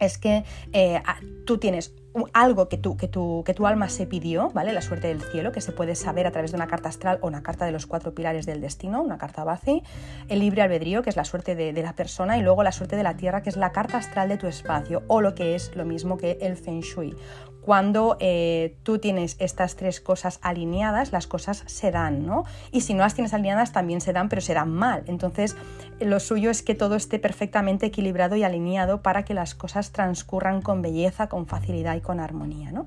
es 0.00 0.18
que 0.18 0.44
eh, 0.72 1.00
tú 1.46 1.58
tienes 1.58 1.94
algo 2.32 2.68
que 2.68 2.76
tu, 2.76 2.96
que, 2.96 3.08
que 3.08 3.54
tu 3.54 3.66
alma 3.66 3.88
se 3.88 4.06
pidió, 4.06 4.50
¿vale? 4.50 4.72
La 4.72 4.82
suerte 4.82 5.08
del 5.08 5.22
cielo, 5.22 5.52
que 5.52 5.60
se 5.60 5.72
puede 5.72 5.94
saber 5.94 6.26
a 6.26 6.32
través 6.32 6.50
de 6.50 6.56
una 6.56 6.66
carta 6.66 6.88
astral 6.88 7.18
o 7.22 7.28
una 7.28 7.42
carta 7.42 7.64
de 7.64 7.72
los 7.72 7.86
cuatro 7.86 8.14
pilares 8.14 8.46
del 8.46 8.60
destino, 8.60 9.00
una 9.00 9.18
carta 9.18 9.44
base, 9.44 9.82
el 10.28 10.40
libre 10.40 10.62
albedrío, 10.62 11.02
que 11.02 11.10
es 11.10 11.16
la 11.16 11.24
suerte 11.24 11.54
de, 11.54 11.72
la 11.80 11.94
persona, 11.94 12.36
y 12.36 12.42
luego 12.42 12.62
la 12.62 12.72
suerte 12.72 12.96
de 12.96 13.02
la 13.02 13.16
tierra, 13.16 13.42
que 13.42 13.50
es 13.50 13.56
la 13.56 13.72
carta 13.72 13.98
astral 13.98 14.28
de 14.28 14.36
tu 14.36 14.46
espacio, 14.46 15.02
o 15.06 15.20
lo 15.20 15.34
que 15.34 15.54
es 15.54 15.74
lo 15.76 15.84
mismo 15.84 16.16
que 16.16 16.38
el 16.40 16.56
feng 16.56 16.80
shui, 16.80 17.14
cuando 17.60 18.16
eh, 18.20 18.76
tú 18.82 18.98
tienes 18.98 19.36
estas 19.38 19.76
tres 19.76 20.00
cosas 20.00 20.38
alineadas, 20.42 21.12
las 21.12 21.26
cosas 21.26 21.62
se 21.66 21.90
dan, 21.90 22.26
¿no? 22.26 22.44
Y 22.72 22.80
si 22.82 22.94
no 22.94 23.00
las 23.00 23.14
tienes 23.14 23.34
alineadas, 23.34 23.72
también 23.72 24.00
se 24.00 24.12
dan, 24.12 24.28
pero 24.28 24.40
se 24.40 24.54
dan 24.54 24.70
mal. 24.70 25.04
Entonces, 25.06 25.56
lo 26.00 26.20
suyo 26.20 26.50
es 26.50 26.62
que 26.62 26.74
todo 26.74 26.96
esté 26.96 27.18
perfectamente 27.18 27.86
equilibrado 27.86 28.36
y 28.36 28.44
alineado 28.44 29.02
para 29.02 29.24
que 29.24 29.34
las 29.34 29.54
cosas 29.54 29.92
transcurran 29.92 30.62
con 30.62 30.82
belleza, 30.82 31.28
con 31.28 31.46
facilidad 31.46 31.96
y 31.96 32.00
con 32.00 32.20
armonía, 32.20 32.72
¿no? 32.72 32.86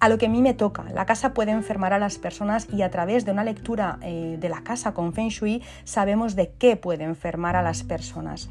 A 0.00 0.08
lo 0.08 0.16
que 0.16 0.26
a 0.26 0.28
mí 0.30 0.40
me 0.40 0.54
toca, 0.54 0.84
la 0.94 1.04
casa 1.04 1.34
puede 1.34 1.50
enfermar 1.50 1.92
a 1.92 1.98
las 1.98 2.16
personas 2.16 2.66
y 2.72 2.80
a 2.80 2.90
través 2.90 3.26
de 3.26 3.32
una 3.32 3.44
lectura 3.44 3.98
eh, 4.00 4.38
de 4.40 4.48
la 4.48 4.62
casa 4.62 4.94
con 4.94 5.12
Feng 5.12 5.28
Shui 5.28 5.62
sabemos 5.84 6.36
de 6.36 6.52
qué 6.52 6.76
puede 6.76 7.04
enfermar 7.04 7.54
a 7.54 7.60
las 7.60 7.82
personas 7.82 8.48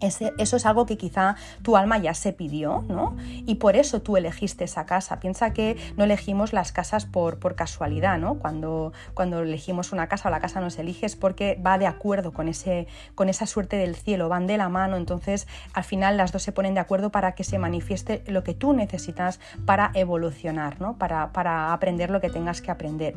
eso 0.00 0.56
es 0.56 0.66
algo 0.66 0.86
que 0.86 0.96
quizá 0.96 1.36
tu 1.62 1.76
alma 1.76 1.98
ya 1.98 2.14
se 2.14 2.32
pidió, 2.32 2.84
¿no? 2.88 3.16
Y 3.46 3.56
por 3.56 3.76
eso 3.76 4.02
tú 4.02 4.16
elegiste 4.16 4.64
esa 4.64 4.86
casa. 4.86 5.20
Piensa 5.20 5.52
que 5.52 5.76
no 5.96 6.04
elegimos 6.04 6.52
las 6.52 6.72
casas 6.72 7.06
por, 7.06 7.38
por 7.38 7.54
casualidad, 7.54 8.18
¿no? 8.18 8.34
Cuando, 8.34 8.92
cuando 9.14 9.40
elegimos 9.40 9.92
una 9.92 10.08
casa 10.08 10.28
o 10.28 10.30
la 10.30 10.40
casa 10.40 10.60
nos 10.60 10.78
eliges 10.78 11.16
porque 11.16 11.60
va 11.64 11.78
de 11.78 11.86
acuerdo 11.86 12.32
con, 12.32 12.48
ese, 12.48 12.86
con 13.14 13.28
esa 13.28 13.46
suerte 13.46 13.76
del 13.76 13.96
cielo, 13.96 14.28
van 14.28 14.46
de 14.46 14.58
la 14.58 14.68
mano, 14.68 14.96
entonces 14.96 15.46
al 15.72 15.84
final 15.84 16.16
las 16.16 16.32
dos 16.32 16.42
se 16.42 16.52
ponen 16.52 16.74
de 16.74 16.80
acuerdo 16.80 17.10
para 17.10 17.32
que 17.32 17.44
se 17.44 17.58
manifieste 17.58 18.22
lo 18.26 18.44
que 18.44 18.54
tú 18.54 18.72
necesitas 18.72 19.40
para 19.64 19.90
evolucionar, 19.94 20.80
¿no? 20.80 20.98
Para, 20.98 21.32
para 21.32 21.72
aprender 21.72 22.10
lo 22.10 22.20
que 22.20 22.30
tengas 22.30 22.60
que 22.60 22.70
aprender. 22.70 23.14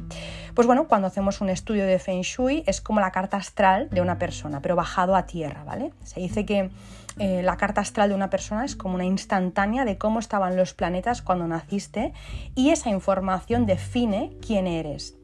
Pues 0.54 0.65
bueno, 0.68 0.88
cuando 0.88 1.08
hacemos 1.08 1.42
un 1.42 1.50
estudio 1.50 1.86
de 1.86 2.00
Feng 2.00 2.22
Shui 2.22 2.63
es 2.65 2.82
como 2.82 3.00
la 3.00 3.12
carta 3.12 3.38
astral 3.38 3.89
de 3.89 4.02
una 4.02 4.18
persona, 4.18 4.62
pero 4.62 4.76
bajado 4.76 5.15
a 5.15 5.26
tierra, 5.26 5.63
¿vale? 5.63 5.92
Se 6.04 6.20
dice 6.20 6.46
que 6.46 6.69
eh, 7.18 7.42
la 7.44 7.58
carta 7.58 7.82
astral 7.82 8.10
de 8.10 8.16
una 8.16 8.30
persona 8.30 8.64
es 8.64 8.76
como 8.76 8.96
una 8.96 9.06
instantánea 9.06 9.84
de 9.84 9.98
cómo 9.98 10.20
estaban 10.20 10.56
los 10.56 10.74
planetas 10.74 11.22
cuando 11.22 11.48
naciste 11.48 12.14
y 12.56 12.70
esa 12.70 12.90
información 12.90 13.66
define 13.66 14.38
quién 14.46 14.68
eres. 14.68 15.19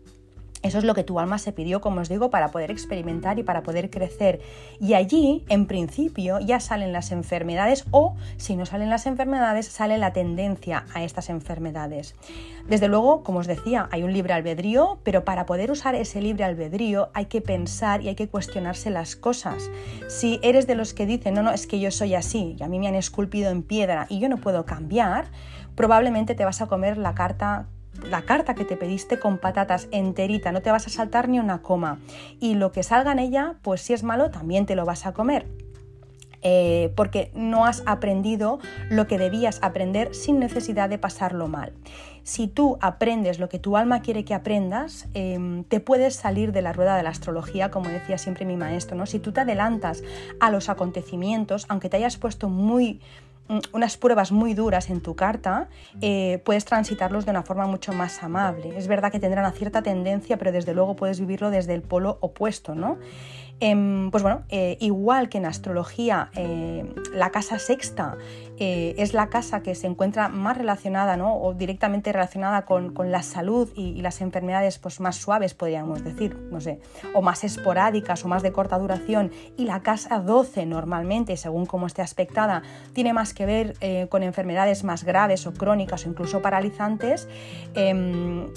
Eso 0.66 0.80
es 0.80 0.84
lo 0.84 0.96
que 0.96 1.04
tu 1.04 1.20
alma 1.20 1.38
se 1.38 1.52
pidió, 1.52 1.80
como 1.80 2.02
os 2.02 2.10
digo, 2.10 2.32
para 2.32 2.50
poder 2.50 2.72
experimentar 2.72 3.38
y 3.38 3.44
para 3.44 3.62
poder 3.62 3.92
crecer. 3.92 4.42
Y 4.80 4.96
allí, 4.96 5.46
en 5.48 5.68
principio, 5.68 6.40
ya 6.40 6.60
salen 6.60 6.92
las 6.92 7.12
enfermedades 7.12 7.86
o, 7.92 8.16
si 8.38 8.56
no 8.56 8.66
salen 8.66 8.90
las 8.90 9.06
enfermedades, 9.06 9.68
sale 9.68 10.00
la 10.00 10.12
tendencia 10.12 10.88
a 10.96 11.04
estas 11.04 11.30
enfermedades. 11.30 12.16
Desde 12.68 12.88
luego, 12.88 13.22
como 13.22 13.38
os 13.40 13.48
decía, 13.48 13.88
hay 13.92 14.02
un 14.02 14.12
libre 14.12 14.34
albedrío, 14.34 14.98
pero 15.04 15.24
para 15.24 15.46
poder 15.46 15.70
usar 15.70 15.94
ese 15.94 16.20
libre 16.20 16.46
albedrío 16.46 17.12
hay 17.14 17.28
que 17.28 17.42
pensar 17.42 18.02
y 18.02 18.08
hay 18.08 18.16
que 18.16 18.28
cuestionarse 18.28 18.90
las 18.90 19.16
cosas. 19.16 19.70
Si 20.08 20.40
eres 20.42 20.66
de 20.66 20.74
los 20.74 20.96
que 20.96 21.06
dicen, 21.06 21.36
no, 21.36 21.44
no, 21.44 21.52
es 21.52 21.68
que 21.68 21.80
yo 21.80 21.92
soy 21.92 22.16
así 22.16 22.56
y 22.58 22.64
a 22.64 22.68
mí 22.68 22.80
me 22.80 22.88
han 22.88 22.96
esculpido 22.96 23.52
en 23.52 23.62
piedra 23.62 24.08
y 24.10 24.20
yo 24.20 24.30
no 24.30 24.38
puedo 24.38 24.66
cambiar, 24.66 25.28
probablemente 25.76 26.34
te 26.34 26.44
vas 26.44 26.64
a 26.64 26.66
comer 26.66 26.98
la 26.98 27.14
carta 27.14 27.68
la 28.04 28.24
carta 28.24 28.56
que 28.56 28.66
te 28.66 28.78
pediste 28.78 29.20
con 29.20 29.38
patatas 29.38 29.88
enterita, 29.92 30.52
no 30.52 30.62
te 30.62 30.72
vas 30.72 30.88
a 30.88 30.90
saltar 30.90 31.30
ni 31.30 31.40
una 31.40 31.62
coma. 31.62 32.00
Y 32.40 32.56
lo 32.56 32.72
que 32.72 32.84
salga 32.84 33.12
en 33.12 33.20
ella, 33.20 33.56
pues 33.62 33.82
si 33.82 33.94
es 33.94 34.04
malo, 34.04 34.32
también 34.32 34.66
te 34.66 34.76
lo 34.76 34.86
vas 34.86 35.06
a 35.06 35.14
comer. 35.14 35.46
Eh, 36.48 36.94
porque 36.96 37.32
no 37.34 37.66
has 37.66 37.82
aprendido 37.88 38.60
lo 38.92 39.08
que 39.08 39.18
debías 39.18 39.58
aprender 39.64 40.14
sin 40.14 40.38
necesidad 40.38 40.90
de 40.90 41.00
pasarlo 41.00 41.48
mal. 41.48 41.74
Si 42.22 42.48
tú 42.48 42.78
aprendes 42.82 43.40
lo 43.40 43.50
que 43.50 43.58
tu 43.58 43.78
alma 43.78 44.04
quiere 44.04 44.26
que 44.26 44.36
aprendas, 44.36 45.08
em, 45.16 45.64
te 45.64 45.80
puedes 45.80 46.16
salir 46.16 46.52
de 46.52 46.62
la 46.62 46.72
rueda 46.72 46.98
de 46.98 47.02
la 47.02 47.10
astrología, 47.10 47.72
como 47.72 47.90
decía 47.90 48.20
siempre 48.20 48.46
mi 48.46 48.58
maestro. 48.58 48.96
¿no? 48.96 49.08
Si 49.08 49.18
tú 49.18 49.32
te 49.32 49.42
adelantas 49.42 50.04
a 50.40 50.52
los 50.52 50.70
acontecimientos, 50.70 51.66
aunque 51.68 51.90
te 51.90 51.98
hayas 51.98 52.18
puesto 52.18 52.48
muy 52.48 53.00
unas 53.74 53.98
pruebas 53.98 54.32
muy 54.32 54.54
duras 54.54 54.90
en 54.90 55.02
tu 55.02 55.16
carta, 55.16 55.68
eh, 56.02 56.42
puedes 56.44 56.66
transitarlos 56.66 57.26
de 57.26 57.32
una 57.32 57.44
forma 57.44 57.68
mucho 57.68 57.94
más 57.94 58.24
amable. 58.24 58.78
Es 58.78 58.88
verdad 58.88 59.12
que 59.12 59.20
tendrán 59.20 59.46
una 59.46 59.54
cierta 59.54 59.82
tendencia, 59.82 60.38
pero 60.38 60.52
desde 60.52 60.74
luego 60.74 60.96
puedes 60.96 61.20
vivirlo 61.20 61.52
desde 61.52 61.74
el 61.74 61.82
polo 61.82 62.18
opuesto, 62.22 62.74
¿no? 62.74 62.98
Em, 63.62 64.12
pues 64.12 64.22
bueno, 64.22 64.44
eh, 64.50 64.78
igual 64.82 65.30
que 65.30 65.38
en 65.38 65.46
astrología, 65.46 66.30
eh, 66.36 66.94
la 67.14 67.30
casa 67.30 67.58
sexta 67.58 68.18
eh, 68.58 68.96
es 68.98 69.14
la 69.14 69.30
casa 69.30 69.64
que 69.64 69.76
se 69.76 69.88
encuentra 69.88 70.28
más 70.28 70.58
relacionada 70.58 71.16
¿no? 71.16 71.38
o 71.38 71.54
directamente 71.54 72.12
relacionada 72.12 72.66
con, 72.66 72.94
la 73.10 73.24
salud 73.24 73.70
y, 73.76 74.02
las 74.02 74.20
enfermedades 74.20 74.78
pues, 74.78 75.00
más 75.00 75.16
suaves, 75.16 75.54
podríamos 75.54 76.04
decir, 76.04 76.38
no 76.52 76.60
sé, 76.60 76.82
o 77.14 77.22
más 77.22 77.46
esporádicas 77.46 78.26
o 78.26 78.28
más 78.28 78.44
de 78.44 78.52
corta 78.52 78.78
duración, 78.78 79.32
y 79.58 79.66
la 79.66 79.82
casa 79.82 80.20
12 80.20 80.66
normalmente, 80.66 81.38
según 81.38 81.66
cómo 81.66 81.88
esté 81.88 82.02
aspectada, 82.02 82.62
tiene 82.94 83.14
más 83.14 83.34
que 83.34 83.46
ver 83.46 84.10
con 84.10 84.24
enfermedades 84.24 84.84
más 84.84 85.04
graves 85.04 85.48
o 85.48 85.54
crónicas 85.54 86.06
o 86.06 86.10
incluso 86.10 86.42
paralizantes, 86.42 87.28
em, 87.74 88.48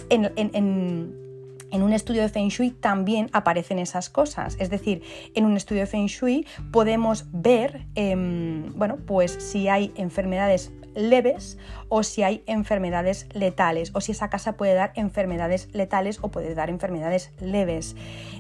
un 1.73 1.93
estudio 1.93 2.23
de 2.23 2.29
Feng 2.29 2.49
Shui 2.49 2.71
también 2.71 3.29
aparecen 3.33 3.79
esas 3.79 4.09
cosas. 4.11 4.57
Es 4.59 4.71
decir, 4.71 5.03
en 5.35 5.45
un 5.45 5.57
estudio 5.57 5.83
de 5.83 5.87
Feng 5.87 6.07
Shui 6.07 6.47
podemos 6.71 7.27
ver, 7.33 7.87
em, 7.95 8.73
bueno, 8.75 8.97
pues 8.97 9.33
si 9.33 9.69
hay 9.69 9.93
enfermedades 9.97 10.73
leves 10.95 11.59
o 11.89 12.03
si 12.03 12.23
hay 12.23 12.43
enfermedades 12.47 13.27
letales 13.33 13.91
o 13.95 14.01
si 14.01 14.13
esa 14.13 14.31
casa 14.31 14.57
puede 14.57 14.75
dar 14.75 14.93
enfermedades 14.97 15.69
letales 15.73 16.19
o 16.23 16.31
puede 16.31 16.55
dar 16.55 16.71
enfermedades 16.71 17.31
leves. 17.41 17.97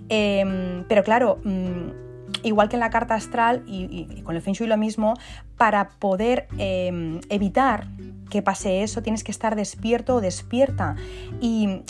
Em, 0.08 0.84
pero 0.88 1.04
claro, 1.04 1.38
mm, 1.44 2.08
igual 2.42 2.68
que 2.68 2.76
en 2.76 2.80
la 2.80 2.90
carta 2.90 3.14
astral 3.14 3.62
y, 3.66 4.22
con 4.22 4.36
el 4.36 4.42
Feng 4.42 4.54
Shui 4.54 4.66
lo 4.66 4.76
mismo, 4.76 5.14
para 5.56 5.90
poder 5.98 6.48
em, 6.58 7.20
evitar 7.30 7.86
que 8.28 8.42
pase 8.42 8.82
eso, 8.82 9.02
tienes 9.02 9.24
que 9.24 9.32
estar 9.32 9.56
despierto 9.56 10.16
o 10.16 10.20
despierta. 10.20 10.96
Y, 11.40 11.82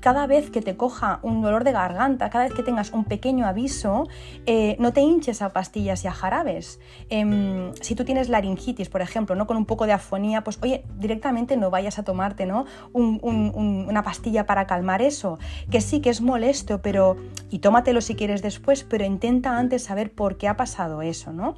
cada 0.00 0.26
vez 0.26 0.50
que 0.50 0.62
te 0.62 0.76
coja 0.76 1.18
un 1.22 1.42
dolor 1.42 1.64
de 1.64 1.72
garganta, 1.72 2.30
cada 2.30 2.44
vez 2.44 2.54
que 2.54 2.62
tengas 2.62 2.92
un 2.92 3.04
pequeño 3.04 3.46
aviso, 3.46 4.06
eh, 4.46 4.76
no 4.78 4.92
te 4.92 5.00
hinches 5.00 5.42
a 5.42 5.50
pastillas 5.50 6.04
y 6.04 6.08
a 6.08 6.12
jarabes. 6.12 6.80
Em, 7.10 7.74
si 7.80 7.94
tú 7.94 8.04
tienes 8.04 8.28
laringitis, 8.28 8.88
por 8.88 9.02
ejemplo, 9.02 9.34
¿no? 9.34 9.46
con 9.46 9.56
un 9.56 9.66
poco 9.66 9.86
de 9.86 9.92
afonía, 9.92 10.44
pues 10.44 10.58
oye, 10.62 10.84
directamente 10.98 11.56
no 11.56 11.70
vayas 11.70 11.98
a 11.98 12.04
tomarte 12.04 12.46
¿no? 12.46 12.64
una 12.92 14.02
pastilla 14.02 14.46
para 14.46 14.66
calmar 14.66 15.02
eso. 15.02 15.38
Que 15.70 15.80
sí, 15.80 16.00
que 16.00 16.10
es 16.10 16.20
molesto, 16.20 16.80
pero. 16.80 17.16
y 17.50 17.58
tómatelo 17.58 18.00
si 18.00 18.14
quieres 18.14 18.42
después, 18.42 18.84
pero 18.84 19.04
intenta 19.04 19.58
antes 19.58 19.84
saber 19.84 20.12
por 20.12 20.38
qué 20.38 20.48
ha 20.48 20.56
pasado 20.56 21.02
eso, 21.02 21.32
¿no? 21.32 21.56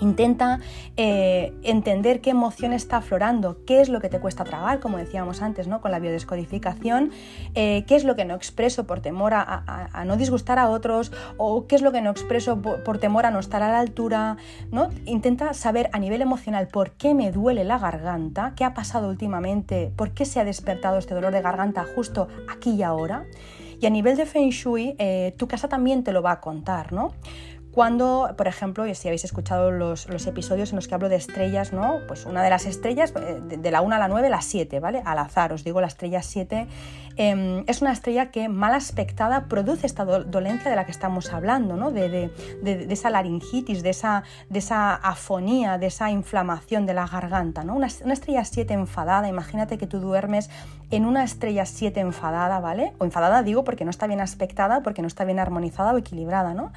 Intenta 0.00 0.60
eh, 0.96 1.52
entender 1.62 2.20
qué 2.20 2.30
emoción 2.30 2.72
está 2.72 2.98
aflorando, 2.98 3.58
qué 3.66 3.80
es 3.80 3.88
lo 3.88 4.00
que 4.00 4.08
te 4.08 4.20
cuesta 4.20 4.44
tragar, 4.44 4.80
como 4.80 4.98
decíamos 4.98 5.42
antes, 5.42 5.68
¿no? 5.68 5.80
con 5.80 5.90
la 5.90 5.98
biodescodificación, 5.98 7.10
eh, 7.54 7.84
qué 7.86 7.96
es 7.96 8.04
lo 8.04 8.16
que 8.16 8.24
no 8.24 8.34
expreso 8.34 8.86
por 8.86 9.00
temor 9.00 9.32
a, 9.34 10.04
no 10.06 10.16
disgustar 10.16 10.58
a 10.58 10.68
otros 10.68 11.12
o 11.36 11.66
qué 11.66 11.76
es 11.76 11.82
lo 11.82 11.92
que 11.92 12.00
no 12.00 12.10
expreso 12.10 12.60
por, 12.60 12.98
temor 12.98 13.26
a 13.26 13.30
no 13.30 13.38
estar 13.38 13.62
a 13.62 13.70
la 13.70 13.80
altura. 13.80 14.36
¿no? 14.70 14.88
Intenta 15.04 15.54
saber 15.54 15.90
a 15.92 15.98
nivel 15.98 16.22
emocional 16.22 16.68
por 16.68 16.92
qué 16.92 17.14
me 17.14 17.30
duele 17.32 17.64
la 17.64 17.78
garganta, 17.78 18.54
qué 18.56 18.64
ha 18.64 18.74
pasado 18.74 19.08
últimamente, 19.08 19.92
por 19.96 20.12
qué 20.12 20.24
se 20.24 20.40
ha 20.40 20.44
despertado 20.44 20.98
este 20.98 21.14
dolor 21.14 21.32
de 21.32 21.42
garganta 21.42 21.84
justo 21.94 22.28
aquí 22.48 22.70
y 22.70 22.82
ahora. 22.82 23.26
Y 23.80 23.86
a 23.86 23.90
nivel 23.90 24.16
de 24.16 24.26
Feng 24.26 24.50
Shui, 24.50 24.94
eh, 24.98 25.34
tu 25.38 25.48
casa 25.48 25.66
también 25.68 26.04
te 26.04 26.12
lo 26.12 26.20
va 26.20 26.32
a 26.32 26.40
contar, 26.40 26.92
¿no? 26.92 27.12
Cuando, 27.72 28.34
por 28.36 28.48
ejemplo, 28.48 28.84
si 28.94 29.06
habéis 29.06 29.24
escuchado 29.24 29.70
los, 29.70 30.06
episodios 30.26 30.70
en 30.70 30.76
los 30.76 30.88
que 30.88 30.94
hablo 30.94 31.08
de 31.08 31.14
estrellas, 31.14 31.72
¿no? 31.72 32.00
Pues 32.08 32.26
una 32.26 32.42
de 32.42 32.50
las 32.50 32.66
estrellas, 32.66 33.14
eh, 33.16 33.40
de, 33.40 33.70
la 33.70 33.80
1 33.80 33.94
a 33.94 33.98
la 33.98 34.08
9, 34.08 34.28
la 34.28 34.42
7, 34.42 34.80
¿vale? 34.80 35.02
Al 35.04 35.18
azar, 35.18 35.52
os 35.52 35.62
digo 35.62 35.80
la 35.80 35.86
estrella 35.86 36.20
7, 36.20 36.66
em, 37.16 37.62
es 37.68 37.80
una 37.80 37.92
estrella 37.92 38.32
que 38.32 38.48
mal 38.48 38.74
aspectada 38.74 39.44
produce 39.46 39.86
esta 39.86 40.04
dolencia 40.04 40.68
de 40.68 40.74
la 40.74 40.84
que 40.84 40.90
estamos 40.90 41.32
hablando, 41.32 41.76
¿no? 41.76 41.92
De, 41.92 42.30
esa 42.90 43.08
laringitis, 43.08 43.84
de 43.84 43.90
esa, 43.90 44.24
de 44.48 44.58
esa 44.58 44.94
afonía, 44.96 45.78
de 45.78 45.86
esa 45.86 46.10
inflamación 46.10 46.86
de 46.86 46.94
la 46.94 47.06
garganta, 47.06 47.62
¿no? 47.62 47.76
Una, 47.76 47.88
una 48.02 48.14
estrella 48.14 48.44
7 48.44 48.74
enfadada, 48.74 49.28
imagínate 49.28 49.78
que 49.78 49.86
tú 49.86 50.00
duermes 50.00 50.50
en 50.90 51.06
una 51.06 51.22
estrella 51.22 51.64
7 51.66 52.00
enfadada, 52.00 52.58
¿vale? 52.58 52.94
O 52.98 53.04
enfadada 53.04 53.44
digo 53.44 53.62
porque 53.62 53.84
no 53.84 53.90
está 53.90 54.08
bien 54.08 54.20
aspectada, 54.20 54.82
porque 54.82 55.02
no 55.02 55.08
está 55.08 55.24
bien 55.24 55.38
armonizada 55.38 55.92
o 55.92 55.98
equilibrada, 55.98 56.52
¿no? 56.52 56.72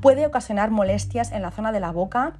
Puede 0.00 0.26
ocasionar 0.26 0.70
molestias 0.70 1.32
en 1.32 1.42
la 1.42 1.50
zona 1.50 1.72
de 1.72 1.80
la 1.80 1.92
boca 1.92 2.34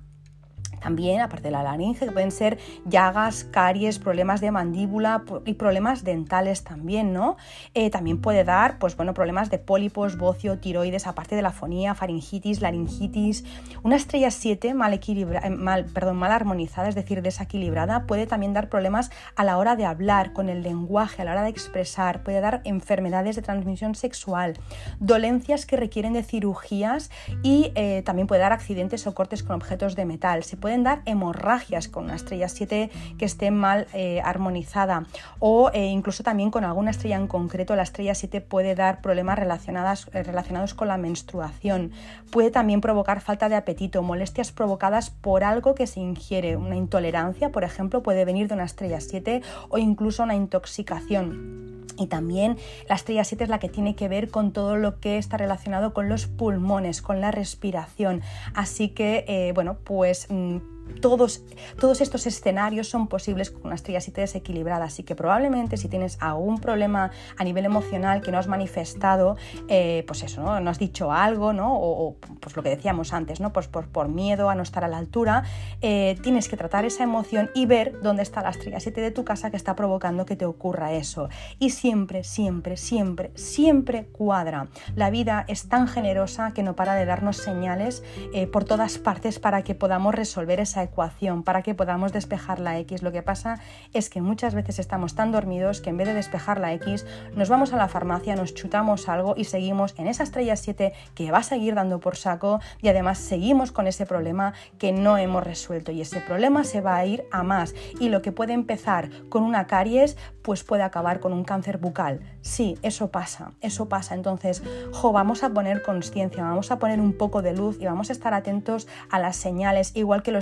también, 0.81 1.21
aparte 1.21 1.45
de 1.45 1.51
la 1.51 1.63
laringe, 1.63 2.07
que 2.07 2.13
pueden 2.13 2.31
ser 2.31 2.59
llagas, 2.85 3.45
caries, 3.45 3.99
problemas 3.99 4.41
de 4.41 4.51
mandíbula 4.51 5.25
y 5.45 5.55
problemas 5.55 6.05
dentales 6.05 6.65
también, 6.65 7.13
¿no? 7.13 7.37
Eh, 7.75 7.91
también 7.91 8.21
puede 8.21 8.45
dar, 8.45 8.79
pues 8.79 8.97
bueno, 8.97 9.15
problemas 9.15 9.51
de 9.51 9.59
pólipos, 9.59 10.17
bocio, 10.17 10.59
tiroides, 10.59 11.07
aparte 11.07 11.37
de 11.37 11.43
la 11.43 11.53
fonía, 11.53 11.95
faringitis, 11.95 12.61
laringitis. 12.61 13.45
Una 13.83 13.97
estrella 13.97 14.31
7 14.31 14.75
mal, 14.75 14.95
eh, 14.95 15.51
mal, 15.51 15.85
perdón, 15.87 16.17
mal 16.17 16.33
armonizada, 16.33 16.89
es 16.89 16.95
decir, 16.95 17.23
desequilibrada, 17.23 18.07
puede 18.07 18.27
también 18.27 18.53
dar 18.53 18.69
problemas 18.69 19.11
a 19.35 19.45
la 19.45 19.59
hora 19.59 19.77
de 19.77 19.85
hablar, 19.85 20.33
con 20.33 20.49
el 20.49 20.63
lenguaje, 20.63 21.23
a 21.23 21.25
la 21.25 21.33
hora 21.33 21.43
de 21.43 21.51
expresar, 21.51 22.23
puede 22.23 22.41
dar 22.41 22.61
enfermedades 22.65 23.37
de 23.37 23.43
transmisión 23.43 23.95
sexual, 23.95 24.55
dolencias 25.01 25.67
que 25.67 25.77
requieren 25.77 26.13
de 26.13 26.23
cirugías 26.23 27.11
y 27.43 27.73
eh, 27.75 28.03
también 28.05 28.27
puede 28.27 28.43
dar 28.43 28.53
accidentes 28.53 29.07
o 29.07 29.15
cortes 29.15 29.43
con 29.43 29.57
objetos 29.57 29.97
de 29.97 30.05
metal. 30.05 30.45
Pueden 30.67 30.83
dar 30.83 31.03
hemorragias 31.05 31.87
con 31.87 32.07
una 32.07 32.17
estrella 32.17 32.49
7 32.49 32.91
que 33.19 33.25
esté 33.25 33.53
mal 33.53 33.87
eh, 33.93 34.21
armonizada 34.25 35.07
o 35.39 35.71
eh, 35.73 35.85
incluso 35.85 36.25
también 36.25 36.51
con 36.51 36.65
alguna 36.65 36.91
estrella 36.91 37.15
en 37.15 37.29
concreto 37.29 37.77
la 37.77 37.85
estrella 37.85 38.17
7 38.17 38.41
puede 38.41 38.75
dar 38.75 39.01
problemas 39.01 39.39
relacionadas, 39.39 40.11
eh, 40.13 40.25
relacionados 40.25 40.75
con 40.75 40.89
la 40.89 40.97
menstruación. 40.97 41.93
Puede 42.33 42.51
también 42.51 42.81
provocar 42.81 43.21
falta 43.21 43.49
de 43.49 43.55
apetito, 43.55 44.03
molestias 44.03 44.51
provocadas 44.51 45.11
por 45.11 45.45
algo 45.45 45.77
que 45.77 45.87
se 45.87 46.01
ingiere. 46.01 46.57
Una 46.57 46.75
intolerancia, 46.75 47.53
por 47.53 47.63
ejemplo, 47.63 48.03
puede 48.03 48.25
venir 48.25 48.49
de 48.49 48.55
una 48.55 48.65
estrella 48.65 49.01
7 49.01 49.43
o 49.69 49.79
incluso 49.79 50.25
una 50.25 50.35
intoxicación. 50.35 51.87
Y 51.99 52.09
también 52.09 52.59
la 52.91 52.97
estrella 52.97 53.25
7 53.25 53.45
es 53.45 53.51
la 53.51 53.59
que 53.59 53.71
tiene 53.71 53.95
que 53.95 54.09
ver 54.09 54.31
con 54.31 54.53
todo 54.53 54.77
lo 54.77 55.01
que 55.01 55.17
está 55.17 55.39
relacionado 55.39 55.95
con 55.95 56.11
los 56.11 56.27
pulmones, 56.27 57.01
con 57.01 57.23
la 57.23 57.31
respiración. 57.31 58.21
Así 58.53 58.91
que, 58.91 59.53
bueno, 59.55 59.79
pues 59.83 60.27
mm, 60.29 60.56
todos, 61.01 61.43
todos 61.79 62.01
estos 62.01 62.27
escenarios 62.27 62.89
son 62.89 63.09
posibles 63.09 63.51
con 63.51 63.67
una 63.67 63.75
estrella 63.75 64.01
7 64.01 64.21
desequilibrada, 64.23 64.85
así 64.85 65.03
que 65.03 65.15
probablemente 65.15 65.77
si 65.77 65.89
tienes 65.89 66.19
algún 66.21 66.59
problema 66.59 67.11
a 67.37 67.45
nivel 67.45 67.65
emocional 67.65 68.21
que 68.21 68.33
no 68.33 68.39
has 68.39 68.49
manifestado, 68.49 69.37
eh, 69.69 70.05
pues 70.07 70.23
eso, 70.23 70.43
¿no? 70.43 70.61
no 70.61 70.71
has 70.71 70.79
dicho 70.79 71.13
algo, 71.13 71.53
¿no? 71.53 71.75
o, 71.75 72.17
pues 72.41 72.57
lo 72.57 72.63
que 72.63 72.71
decíamos 72.71 73.13
antes, 73.13 73.41
¿no? 73.41 73.53
pues 73.53 73.69
por, 73.69 73.89
por 73.89 74.09
miedo 74.09 74.51
a 74.51 74.55
no 74.55 74.63
estar 74.63 74.85
a 74.85 74.89
la 74.89 74.99
altura, 74.99 75.45
eh, 75.81 76.19
tienes 76.23 76.49
que 76.49 76.57
tratar 76.57 76.85
esa 76.85 77.05
emoción 77.05 77.51
y 77.55 77.67
ver 77.67 78.01
dónde 78.03 78.23
está 78.23 78.43
la 78.43 78.51
estrella 78.51 78.81
7 78.81 79.01
de 79.01 79.11
tu 79.11 79.25
casa 79.25 79.51
que 79.51 79.57
está 79.57 79.75
provocando 79.75 80.27
que 80.27 80.37
te 80.37 80.45
ocurra 80.45 80.93
eso. 80.93 81.29
Y 81.59 81.71
siempre, 81.71 82.25
siempre, 82.25 82.77
siempre, 82.77 83.31
siempre 83.35 84.07
cuadra. 84.07 84.69
La 84.95 85.11
vida 85.11 85.45
es 85.49 85.69
tan 85.69 85.89
generosa 85.89 86.53
que 86.53 86.63
no 86.63 86.77
para 86.77 86.95
de 86.95 87.05
darnos 87.05 87.37
señales 87.37 88.03
eh, 88.33 88.47
por 88.47 88.65
todas 88.65 88.99
partes 88.99 89.39
para 89.39 89.63
que 89.63 89.75
podamos 89.75 90.15
resolver 90.15 90.61
esa 90.61 90.76
ecuación 90.83 91.43
para 91.43 91.63
que 91.63 91.75
podamos 91.75 92.13
despejar 92.13 92.61
la 92.61 92.79
X. 92.79 93.03
Lo 93.03 93.13
que 93.13 93.23
pasa 93.23 93.61
es 93.93 94.11
que 94.11 94.21
muchas 94.21 94.55
veces 94.55 94.79
estamos 94.79 95.15
tan 95.15 95.33
dormidos 95.33 95.81
que 95.81 95.91
en 95.91 95.97
vez 95.97 96.09
de 96.09 96.15
despejar 96.15 96.61
la 96.61 96.73
X 96.75 97.07
nos 97.35 97.49
vamos 97.49 97.73
a 97.73 97.77
la 97.77 97.89
farmacia, 97.89 98.37
nos 98.37 98.55
chutamos 98.55 99.09
algo 99.09 99.35
y 99.37 99.45
seguimos 99.45 99.95
en 99.99 100.07
esa 100.07 100.23
estrella 100.23 100.57
7 100.57 100.93
que 101.15 101.31
va 101.31 101.39
a 101.39 101.43
seguir 101.43 101.75
dando 101.75 102.01
por 102.01 102.17
saco 102.17 102.61
y 102.81 102.89
además 102.89 103.19
seguimos 103.19 103.73
con 103.73 103.87
ese 103.87 104.07
problema 104.07 104.55
que 104.79 104.93
no 104.93 105.19
hemos 105.19 105.45
resuelto 105.45 105.93
y 105.93 106.01
ese 106.01 106.21
problema 106.21 106.65
se 106.65 106.81
va 106.81 106.97
a 106.97 107.07
ir 107.07 107.25
a 107.31 107.43
más 107.43 107.75
y 108.01 108.09
lo 108.09 108.23
que 108.23 108.33
puede 108.33 108.53
empezar 108.53 109.11
con 109.29 109.43
una 109.43 109.67
caries 109.67 110.17
pues 110.43 110.63
puede 110.63 110.85
acabar 110.85 111.19
con 111.19 111.33
un 111.33 111.43
cáncer 111.43 111.79
bucal. 111.79 112.21
Sí, 112.41 112.79
eso 112.83 113.11
pasa, 113.11 113.51
eso 113.61 113.89
pasa. 113.89 114.15
Entonces, 114.15 114.63
jo, 114.93 115.11
vamos 115.11 115.43
a 115.43 115.51
poner 115.51 115.83
conciencia, 115.83 116.45
vamos 116.45 116.71
a 116.71 116.79
poner 116.79 117.01
un 117.01 117.15
poco 117.15 117.43
de 117.43 117.53
luz 117.53 117.79
y 117.81 117.87
vamos 117.87 118.11
a 118.11 118.13
estar 118.13 118.33
atentos 118.33 118.87
a 119.11 119.19
las 119.19 119.35
señales, 119.35 119.91
igual 119.97 120.23
que 120.23 120.31
lo 120.31 120.39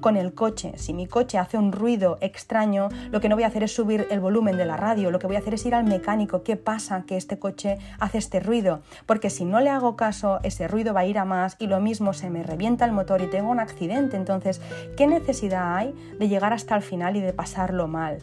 con 0.00 0.16
el 0.16 0.34
coche. 0.34 0.72
Si 0.76 0.92
mi 0.92 1.06
coche 1.06 1.38
hace 1.38 1.58
un 1.58 1.72
ruido 1.72 2.18
extraño, 2.20 2.88
lo 3.10 3.20
que 3.20 3.28
no 3.28 3.36
voy 3.36 3.44
a 3.44 3.48
hacer 3.48 3.62
es 3.62 3.74
subir 3.74 4.06
el 4.10 4.20
volumen 4.20 4.56
de 4.56 4.66
la 4.66 4.76
radio, 4.76 5.10
lo 5.10 5.18
que 5.18 5.26
voy 5.26 5.36
a 5.36 5.40
hacer 5.40 5.54
es 5.54 5.64
ir 5.66 5.74
al 5.74 5.84
mecánico. 5.84 6.42
¿Qué 6.42 6.56
pasa 6.56 7.04
que 7.06 7.16
este 7.16 7.38
coche 7.38 7.78
hace 7.98 8.18
este 8.18 8.40
ruido? 8.40 8.80
Porque 9.06 9.30
si 9.30 9.44
no 9.44 9.60
le 9.60 9.70
hago 9.70 9.96
caso, 9.96 10.40
ese 10.42 10.68
ruido 10.68 10.94
va 10.94 11.00
a 11.00 11.06
ir 11.06 11.18
a 11.18 11.24
más 11.24 11.56
y 11.58 11.66
lo 11.66 11.80
mismo 11.80 12.12
se 12.12 12.30
me 12.30 12.42
revienta 12.42 12.84
el 12.84 12.92
motor 12.92 13.20
y 13.22 13.26
tengo 13.26 13.50
un 13.50 13.60
accidente. 13.60 14.16
Entonces, 14.16 14.60
¿qué 14.96 15.06
necesidad 15.06 15.76
hay 15.76 15.94
de 16.18 16.28
llegar 16.28 16.52
hasta 16.52 16.76
el 16.76 16.82
final 16.82 17.16
y 17.16 17.20
de 17.20 17.32
pasarlo 17.32 17.88
mal? 17.88 18.18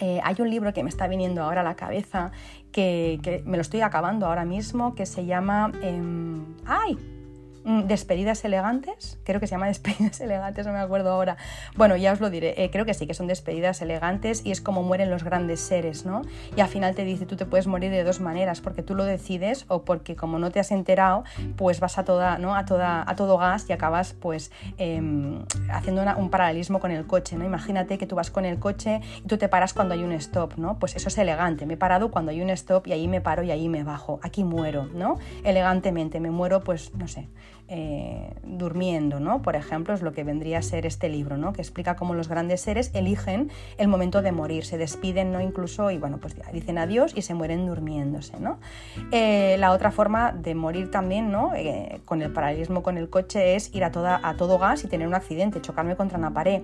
Eh, 0.00 0.20
hay 0.24 0.36
un 0.40 0.50
libro 0.50 0.72
que 0.72 0.82
me 0.82 0.88
está 0.88 1.06
viniendo 1.06 1.42
ahora 1.42 1.60
a 1.60 1.64
la 1.64 1.76
cabeza, 1.76 2.32
que, 2.72 3.42
me 3.46 3.56
lo 3.56 3.60
estoy 3.60 3.80
acabando 3.80 4.26
ahora 4.26 4.44
mismo, 4.44 4.94
que 4.94 5.06
se 5.06 5.24
llama... 5.24 5.70
Em, 5.82 6.44
¡Ay! 6.66 7.13
Mm, 7.64 7.86
despedidas 7.86 8.44
elegantes, 8.44 9.18
creo 9.24 9.40
que 9.40 9.46
se 9.46 9.52
llama 9.52 9.66
despedidas 9.68 10.20
elegantes, 10.20 10.66
no 10.66 10.72
me 10.72 10.80
acuerdo 10.80 11.10
ahora. 11.10 11.38
Bueno, 11.76 11.96
ya 11.96 12.12
os 12.12 12.20
lo 12.20 12.28
diré, 12.28 12.62
eh, 12.62 12.70
creo 12.70 12.84
que 12.84 12.92
sí, 12.92 13.06
que 13.06 13.14
son 13.14 13.26
despedidas 13.26 13.80
elegantes 13.80 14.44
y 14.44 14.50
es 14.50 14.60
como 14.60 14.82
mueren 14.82 15.10
los 15.10 15.24
grandes 15.24 15.60
seres, 15.60 16.04
¿no? 16.04 16.22
Y 16.56 16.60
al 16.60 16.68
final 16.68 16.94
te 16.94 17.04
dice, 17.04 17.24
tú 17.24 17.36
te 17.36 17.46
puedes 17.46 17.66
morir 17.66 17.90
de 17.90 18.04
dos 18.04 18.20
maneras, 18.20 18.60
porque 18.60 18.82
tú 18.82 18.94
lo 18.94 19.04
decides 19.04 19.64
o 19.68 19.82
porque 19.82 20.14
como 20.14 20.38
no 20.38 20.50
te 20.50 20.60
has 20.60 20.72
enterado, 20.72 21.24
pues 21.56 21.80
vas 21.80 21.96
a, 21.96 22.04
toda, 22.04 22.36
¿no? 22.36 22.54
a, 22.54 22.66
toda, 22.66 23.02
a 23.08 23.16
todo 23.16 23.38
gas 23.38 23.64
y 23.70 23.72
acabas 23.72 24.12
pues 24.12 24.52
em, 24.76 25.42
haciendo 25.70 26.04
un 26.18 26.28
paralelismo 26.28 26.80
con 26.80 26.90
el 26.90 27.06
coche, 27.06 27.36
¿no? 27.36 27.46
Imagínate 27.46 27.96
que 27.96 28.06
tú 28.06 28.14
vas 28.14 28.30
con 28.30 28.44
el 28.44 28.58
coche 28.58 29.00
y 29.24 29.26
tú 29.26 29.38
te 29.38 29.48
paras 29.48 29.72
cuando 29.72 29.94
hay 29.94 30.04
un 30.04 30.12
stop, 30.12 30.58
¿no? 30.58 30.78
Pues 30.78 30.96
eso 30.96 31.08
es 31.08 31.16
elegante, 31.16 31.64
me 31.64 31.74
he 31.74 31.78
parado 31.78 32.10
cuando 32.10 32.30
hay 32.30 32.42
un 32.42 32.50
stop 32.50 32.86
y 32.88 32.92
ahí 32.92 33.08
me 33.08 33.22
paro 33.22 33.42
y 33.42 33.50
ahí 33.50 33.70
me 33.70 33.84
bajo, 33.84 34.20
aquí 34.22 34.44
muero, 34.44 34.86
¿no? 34.92 35.18
Elegantemente, 35.44 36.20
me 36.20 36.30
muero 36.30 36.62
pues, 36.62 36.94
no 36.94 37.08
sé, 37.08 37.28
eh, 37.68 38.34
durmiendo, 38.42 39.20
¿no? 39.20 39.42
Por 39.42 39.56
ejemplo, 39.56 39.94
es 39.94 40.02
lo 40.02 40.12
que 40.12 40.22
vendría 40.22 40.58
a 40.58 40.62
ser 40.62 40.86
este 40.86 41.08
libro, 41.08 41.36
¿no? 41.36 41.52
Que 41.52 41.62
explica 41.62 41.96
cómo 41.96 42.14
los 42.14 42.28
grandes 42.28 42.60
seres 42.60 42.90
eligen 42.94 43.50
el 43.78 43.88
momento 43.88 44.20
de 44.20 44.32
morir, 44.32 44.64
se 44.64 44.76
despiden, 44.76 45.32
¿no? 45.32 45.40
Incluso, 45.40 45.90
y 45.90 45.98
bueno, 45.98 46.18
pues 46.18 46.36
dicen 46.52 46.78
adiós 46.78 47.12
y 47.16 47.22
se 47.22 47.34
mueren 47.34 47.66
durmiéndose, 47.66 48.38
¿no? 48.38 48.58
Eh, 49.12 49.56
la 49.58 49.72
otra 49.72 49.90
forma 49.90 50.32
de 50.32 50.54
morir 50.54 50.90
también, 50.90 51.32
¿no? 51.32 51.54
Eh, 51.54 52.00
con 52.04 52.22
el 52.22 52.32
paralelismo 52.32 52.82
con 52.82 52.98
el 52.98 53.08
coche 53.08 53.56
es 53.56 53.74
ir 53.74 53.84
a, 53.84 53.90
toda, 53.90 54.20
a 54.22 54.36
todo 54.36 54.58
gas 54.58 54.84
y 54.84 54.88
tener 54.88 55.08
un 55.08 55.14
accidente, 55.14 55.60
chocarme 55.60 55.96
contra 55.96 56.18
una 56.18 56.32
pared. 56.32 56.62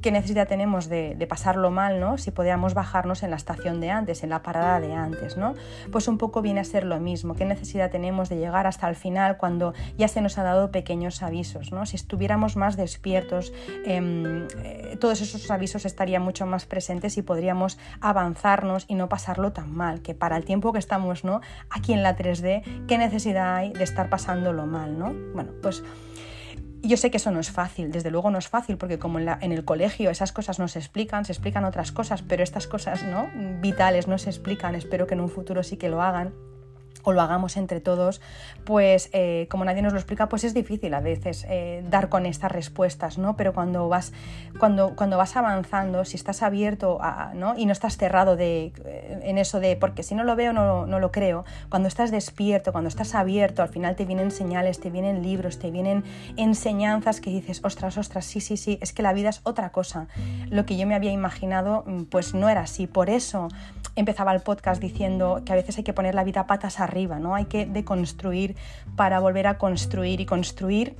¿Qué 0.00 0.12
necesidad 0.12 0.46
tenemos 0.46 0.88
de, 0.88 1.16
de 1.16 1.26
pasarlo 1.26 1.70
mal, 1.70 1.98
¿no? 1.98 2.18
Si 2.18 2.30
podíamos 2.30 2.74
bajarnos 2.74 3.22
en 3.24 3.30
la 3.30 3.36
estación 3.36 3.80
de 3.80 3.90
antes, 3.90 4.22
en 4.22 4.30
la 4.30 4.42
parada 4.42 4.80
de 4.80 4.94
antes, 4.94 5.36
¿no? 5.36 5.54
Pues 5.90 6.06
un 6.06 6.18
poco 6.18 6.40
viene 6.40 6.60
a 6.60 6.64
ser 6.64 6.84
lo 6.84 7.00
mismo. 7.00 7.34
¿Qué 7.34 7.44
necesidad 7.44 7.90
tenemos 7.90 8.28
de 8.28 8.36
llegar 8.36 8.66
hasta 8.66 8.88
el 8.88 8.94
final 8.94 9.36
cuando 9.38 9.74
ya 9.98 10.06
se 10.06 10.20
nos 10.20 10.35
ha 10.40 10.44
dado 10.44 10.70
pequeños 10.70 11.22
avisos. 11.22 11.72
¿no? 11.72 11.86
Si 11.86 11.96
estuviéramos 11.96 12.56
más 12.56 12.76
despiertos, 12.76 13.52
em, 13.84 14.46
eh, 14.62 14.96
todos 15.00 15.20
esos 15.20 15.50
avisos 15.50 15.84
estarían 15.84 16.22
mucho 16.22 16.46
más 16.46 16.66
presentes 16.66 17.16
y 17.16 17.22
podríamos 17.22 17.78
avanzarnos 18.00 18.84
y 18.88 18.94
no 18.94 19.08
pasarlo 19.08 19.52
tan 19.52 19.74
mal, 19.74 20.02
que 20.02 20.14
para 20.14 20.36
el 20.36 20.44
tiempo 20.44 20.72
que 20.72 20.78
estamos 20.78 21.24
¿no? 21.24 21.40
aquí 21.70 21.92
en 21.92 22.02
la 22.02 22.16
3D, 22.16 22.62
¿qué 22.86 22.98
necesidad 22.98 23.56
hay 23.56 23.72
de 23.72 23.84
estar 23.84 24.08
pasándolo 24.08 24.66
mal? 24.66 24.98
¿no? 24.98 25.14
Bueno, 25.34 25.52
pues 25.62 25.82
yo 26.82 26.96
sé 26.96 27.10
que 27.10 27.16
eso 27.16 27.30
no 27.30 27.40
es 27.40 27.50
fácil, 27.50 27.90
desde 27.90 28.10
luego 28.10 28.30
no 28.30 28.38
es 28.38 28.48
fácil, 28.48 28.76
porque 28.76 28.98
como 28.98 29.18
en, 29.18 29.28
en, 29.40 29.52
el 29.52 29.64
colegio 29.64 30.10
esas 30.10 30.32
cosas 30.32 30.58
no 30.58 30.68
se 30.68 30.78
explican, 30.78 31.24
se 31.24 31.32
explican 31.32 31.64
otras 31.64 31.92
cosas, 31.92 32.22
pero 32.22 32.42
estas 32.42 32.66
cosas 32.66 33.02
¿no? 33.02 33.28
vitales 33.60 34.06
no 34.06 34.18
se 34.18 34.30
explican, 34.30 34.74
espero 34.74 35.06
que 35.06 35.14
en 35.14 35.20
un 35.20 35.28
futuro 35.28 35.62
sí 35.62 35.76
que 35.76 35.88
lo 35.88 36.02
hagan 36.02 36.34
o 37.06 37.12
lo 37.12 37.22
hagamos 37.22 37.56
entre 37.56 37.80
todos, 37.80 38.20
pues 38.64 39.10
eh, 39.12 39.46
como 39.48 39.64
nadie 39.64 39.80
nos 39.80 39.92
lo 39.92 39.98
explica, 40.00 40.28
pues 40.28 40.42
es 40.42 40.54
difícil 40.54 40.92
a 40.92 41.00
veces 41.00 41.46
eh, 41.48 41.84
dar 41.88 42.08
con 42.08 42.26
estas 42.26 42.50
respuestas, 42.50 43.16
¿no? 43.16 43.36
Pero 43.36 43.54
cuando 43.54 43.88
vas, 43.88 44.12
cuando, 44.58 44.96
cuando 44.96 45.16
vas 45.16 45.36
avanzando, 45.36 46.04
si 46.04 46.16
estás 46.16 46.42
abierto 46.42 46.98
¿no? 47.34 47.56
y 47.56 47.64
no 47.64 47.72
estás 47.72 47.96
cerrado 47.96 48.34
de, 48.34 48.72
eh, 48.84 49.20
en 49.22 49.38
eso 49.38 49.60
de, 49.60 49.76
porque 49.76 50.02
si 50.02 50.16
no 50.16 50.24
lo 50.24 50.34
veo 50.34 50.52
no, 50.52 50.84
no 50.84 50.98
lo 50.98 51.12
creo, 51.12 51.44
cuando 51.68 51.86
estás 51.86 52.10
despierto, 52.10 52.72
cuando 52.72 52.88
estás 52.88 53.14
abierto, 53.14 53.62
al 53.62 53.68
final 53.68 53.94
te 53.94 54.04
vienen 54.04 54.32
señales, 54.32 54.80
te 54.80 54.90
vienen 54.90 55.22
libros, 55.22 55.60
te 55.60 55.70
vienen 55.70 56.02
enseñanzas 56.36 57.20
que 57.20 57.30
dices, 57.30 57.60
ostras, 57.62 57.98
ostras, 57.98 58.24
sí, 58.24 58.40
sí, 58.40 58.56
sí, 58.56 58.80
es 58.82 58.92
que 58.92 59.02
la 59.04 59.12
vida 59.12 59.28
es 59.28 59.42
otra 59.44 59.70
cosa. 59.70 60.08
Lo 60.50 60.66
que 60.66 60.76
yo 60.76 60.88
me 60.88 60.96
había 60.96 61.12
imaginado, 61.12 61.84
mm, 61.86 62.02
pues 62.04 62.34
no 62.34 62.48
era 62.48 62.62
así. 62.62 62.88
Por 62.88 63.10
eso 63.10 63.46
empezaba 63.94 64.32
el 64.34 64.40
podcast 64.40 64.80
diciendo 64.80 65.42
que 65.44 65.52
a 65.52 65.56
veces 65.56 65.78
hay 65.78 65.84
que 65.84 65.92
poner 65.92 66.14
la 66.14 66.24
vida 66.24 66.46
patas 66.46 66.80
arriba, 66.80 66.95
¿no? 67.04 67.34
Hay 67.34 67.44
que 67.46 67.66
deconstruir 67.66 68.56
para 68.96 69.20
volver 69.20 69.46
a 69.46 69.58
construir 69.58 70.20
y 70.20 70.26
construir 70.26 70.96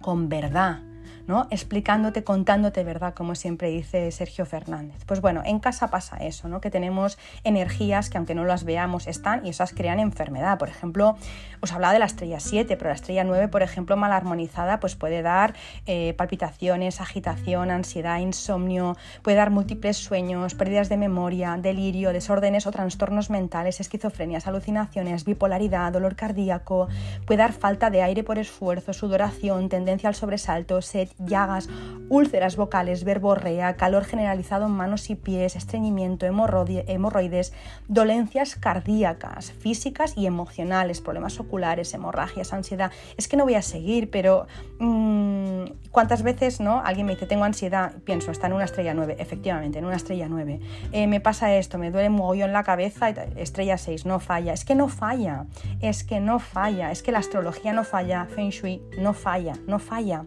con 0.00 0.28
verdad, 0.28 0.80
¿no? 1.26 1.46
explicándote, 1.50 2.24
contándote 2.24 2.84
verdad, 2.84 3.14
como 3.14 3.34
siempre 3.34 3.70
dice 3.70 4.10
Sergio 4.10 4.46
Fernández. 4.46 5.04
Pues 5.06 5.20
bueno, 5.20 5.42
en 5.44 5.58
casa 5.58 5.88
pasa 5.88 6.16
eso, 6.18 6.48
¿no? 6.48 6.60
que 6.60 6.70
tenemos 6.70 7.18
energías 7.44 8.10
que 8.10 8.18
aunque 8.18 8.34
no 8.34 8.44
las 8.44 8.64
veamos 8.64 9.06
están 9.06 9.44
y 9.46 9.50
esas 9.50 9.72
crean 9.72 10.00
enfermedad. 10.00 10.58
Por 10.58 10.68
ejemplo, 10.68 11.16
os 11.60 11.72
hablaba 11.72 11.92
de 11.92 11.98
la 11.98 12.04
estrella 12.06 12.40
7, 12.40 12.76
pero 12.76 12.90
la 12.90 12.96
estrella 12.96 13.24
9, 13.24 13.48
por 13.48 13.62
ejemplo, 13.62 13.96
mal 13.96 14.12
armonizada, 14.12 14.80
pues 14.80 14.96
puede 14.96 15.22
dar 15.22 15.54
eh, 15.86 16.14
palpitaciones, 16.16 17.00
agitación, 17.00 17.70
ansiedad, 17.70 18.18
insomnio, 18.18 18.96
puede 19.22 19.36
dar 19.36 19.50
múltiples 19.50 19.96
sueños, 19.96 20.54
pérdidas 20.54 20.88
de 20.88 20.96
memoria, 20.96 21.56
delirio, 21.60 22.12
desórdenes 22.12 22.66
o 22.66 22.70
trastornos 22.70 23.30
mentales, 23.30 23.80
esquizofrenias, 23.80 24.46
alucinaciones, 24.46 25.24
bipolaridad, 25.24 25.92
dolor 25.92 26.16
cardíaco, 26.16 26.88
puede 27.26 27.38
dar 27.38 27.52
falta 27.52 27.90
de 27.90 28.02
aire 28.02 28.24
por 28.24 28.38
esfuerzo, 28.38 28.92
sudoración, 28.92 29.68
tendencia 29.68 30.08
al 30.08 30.14
sobresalto, 30.14 30.82
sed 30.82 31.08
llagas, 31.18 31.68
úlceras 32.08 32.56
vocales, 32.56 33.04
verborrea, 33.04 33.76
calor 33.76 34.04
generalizado 34.04 34.66
en 34.66 34.72
manos 34.72 35.10
y 35.10 35.14
pies, 35.14 35.56
estreñimiento, 35.56 36.26
hemorroides, 36.26 37.52
dolencias 37.88 38.56
cardíacas, 38.56 39.52
físicas 39.52 40.16
y 40.16 40.26
emocionales, 40.26 41.00
problemas 41.00 41.38
oculares, 41.40 41.92
hemorragias, 41.94 42.52
ansiedad. 42.52 42.90
Es 43.16 43.28
que 43.28 43.36
no 43.36 43.44
voy 43.44 43.54
a 43.54 43.62
seguir, 43.62 44.10
pero 44.10 44.46
mm, 44.78 45.64
¿cuántas 45.90 46.22
veces 46.22 46.60
no? 46.60 46.80
alguien 46.84 47.06
me 47.06 47.14
dice, 47.14 47.26
tengo 47.26 47.44
ansiedad? 47.44 47.92
Pienso, 48.04 48.30
está 48.30 48.46
en 48.46 48.54
una 48.54 48.64
estrella 48.64 48.94
9. 48.94 49.16
Efectivamente, 49.18 49.78
en 49.78 49.84
una 49.84 49.96
estrella 49.96 50.28
9. 50.28 50.60
Eh, 50.92 51.06
me 51.06 51.20
pasa 51.20 51.54
esto, 51.54 51.78
me 51.78 51.90
duele 51.90 52.04
en 52.06 52.52
la 52.52 52.64
cabeza, 52.64 53.08
estrella 53.36 53.78
6, 53.78 54.06
no 54.06 54.20
falla. 54.20 54.52
Es 54.52 54.64
que 54.64 54.74
no 54.74 54.88
falla, 54.88 55.46
es 55.80 56.04
que 56.04 56.20
no 56.20 56.38
falla, 56.38 56.90
es 56.90 57.02
que 57.02 57.12
la 57.12 57.18
astrología 57.18 57.72
no 57.72 57.84
falla, 57.84 58.26
Feng 58.26 58.50
Shui 58.50 58.82
no 58.98 59.12
falla, 59.12 59.54
no 59.66 59.78
falla. 59.78 60.24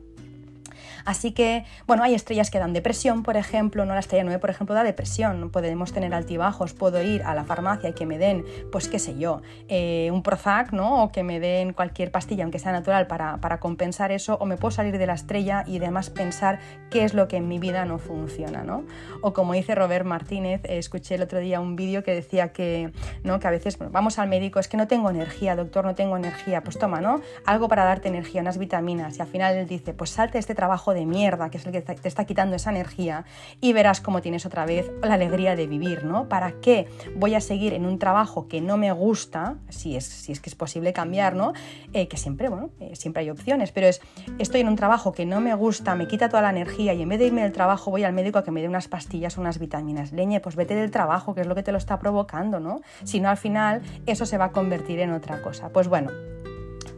Así 1.08 1.32
que, 1.32 1.64
bueno, 1.86 2.04
hay 2.04 2.14
estrellas 2.14 2.52
que 2.52 2.60
dan 2.60 2.74
depresión, 2.74 3.24
por 3.24 3.38
ejemplo, 3.38 3.86
no 3.86 3.94
la 3.94 4.02
estrella 4.02 4.26
9, 4.26 4.40
por 4.40 4.50
ejemplo, 4.50 4.76
da 4.76 4.84
depresión, 4.84 5.50
podemos 5.52 5.94
tener 5.94 6.14
altibajos, 6.14 6.74
puedo 6.74 7.02
ir 7.02 7.24
a 7.24 7.34
la 7.34 7.46
farmacia 7.46 7.92
y 7.92 7.94
que 7.94 8.06
me 8.06 8.18
den, 8.18 8.44
pues 8.74 8.90
qué 8.90 9.00
sé 9.00 9.18
yo, 9.18 9.42
eh, 9.70 10.10
un 10.12 10.22
Prozac, 10.22 10.74
¿no? 10.74 11.04
O 11.04 11.12
que 11.14 11.24
me 11.24 11.40
den 11.40 11.72
cualquier 11.72 12.12
pastilla, 12.12 12.44
aunque 12.44 12.60
sea 12.60 12.74
natural, 12.74 13.08
para, 13.08 13.60
compensar 13.62 14.12
eso, 14.12 14.36
o 14.42 14.46
me 14.46 14.58
puedo 14.58 14.72
salir 14.72 14.98
de 14.98 15.08
la 15.08 15.14
estrella 15.14 15.64
y 15.66 15.78
además 15.78 16.10
pensar 16.10 16.60
qué 16.90 17.06
es 17.06 17.14
lo 17.14 17.30
que 17.30 17.38
en 17.38 17.48
mi 17.48 17.58
vida 17.58 17.86
no 17.86 18.00
funciona, 18.00 18.64
¿no? 18.64 18.84
O 19.22 19.32
como 19.32 19.54
dice 19.54 19.76
Robert 19.76 20.06
Martínez, 20.06 20.60
eh, 20.66 20.78
escuché 20.78 21.16
el 21.16 21.22
otro 21.22 21.40
día 21.40 21.62
un 21.62 21.78
vídeo 21.78 22.04
que 22.04 22.14
decía 22.14 22.52
que, 22.52 22.92
¿no? 23.24 23.40
que 23.40 23.48
a 23.48 23.52
veces 23.52 23.78
vamos 23.80 24.20
al 24.20 24.28
médico, 24.28 24.60
es 24.60 24.68
que 24.68 24.76
no 24.76 24.88
tengo 24.90 25.10
energía, 25.10 25.56
doctor, 25.56 25.86
no 25.86 25.96
tengo 25.96 26.18
energía, 26.18 26.64
pues 26.66 26.78
toma, 26.78 27.00
¿no? 27.00 27.22
Algo 27.46 27.70
para 27.70 27.86
darte 27.86 28.10
energía, 28.10 28.42
unas 28.42 28.58
vitaminas, 28.58 29.18
y 29.18 29.22
al 29.22 29.28
final 29.28 29.56
él 29.56 29.68
dice, 29.68 29.94
pues 29.94 30.10
salte 30.10 30.38
este 30.38 30.54
trabajo 30.54 30.94
de 30.94 30.97
mierda, 31.06 31.50
que 31.50 31.58
es 31.58 31.66
el 31.66 31.72
que 31.72 31.82
te 31.82 32.08
está 32.08 32.26
quitando 32.26 32.56
esa 32.56 32.72
energía, 32.72 33.26
y 33.62 33.74
verás 33.74 34.02
cómo 34.02 34.22
tienes 34.22 34.46
otra 34.46 34.66
vez 34.66 34.92
la 35.02 35.14
alegría 35.14 35.56
de 35.56 35.68
vivir, 35.68 36.04
¿no? 36.04 36.28
¿Para 36.30 36.54
qué 36.62 36.88
voy 37.16 37.36
a 37.36 37.42
seguir 37.42 37.74
en 37.74 37.86
un 37.86 38.00
trabajo 38.00 38.48
que 38.48 38.62
no 38.62 38.78
me 38.78 38.92
gusta, 38.92 39.56
si 39.70 39.96
es, 39.96 40.06
si 40.06 40.32
es 40.32 40.40
que 40.40 40.50
es 40.50 40.56
posible 40.56 40.94
cambiar, 40.94 41.36
¿no? 41.36 41.54
Eh, 41.94 42.08
que 42.08 42.18
siempre, 42.18 42.50
bueno, 42.50 42.70
eh, 42.80 42.96
siempre 42.96 43.24
hay 43.24 43.30
opciones, 43.30 43.72
pero 43.72 43.88
es, 43.88 44.02
estoy 44.40 44.62
en 44.62 44.68
un 44.68 44.76
trabajo 44.76 45.12
que 45.12 45.26
no 45.26 45.42
me 45.42 45.54
gusta, 45.54 45.96
me 45.96 46.08
quita 46.08 46.30
toda 46.30 46.42
la 46.42 46.50
energía 46.50 46.94
y 46.94 47.02
en 47.02 47.10
vez 47.10 47.20
de 47.20 47.28
irme 47.28 47.44
del 47.44 47.52
trabajo 47.52 47.92
voy 47.92 48.04
al 48.04 48.14
médico 48.14 48.40
a 48.40 48.44
que 48.44 48.52
me 48.52 48.62
dé 48.62 48.68
unas 48.68 48.88
pastillas 48.88 49.38
o 49.38 49.42
unas 49.42 49.60
vitaminas. 49.60 50.12
Leñe, 50.12 50.40
pues 50.40 50.56
vete 50.56 50.76
del 50.76 50.92
trabajo, 50.92 51.36
que 51.36 51.42
es 51.42 51.48
lo 51.48 51.56
que 51.56 51.64
te 51.64 51.72
lo 51.72 51.78
está 51.78 52.00
provocando, 52.00 52.60
¿no? 52.60 52.82
Si 53.04 53.20
no, 53.20 53.30
al 53.30 53.38
final 53.38 53.82
eso 54.06 54.26
se 54.26 54.38
va 54.38 54.46
a 54.46 54.52
convertir 54.52 55.00
en 55.00 55.12
otra 55.12 55.42
cosa. 55.42 55.70
Pues 55.70 55.88
bueno, 55.88 56.12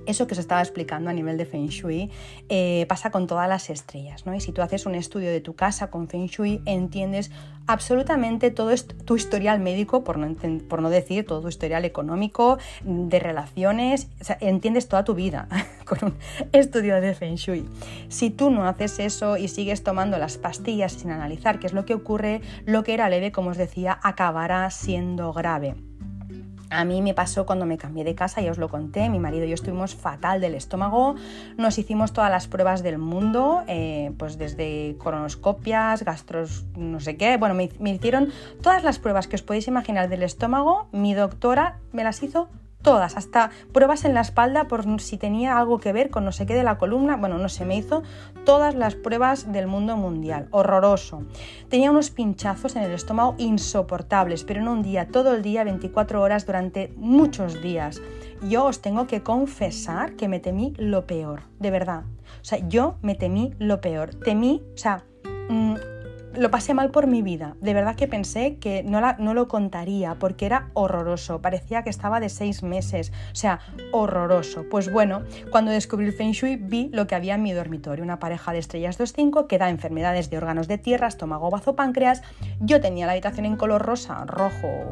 eso 0.10 0.28
que 0.28 0.34
os 0.34 0.39
estaba 0.39 0.62
explicando 0.62 1.10
a 1.10 1.14
nivel 1.14 1.38
de 1.38 1.45
Feng 1.45 1.68
Shui 1.68 2.12
eh, 2.49 2.86
pasa 2.89 3.12
con 3.12 3.28
todas 3.28 3.47
las 3.47 3.70
estrellas, 3.70 4.26
¿no? 4.26 4.34
Y 4.34 4.41
si 4.41 4.51
tú 4.51 4.62
haces 4.62 4.86
un 4.86 4.95
estudio 4.95 5.30
de 5.30 5.41
tu 5.41 5.55
casa 5.55 5.89
con 5.89 6.07
Feng 6.07 6.26
Shui, 6.26 6.62
entiendes 6.66 7.32
absolutamente 7.68 8.49
todo 8.49 8.74
tu 9.05 9.16
historial 9.16 9.60
médico, 9.60 10.03
por 10.03 10.18
no, 10.18 10.89
decir 10.89 11.26
todo 11.26 11.41
tu 11.41 11.49
historial 11.49 11.86
económico, 11.86 12.57
de 12.84 13.20
relaciones, 13.20 14.10
entiendes 14.39 14.88
toda 14.88 15.03
tu 15.03 15.14
vida 15.14 15.47
con 15.86 15.99
un 16.03 16.16
estudio 16.51 16.99
de 16.99 17.14
Feng 17.14 17.36
Shui. 17.36 17.70
Si 18.07 18.32
tú 18.32 18.49
no 18.49 18.68
haces 18.68 18.99
eso 18.99 19.38
y 19.38 19.47
sigues 19.47 19.84
tomando 19.84 20.18
las 20.18 20.38
pastillas 20.38 20.93
sin 20.93 21.12
analizar 21.12 21.60
qué 21.60 21.68
es 21.68 21.74
lo 21.74 21.86
que 21.86 21.93
ocurre, 21.93 22.41
lo 22.66 22.84
que 22.84 22.95
era 22.95 23.10
leve, 23.10 23.32
como 23.32 23.51
os 23.51 23.57
decía, 23.57 23.99
acabará 24.01 24.70
siendo 24.72 25.32
grave. 25.32 25.88
A 26.70 26.86
mí 26.86 27.01
me 27.01 27.13
pasó 27.13 27.45
cuando 27.45 27.65
me 27.65 27.78
cambié 27.78 28.03
de 28.03 28.15
casa, 28.15 28.41
ya 28.41 28.51
os 28.51 28.57
lo 28.57 28.70
conté, 28.70 29.09
mi 29.09 29.20
marido 29.20 29.45
y 29.45 29.49
yo 29.49 29.55
estuvimos 29.55 29.95
fatal 29.95 30.39
del 30.39 30.53
estómago, 30.53 31.15
nos 31.57 31.78
hicimos 31.78 32.13
todas 32.13 32.30
las 32.30 32.47
pruebas 32.47 32.84
del 32.84 32.97
mundo, 32.97 33.63
eh, 33.67 34.11
pues 34.17 34.38
desde 34.38 34.95
colonoscopias, 34.99 36.03
gastros, 36.03 36.65
no 36.76 36.99
sé 36.99 37.17
qué, 37.17 37.38
bueno, 37.38 37.55
me, 37.55 37.70
me 37.80 37.91
hicieron 37.91 38.32
todas 38.61 38.84
las 38.84 38.99
pruebas 38.99 39.28
que 39.28 39.36
os 39.36 39.41
podéis 39.41 39.67
imaginar 39.67 40.09
del 40.09 40.24
estómago, 40.24 40.88
mi 40.91 41.13
doctora 41.13 41.80
me 41.91 42.03
las 42.03 42.22
hizo 42.22 42.49
todas, 42.82 43.17
hasta 43.17 43.51
pruebas 43.73 44.05
en 44.05 44.13
la 44.13 44.21
espalda 44.21 44.67
por 44.67 44.86
si 44.99 45.17
tenía 45.17 45.57
algo 45.57 45.80
que 45.80 45.93
ver 45.93 46.09
con 46.09 46.25
no 46.25 46.32
sé 46.32 46.45
qué 46.45 46.55
de 46.55 46.63
la 46.63 46.77
columna, 46.77 47.17
bueno, 47.17 47.38
no 47.38 47.49
se 47.49 47.65
me 47.65 47.75
hizo 47.75 48.03
todas 48.45 48.75
las 48.75 48.95
pruebas 48.95 49.51
del 49.51 49.67
mundo 49.67 49.97
mundial, 49.97 50.47
horroroso. 50.51 51.23
Tenía 51.69 51.91
unos 51.91 52.09
pinchazos 52.09 52.75
en 52.75 52.84
el 52.84 52.91
estómago 52.91 53.36
insoportables, 53.38 54.43
pero 54.43 54.61
no 54.61 54.73
un 54.73 54.84
día, 54.84 55.07
todo 55.07 55.36
el 55.36 55.41
día, 55.41 55.63
24 55.63 56.21
horas 56.21 56.45
durante 56.45 56.93
muchos 56.95 57.61
días. 57.61 58.01
Yo 58.47 58.65
os 58.65 58.82
tengo 58.82 59.07
que 59.07 59.21
confesar 59.21 60.15
que 60.15 60.27
me 60.27 60.39
temí 60.39 60.73
lo 60.77 61.05
peor, 61.05 61.41
de 61.59 61.71
verdad. 61.71 62.03
O 62.41 62.45
sea, 62.45 62.59
yo 62.67 62.95
me 63.01 63.15
temí 63.15 63.53
lo 63.59 63.82
peor. 63.82 64.15
Temí, 64.15 64.63
o 64.73 64.77
sea, 64.77 65.03
mm, 65.49 65.75
lo 66.36 66.51
pasé 66.51 66.73
mal 66.73 66.91
por 66.91 67.07
mi 67.07 67.21
vida. 67.21 67.55
De 67.61 67.73
verdad 67.73 67.95
que 67.95 68.07
pensé 68.07 68.57
que 68.57 68.84
no, 68.84 69.01
la, 69.01 69.15
no 69.19 69.34
lo 69.34 69.47
contaría 69.47 70.15
porque 70.15 70.45
era 70.45 70.69
horroroso. 70.73 71.41
Parecía 71.41 71.84
que 71.84 71.89
estaba 71.89 72.19
de 72.19 72.30
seis 72.30 72.63
meses. 72.63 73.11
O 73.32 73.36
sea, 73.36 73.59
horroroso. 73.91 74.65
Pues 74.69 74.91
bueno, 74.91 75.23
cuando 75.51 75.71
descubrí 75.71 76.05
el 76.05 76.13
Feng 76.13 76.32
Shui 76.32 76.55
vi 76.55 76.89
lo 76.93 77.07
que 77.07 77.15
había 77.15 77.36
en 77.36 77.43
mi 77.43 77.51
dormitorio. 77.51 78.03
Una 78.03 78.19
pareja 78.19 78.53
de 78.53 78.59
estrellas 78.59 78.99
2.5 78.99 79.47
que 79.47 79.57
da 79.57 79.69
enfermedades 79.69 80.30
de 80.30 80.38
órganos 80.38 80.67
de 80.67 80.77
tierra, 80.77 81.07
estómago, 81.07 81.49
bazo, 81.49 81.75
páncreas. 81.75 82.21
Yo 82.59 82.80
tenía 82.80 83.05
la 83.05 83.13
habitación 83.13 83.45
en 83.45 83.57
color 83.57 83.82
rosa, 83.82 84.25
rojo, 84.25 84.89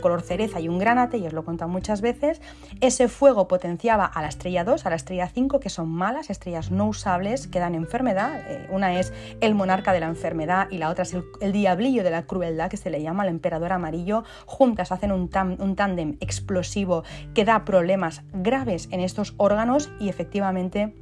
color 0.00 0.22
cereza 0.22 0.60
y 0.60 0.68
un 0.68 0.78
granate, 0.78 1.18
y 1.18 1.26
os 1.26 1.32
lo 1.32 1.42
he 1.42 1.44
contado 1.44 1.70
muchas 1.70 2.00
veces. 2.00 2.40
Ese 2.80 3.08
fuego 3.08 3.48
potenciaba 3.48 4.04
a 4.04 4.22
la 4.22 4.28
estrella 4.28 4.64
2, 4.64 4.86
a 4.86 4.90
la 4.90 4.96
estrella 4.96 5.28
5, 5.28 5.60
que 5.60 5.70
son 5.70 5.88
malas, 5.88 6.30
estrellas 6.30 6.70
no 6.70 6.86
usables, 6.86 7.46
que 7.46 7.60
dan 7.60 7.74
enfermedad. 7.74 8.40
Eh, 8.48 8.66
una 8.70 8.98
es 8.98 9.12
el 9.40 9.54
monarca 9.54 9.92
de 9.92 10.00
la 10.00 10.06
enfermedad 10.06 10.68
y 10.70 10.79
la 10.80 10.90
otra 10.90 11.04
es 11.04 11.14
el, 11.40 11.52
diablillo 11.52 12.02
de 12.02 12.10
la 12.10 12.26
crueldad, 12.26 12.68
que 12.68 12.76
se 12.76 12.90
le 12.90 13.00
llama 13.02 13.22
el 13.22 13.28
emperador 13.28 13.72
amarillo. 13.72 14.24
Juntas 14.46 14.90
hacen 14.90 15.12
un, 15.12 15.30
un 15.58 15.76
tándem 15.76 16.16
explosivo 16.20 17.04
que 17.34 17.44
da 17.44 17.64
problemas 17.64 18.22
graves 18.32 18.88
en 18.90 19.00
estos 19.00 19.34
órganos 19.36 19.90
y 20.00 20.08
efectivamente 20.08 20.94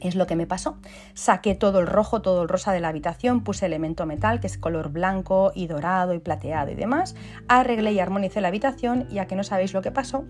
es 0.00 0.14
lo 0.14 0.26
que 0.26 0.36
me 0.36 0.46
pasó. 0.46 0.76
Saqué 1.14 1.54
todo 1.54 1.80
el 1.80 1.86
rojo, 1.86 2.22
todo 2.22 2.42
el 2.42 2.48
rosa 2.48 2.72
de 2.72 2.80
la 2.80 2.88
habitación, 2.88 3.42
puse 3.42 3.66
elemento 3.66 4.06
metal, 4.06 4.40
que 4.40 4.46
es 4.46 4.58
color 4.58 4.90
blanco 4.90 5.52
y 5.54 5.66
dorado 5.66 6.14
y 6.14 6.18
plateado 6.18 6.70
y 6.70 6.74
demás. 6.74 7.16
Arreglé 7.48 7.92
y 7.92 7.98
armonicé 7.98 8.40
la 8.40 8.48
habitación 8.48 9.06
y 9.10 9.18
a 9.18 9.26
que 9.26 9.36
no 9.36 9.44
sabéis 9.44 9.72
lo 9.72 9.82
que 9.82 9.90
pasó 9.90 10.24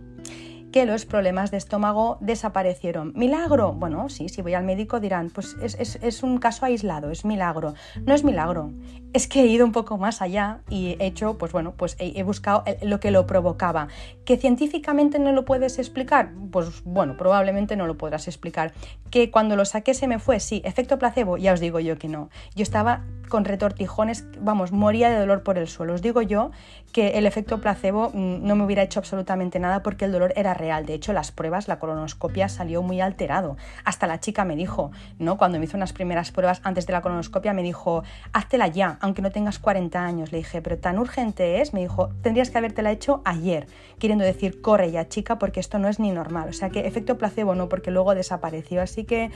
que 0.72 0.86
los 0.86 1.06
problemas 1.06 1.50
de 1.50 1.56
estómago 1.56 2.18
desaparecieron. 2.20 3.12
¿Milagro? 3.14 3.72
Bueno, 3.72 4.08
sí, 4.08 4.28
si 4.28 4.42
voy 4.42 4.54
al 4.54 4.64
médico 4.64 5.00
dirán, 5.00 5.30
pues 5.30 5.56
es, 5.60 6.22
un 6.22 6.38
caso 6.38 6.66
aislado, 6.66 7.10
es 7.10 7.24
milagro. 7.24 7.74
No 8.04 8.14
es 8.14 8.24
milagro, 8.24 8.72
es 9.16 9.28
que 9.28 9.40
he 9.40 9.46
ido 9.46 9.64
un 9.64 9.72
poco 9.72 9.96
más 9.96 10.20
allá 10.20 10.60
y 10.68 10.96
he 10.98 11.06
hecho, 11.06 11.38
pues 11.38 11.50
bueno, 11.50 11.72
pues 11.72 11.96
he, 11.98 12.22
buscado 12.22 12.64
lo 12.82 13.00
que 13.00 13.10
lo 13.10 13.26
provocaba. 13.26 13.88
¿Que 14.26 14.36
científicamente 14.36 15.18
no 15.18 15.32
lo 15.32 15.46
puedes 15.46 15.78
explicar? 15.78 16.32
Pues 16.50 16.84
bueno, 16.84 17.16
probablemente 17.16 17.76
no 17.76 17.86
lo 17.86 17.96
podrás 17.96 18.28
explicar. 18.28 18.74
¿Que 19.10 19.30
cuando 19.30 19.56
lo 19.56 19.64
saqué 19.64 19.94
se 19.94 20.06
me 20.06 20.18
fue? 20.18 20.38
Sí, 20.38 20.60
efecto 20.66 20.98
placebo, 20.98 21.38
ya 21.38 21.54
os 21.54 21.60
digo 21.60 21.80
yo 21.80 21.96
que 21.96 22.08
no. 22.08 22.28
Yo 22.54 22.62
estaba 22.62 23.04
con 23.30 23.44
retortijones, 23.44 24.26
vamos, 24.38 24.70
moría 24.70 25.08
de 25.10 25.18
dolor 25.18 25.42
por 25.42 25.56
el 25.56 25.66
suelo. 25.66 25.94
Os 25.94 26.02
digo 26.02 26.22
yo 26.22 26.50
que 26.92 27.18
el 27.18 27.26
efecto 27.26 27.60
placebo 27.60 28.10
mm, 28.12 28.46
no 28.46 28.54
me 28.54 28.64
hubiera 28.64 28.82
hecho 28.82 29.00
absolutamente 29.00 29.58
nada 29.58 29.82
porque 29.82 30.04
el 30.04 30.12
dolor 30.12 30.32
era 30.36 30.54
real. 30.54 30.86
De 30.86 30.94
hecho, 30.94 31.12
las 31.12 31.32
pruebas, 31.32 31.68
la 31.68 31.78
colonoscopia 31.78 32.48
salió 32.48 32.82
muy 32.82 33.00
alterado. 33.00 33.56
Hasta 33.84 34.06
la 34.06 34.20
chica 34.20 34.44
me 34.44 34.56
dijo, 34.56 34.90
¿no? 35.18 35.36
Cuando 35.38 35.58
me 35.58 35.64
hizo 35.64 35.76
unas 35.76 35.92
primeras 35.92 36.32
pruebas 36.32 36.60
antes 36.64 36.86
de 36.86 36.92
la 36.92 37.00
colonoscopia, 37.00 37.52
me 37.52 37.62
dijo, 37.62 38.04
háztela 38.32 38.68
ya, 38.68 38.98
aunque 39.06 39.22
no 39.22 39.30
tengas 39.30 39.58
40 39.58 40.04
años. 40.04 40.32
Le 40.32 40.38
dije, 40.38 40.62
pero 40.62 40.78
tan 40.78 40.98
urgente 40.98 41.60
es, 41.60 41.72
me 41.72 41.80
dijo, 41.80 42.10
tendrías 42.22 42.50
que 42.50 42.58
habértela 42.58 42.92
hecho 42.92 43.22
ayer, 43.24 43.66
queriendo 43.98 44.24
decir, 44.24 44.60
corre 44.60 44.90
ya, 44.90 45.08
chica, 45.08 45.38
porque 45.38 45.60
esto 45.60 45.78
no 45.78 45.88
es 45.88 45.98
ni 45.98 46.10
normal. 46.10 46.48
O 46.48 46.52
sea 46.52 46.70
que 46.70 46.86
efecto 46.86 47.16
placebo 47.18 47.54
no, 47.54 47.68
porque 47.68 47.90
luego 47.90 48.14
desapareció. 48.14 48.82
Así 48.82 49.04
que, 49.04 49.30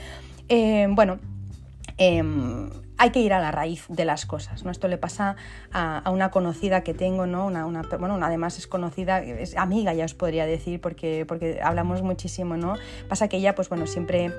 eh, 0.49 0.87
bueno, 0.89 1.19
Em, 2.03 2.69
hay 2.97 3.11
que 3.11 3.19
ir 3.19 3.31
a 3.31 3.39
la 3.39 3.51
raíz 3.51 3.85
de 3.87 4.05
las 4.05 4.25
cosas. 4.25 4.63
¿no? 4.63 4.71
Esto 4.71 4.87
le 4.87 4.97
pasa 4.97 5.35
a, 5.71 6.09
una 6.11 6.31
conocida 6.31 6.81
que 6.81 6.95
tengo, 6.95 7.27
¿no? 7.27 7.45
Una, 7.45 7.65
bueno, 7.99 8.17
además 8.23 8.57
es 8.57 8.65
conocida, 8.65 9.21
es 9.21 9.55
amiga 9.55 9.93
ya 9.93 10.05
os 10.05 10.15
podría 10.15 10.47
decir, 10.47 10.81
porque, 10.81 11.25
porque 11.27 11.59
hablamos 11.61 12.01
muchísimo, 12.01 12.57
¿no? 12.57 12.75
Pasa 13.07 13.27
que 13.27 13.37
ella, 13.37 13.53
pues 13.53 13.69
bueno, 13.69 13.85
siempre 13.85 14.31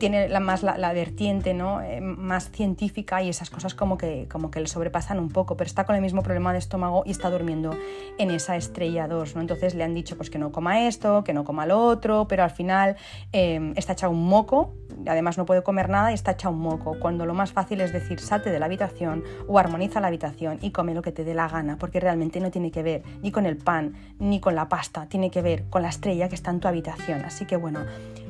tiene 0.00 0.28
la, 0.28 0.40
más 0.40 0.64
la, 0.64 0.92
vertiente 0.92 1.54
¿no? 1.54 1.80
Eh, 1.80 2.00
más 2.00 2.50
científica 2.50 3.22
y 3.22 3.28
esas 3.28 3.50
cosas 3.50 3.76
como 3.76 3.96
que, 3.96 4.26
como 4.28 4.50
que 4.50 4.58
le 4.58 4.66
sobrepasan 4.66 5.20
un 5.20 5.28
poco, 5.28 5.56
pero 5.56 5.68
está 5.68 5.84
con 5.84 5.94
el 5.94 6.02
mismo 6.02 6.22
problema 6.24 6.52
de 6.52 6.58
estómago 6.58 7.04
y 7.06 7.12
está 7.12 7.30
durmiendo 7.30 7.76
en 8.18 8.32
esa 8.32 8.56
estrella 8.56 9.06
2. 9.06 9.36
¿no? 9.36 9.40
Entonces 9.42 9.76
le 9.76 9.84
han 9.84 9.94
dicho 9.94 10.16
pues, 10.16 10.30
que 10.30 10.38
no 10.38 10.50
coma 10.50 10.88
esto, 10.88 11.22
que 11.22 11.32
no 11.32 11.44
coma 11.44 11.66
lo 11.66 11.78
otro, 11.78 12.26
pero 12.26 12.42
al 12.42 12.50
final 12.50 12.96
eh, 13.32 13.72
está 13.76 13.92
echado 13.92 14.12
un 14.12 14.26
moco, 14.26 14.74
además 15.06 15.38
no 15.38 15.46
puede 15.46 15.62
comer 15.62 15.88
nada 15.88 16.10
y 16.10 16.14
está 16.14 16.32
echado 16.32 16.54
un 16.54 16.60
moco, 16.60 16.96
cuando 16.98 17.26
lo 17.26 17.34
más 17.34 17.52
fácil 17.52 17.80
es 17.80 17.92
decir 17.92 18.18
salte 18.18 18.50
de 18.50 18.58
la 18.58 18.66
habitación 18.66 19.22
o 19.46 19.58
armoniza 19.58 20.00
la 20.00 20.08
habitación 20.08 20.58
y 20.62 20.72
come 20.72 20.94
lo 20.94 21.02
que 21.02 21.12
te 21.12 21.22
dé 21.22 21.34
la 21.34 21.48
gana, 21.48 21.76
porque 21.78 22.00
realmente 22.00 22.40
no 22.40 22.50
tiene 22.50 22.70
que 22.70 22.82
ver 22.82 23.02
ni 23.22 23.30
con 23.30 23.46
el 23.46 23.56
pan 23.56 23.94
ni 24.18 24.40
con 24.40 24.54
la 24.54 24.68
pasta, 24.68 25.06
tiene 25.06 25.30
que 25.30 25.42
ver 25.42 25.64
con 25.68 25.82
la 25.82 25.90
estrella 25.90 26.28
que 26.28 26.34
está 26.34 26.50
en 26.50 26.60
tu 26.60 26.68
habitación. 26.68 27.22
Así 27.24 27.44
que 27.44 27.56
bueno, 27.56 27.80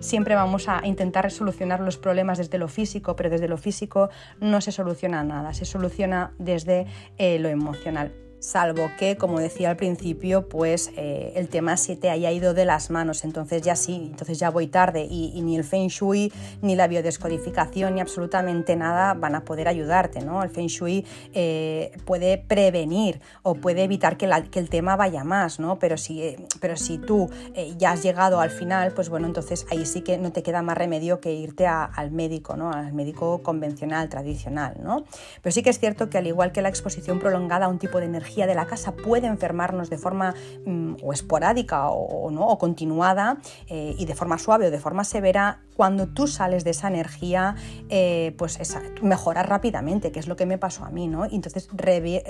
siempre 0.01 0.35
vamos 0.35 0.69
a 0.69 0.81
intentar 0.85 1.25
resolucionar 1.25 1.60
los 1.67 1.99
problemas 1.99 2.39
desde 2.39 2.59
lo 2.59 2.69
físico, 2.69 3.17
pero 3.17 3.31
desde 3.31 3.49
lo 3.49 3.57
físico 3.57 4.11
no 4.41 4.61
se 4.61 4.73
soluciona 4.73 5.23
nada, 5.23 5.55
se 5.55 5.65
soluciona 5.65 6.33
desde 6.39 6.87
eh, 7.19 7.39
lo 7.39 7.49
emocional 7.49 8.30
salvo 8.41 8.91
que, 8.99 9.17
como 9.17 9.39
decía 9.39 9.71
al 9.71 9.77
principio, 9.77 10.49
pues 10.49 10.91
eh, 10.97 11.33
el 11.37 11.49
tema 11.49 11.77
se 11.77 11.95
te 11.95 12.11
haya 12.11 12.33
ido 12.33 12.55
de 12.55 12.65
las 12.65 12.91
manos, 12.91 13.25
entonces 13.25 13.63
ya 13.63 13.77
sí, 13.77 14.09
entonces 14.11 14.39
ya 14.39 14.51
voy 14.51 14.67
tarde 14.67 15.07
y, 15.09 15.41
ni 15.43 15.57
el 15.57 15.65
Feng 15.65 15.89
Shui, 15.89 16.33
ni 16.63 16.75
la 16.75 16.89
biodescodificación, 16.89 17.95
ni 17.95 18.01
absolutamente 18.01 18.77
nada 18.77 19.15
van 19.15 19.35
a 19.35 19.45
poder 19.45 19.69
ayudarte, 19.69 20.23
¿no? 20.23 20.43
El 20.43 20.51
Feng 20.51 20.67
Shui 20.67 21.07
eh, 21.35 21.93
puede 22.05 22.39
prevenir 22.39 23.21
o 23.43 23.55
puede 23.55 23.85
evitar 23.85 24.17
que, 24.17 24.31
el 24.55 24.69
tema 24.71 24.97
vaya 24.97 25.23
más, 25.23 25.61
¿no? 25.61 25.79
Pero 25.79 25.97
si, 25.97 26.23
eh, 26.23 26.47
pero 26.61 26.77
si 26.77 26.99
tú 26.99 27.31
ya 27.77 27.93
has 27.93 28.03
llegado 28.03 28.41
al 28.41 28.51
final, 28.51 28.93
pues 28.93 29.09
bueno, 29.09 29.27
entonces 29.27 29.67
ahí 29.71 29.85
sí 29.85 30.01
que 30.01 30.17
no 30.19 30.33
te 30.33 30.43
queda 30.43 30.63
más 30.63 30.79
remedio 30.79 31.21
que 31.21 31.33
irte 31.33 31.67
al 31.67 32.11
médico, 32.11 32.57
¿no? 32.57 32.73
Al 32.73 32.93
médico 32.93 33.43
convencional, 33.43 34.09
tradicional, 34.09 34.77
¿no? 34.83 35.05
Pero 35.43 35.53
sí 35.53 35.63
que 35.63 35.71
es 35.71 35.79
cierto 35.79 36.09
que 36.09 36.19
al 36.19 36.27
igual 36.27 36.53
que 36.53 36.63
la 36.63 36.69
exposición 36.69 37.19
prolongada 37.19 37.67
a 37.67 37.69
un 37.69 37.79
tipo 37.79 37.99
de 37.99 38.07
energía, 38.07 38.30
de 38.37 38.55
la 38.55 38.67
casa 38.67 38.93
puede 38.93 39.27
enfermarnos 39.27 39.91
de 39.91 39.99
forma 39.99 40.35
mm, 40.65 40.97
o 41.03 41.13
esporádica 41.13 41.89
o, 41.91 42.31
¿no? 42.31 42.47
o 42.47 42.59
continuada 42.59 43.39
eh, 43.69 43.95
y 43.99 44.05
de 44.07 44.15
forma 44.15 44.39
suave 44.39 44.69
o 44.69 44.71
de 44.71 44.79
forma 44.79 45.05
severa, 45.05 45.61
cuando 45.77 46.09
tú 46.09 46.27
sales 46.27 46.63
de 46.63 46.71
esa 46.71 46.89
energía, 46.89 47.55
eh, 47.89 48.35
pues 48.37 48.61
esa, 48.61 48.83
mejoras 49.03 49.47
rápidamente, 49.47 50.13
que 50.13 50.21
es 50.21 50.29
lo 50.29 50.37
que 50.37 50.47
me 50.47 50.59
pasó 50.59 50.85
a 50.85 50.91
mí, 50.91 51.09
¿no? 51.09 51.27
Y 51.27 51.35
entonces 51.35 51.69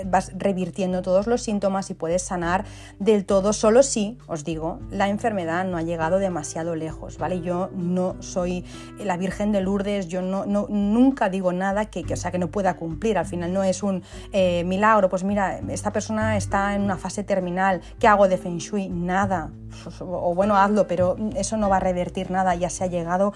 vas 0.05 0.31
revirtiendo 0.37 1.01
todos 1.01 1.27
los 1.27 1.41
síntomas 1.41 1.89
y 1.89 1.93
puedes 1.93 2.21
sanar 2.21 2.65
del 2.99 3.25
todo, 3.25 3.51
solo 3.51 3.83
si, 3.83 4.17
os 4.27 4.45
digo, 4.45 4.79
la 4.89 5.09
enfermedad 5.09 5.65
no 5.65 5.77
ha 5.77 5.81
llegado 5.81 6.19
demasiado 6.19 6.75
lejos, 6.75 7.17
¿vale? 7.17 7.41
Yo 7.41 7.69
no 7.73 8.15
soy 8.21 8.63
la 8.97 9.17
Virgen 9.17 9.51
de 9.51 9.61
Lourdes, 9.61 10.07
yo 10.07 10.21
no, 10.21 10.45
nunca 10.45 11.29
digo 11.29 11.51
nada 11.51 11.85
que, 11.85 12.03
que, 12.03 12.13
o 12.13 12.17
sea, 12.17 12.31
que 12.31 12.39
no 12.39 12.51
pueda 12.51 12.77
cumplir, 12.77 13.17
al 13.17 13.25
final 13.25 13.51
no 13.51 13.63
es 13.63 13.83
un 13.83 14.03
eh, 14.31 14.63
milagro, 14.63 15.09
pues 15.09 15.23
mira, 15.23 15.59
esta 15.69 15.90
persona 15.91 16.37
está 16.37 16.75
en 16.75 16.81
una 16.81 16.97
fase 16.97 17.23
terminal, 17.23 17.81
¿qué 17.99 18.07
hago 18.07 18.27
de 18.27 18.37
Feng 18.37 18.57
Shui? 18.57 18.89
Nada, 18.89 19.51
o 19.99 20.35
bueno, 20.35 20.55
hazlo, 20.57 20.87
pero 20.87 21.15
eso 21.35 21.57
no 21.57 21.69
va 21.69 21.77
a 21.77 21.79
revertir 21.79 22.31
nada, 22.31 22.55
ya 22.55 22.69
se 22.69 22.83
ha 22.83 22.87
llegado 22.87 23.33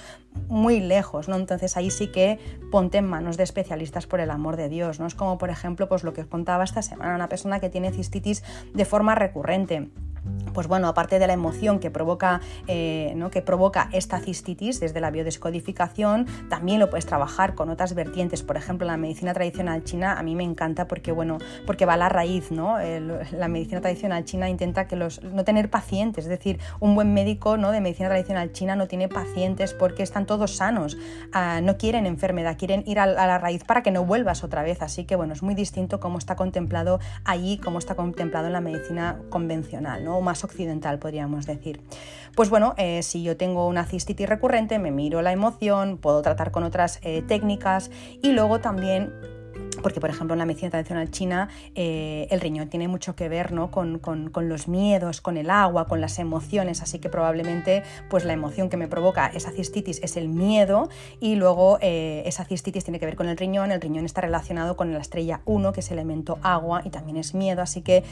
muy 0.48 0.80
lejos, 0.80 1.28
¿no? 1.28 1.36
Entonces 1.36 1.78
ahí 1.78 1.92
sí 1.92 2.12
que 2.12 2.40
ponte 2.72 2.98
en 2.98 3.08
manos 3.08 3.38
de 3.38 3.44
especialistas 3.44 4.08
por 4.08 4.20
el 4.20 4.32
amor 4.32 4.58
de 4.58 4.70
Dios, 4.70 5.00
¿no? 5.00 5.08
Es 5.08 5.16
como, 5.16 5.38
por 5.38 5.50
ejemplo, 5.50 5.88
pues 5.88 6.04
lo 6.04 6.14
que 6.14 6.22
os 6.22 6.28
contaba 6.28 6.64
esta 6.64 6.82
semana, 6.82 7.16
una 7.16 7.30
persona 7.30 7.60
que 7.60 7.70
tiene 7.70 7.92
cistitis 7.92 8.44
de 8.74 8.86
forma 8.86 9.16
recurrente 9.16 9.90
pues 10.56 10.68
bueno, 10.68 10.88
aparte 10.88 11.20
de 11.20 11.28
la 11.28 11.34
emoción 11.34 11.80
que 11.80 11.92
provoca, 11.92 12.42
eh, 12.68 13.14
¿no? 13.16 13.30
que 13.30 13.44
provoca 13.44 13.90
esta 13.92 14.20
cistitis 14.20 14.80
desde 14.80 15.00
la 15.02 15.12
biodescodificación, 15.12 16.26
también 16.50 16.80
lo 16.80 16.90
puedes 16.90 17.06
trabajar 17.06 17.54
con 17.54 17.70
otras 17.70 17.94
vertientes. 17.94 18.42
Por 18.42 18.58
ejemplo, 18.58 18.88
la 18.88 18.98
medicina 18.98 19.34
tradicional 19.34 19.84
china 19.84 20.18
a 20.18 20.24
mí 20.24 20.34
me 20.34 20.44
encanta 20.44 20.88
porque, 20.88 21.12
bueno, 21.12 21.38
porque 21.68 21.86
va 21.86 21.94
a 21.94 21.98
la 21.98 22.10
raíz, 22.10 22.52
¿no? 22.52 22.78
la 22.80 23.48
medicina 23.48 23.82
tradicional 23.82 24.26
china 24.26 24.50
intenta 24.50 24.88
que 24.88 24.96
los, 24.96 25.22
no 25.22 25.44
tener 25.44 25.70
pacientes, 25.70 26.26
es 26.26 26.30
decir, 26.30 26.60
un 26.80 26.96
buen 26.96 27.14
médico 27.14 27.58
¿no? 27.58 27.72
de 27.72 27.82
medicina 27.82 28.10
tradicional 28.10 28.52
china 28.54 28.76
no 28.76 28.88
tiene 28.88 29.10
pacientes 29.10 29.74
porque 29.74 30.02
están 30.04 30.26
todos 30.26 30.56
sanos, 30.56 30.98
ah, 31.34 31.60
no 31.62 31.78
quieren 31.78 32.06
enfermedad, 32.06 32.58
quieren 32.58 32.84
ir 32.86 33.00
a, 33.00 33.06
la 33.06 33.38
raíz 33.38 33.66
para 33.66 33.84
que 33.84 33.92
no 33.92 34.06
vuelvas 34.06 34.44
otra 34.44 34.64
vez. 34.64 34.82
Así 34.82 35.04
que, 35.04 35.18
bueno, 35.18 35.34
es 35.34 35.44
muy 35.44 35.54
distinto 35.54 36.00
cómo 36.00 36.18
está 36.18 36.38
contemplado 36.38 37.00
allí, 37.26 37.58
cómo 37.58 37.80
está 37.80 37.96
contemplado 37.96 38.48
en 38.48 38.54
la 38.54 38.62
medicina 38.62 39.20
convencional, 39.30 40.04
¿no? 40.04 40.18
O 40.18 40.22
más 40.22 40.45
occidental, 40.46 41.00
podríamos 41.00 41.46
decir. 41.46 41.82
Pues 42.36 42.50
bueno, 42.50 42.74
eh, 42.78 43.04
si 43.04 43.24
yo 43.24 43.38
tengo 43.38 43.68
una 43.68 43.86
cistitis 43.86 44.28
recurrente, 44.28 44.80
me 44.80 44.92
miro 44.92 45.22
la 45.22 45.32
emoción, 45.32 45.98
puedo 45.98 46.22
tratar 46.22 46.52
con 46.52 46.64
otras 46.64 47.00
eh, 47.02 47.22
técnicas 47.22 47.92
y 48.22 48.32
luego 48.32 48.60
también 48.60 49.14
porque 49.86 50.00
por 50.00 50.10
ejemplo 50.10 50.34
en 50.34 50.40
la 50.40 50.46
medicina 50.48 50.72
tradicional 50.72 51.12
china 51.12 51.48
eh, 51.76 52.26
el 52.32 52.42
riñón 52.42 52.70
tiene 52.70 52.88
mucho 52.88 53.16
que 53.16 53.30
ver 53.30 53.52
¿no? 53.52 53.70
con, 53.70 54.02
los 54.50 54.68
miedos, 54.68 55.22
con 55.22 55.38
el 55.38 55.52
agua, 55.52 55.86
con 55.86 56.02
las 56.02 56.18
emociones, 56.18 56.82
así 56.82 56.98
que 56.98 57.08
probablemente 57.08 57.84
pues 58.10 58.26
la 58.26 58.34
emoción 58.34 58.68
que 58.68 58.78
me 58.78 58.88
provoca 58.88 59.28
esa 59.28 59.52
cistitis 59.52 60.00
es 60.02 60.18
el 60.18 60.28
miedo 60.28 60.90
y 61.20 61.36
luego 61.36 61.78
eh, 61.82 62.24
esa 62.26 62.46
cistitis 62.46 62.84
tiene 62.84 63.00
que 63.00 63.06
ver 63.06 63.16
con 63.16 63.28
el 63.28 63.38
riñón, 63.38 63.72
el 63.72 63.80
riñón 63.80 64.06
está 64.06 64.22
relacionado 64.22 64.76
con 64.76 64.92
la 64.92 64.98
estrella 64.98 65.42
1 65.46 65.72
que 65.72 65.82
es 65.82 65.92
elemento 65.92 66.40
agua 66.42 66.82
y 66.84 66.90
también 66.90 67.18
es 67.18 67.36
miedo, 67.36 67.62
así 67.62 67.84
que 67.84 68.04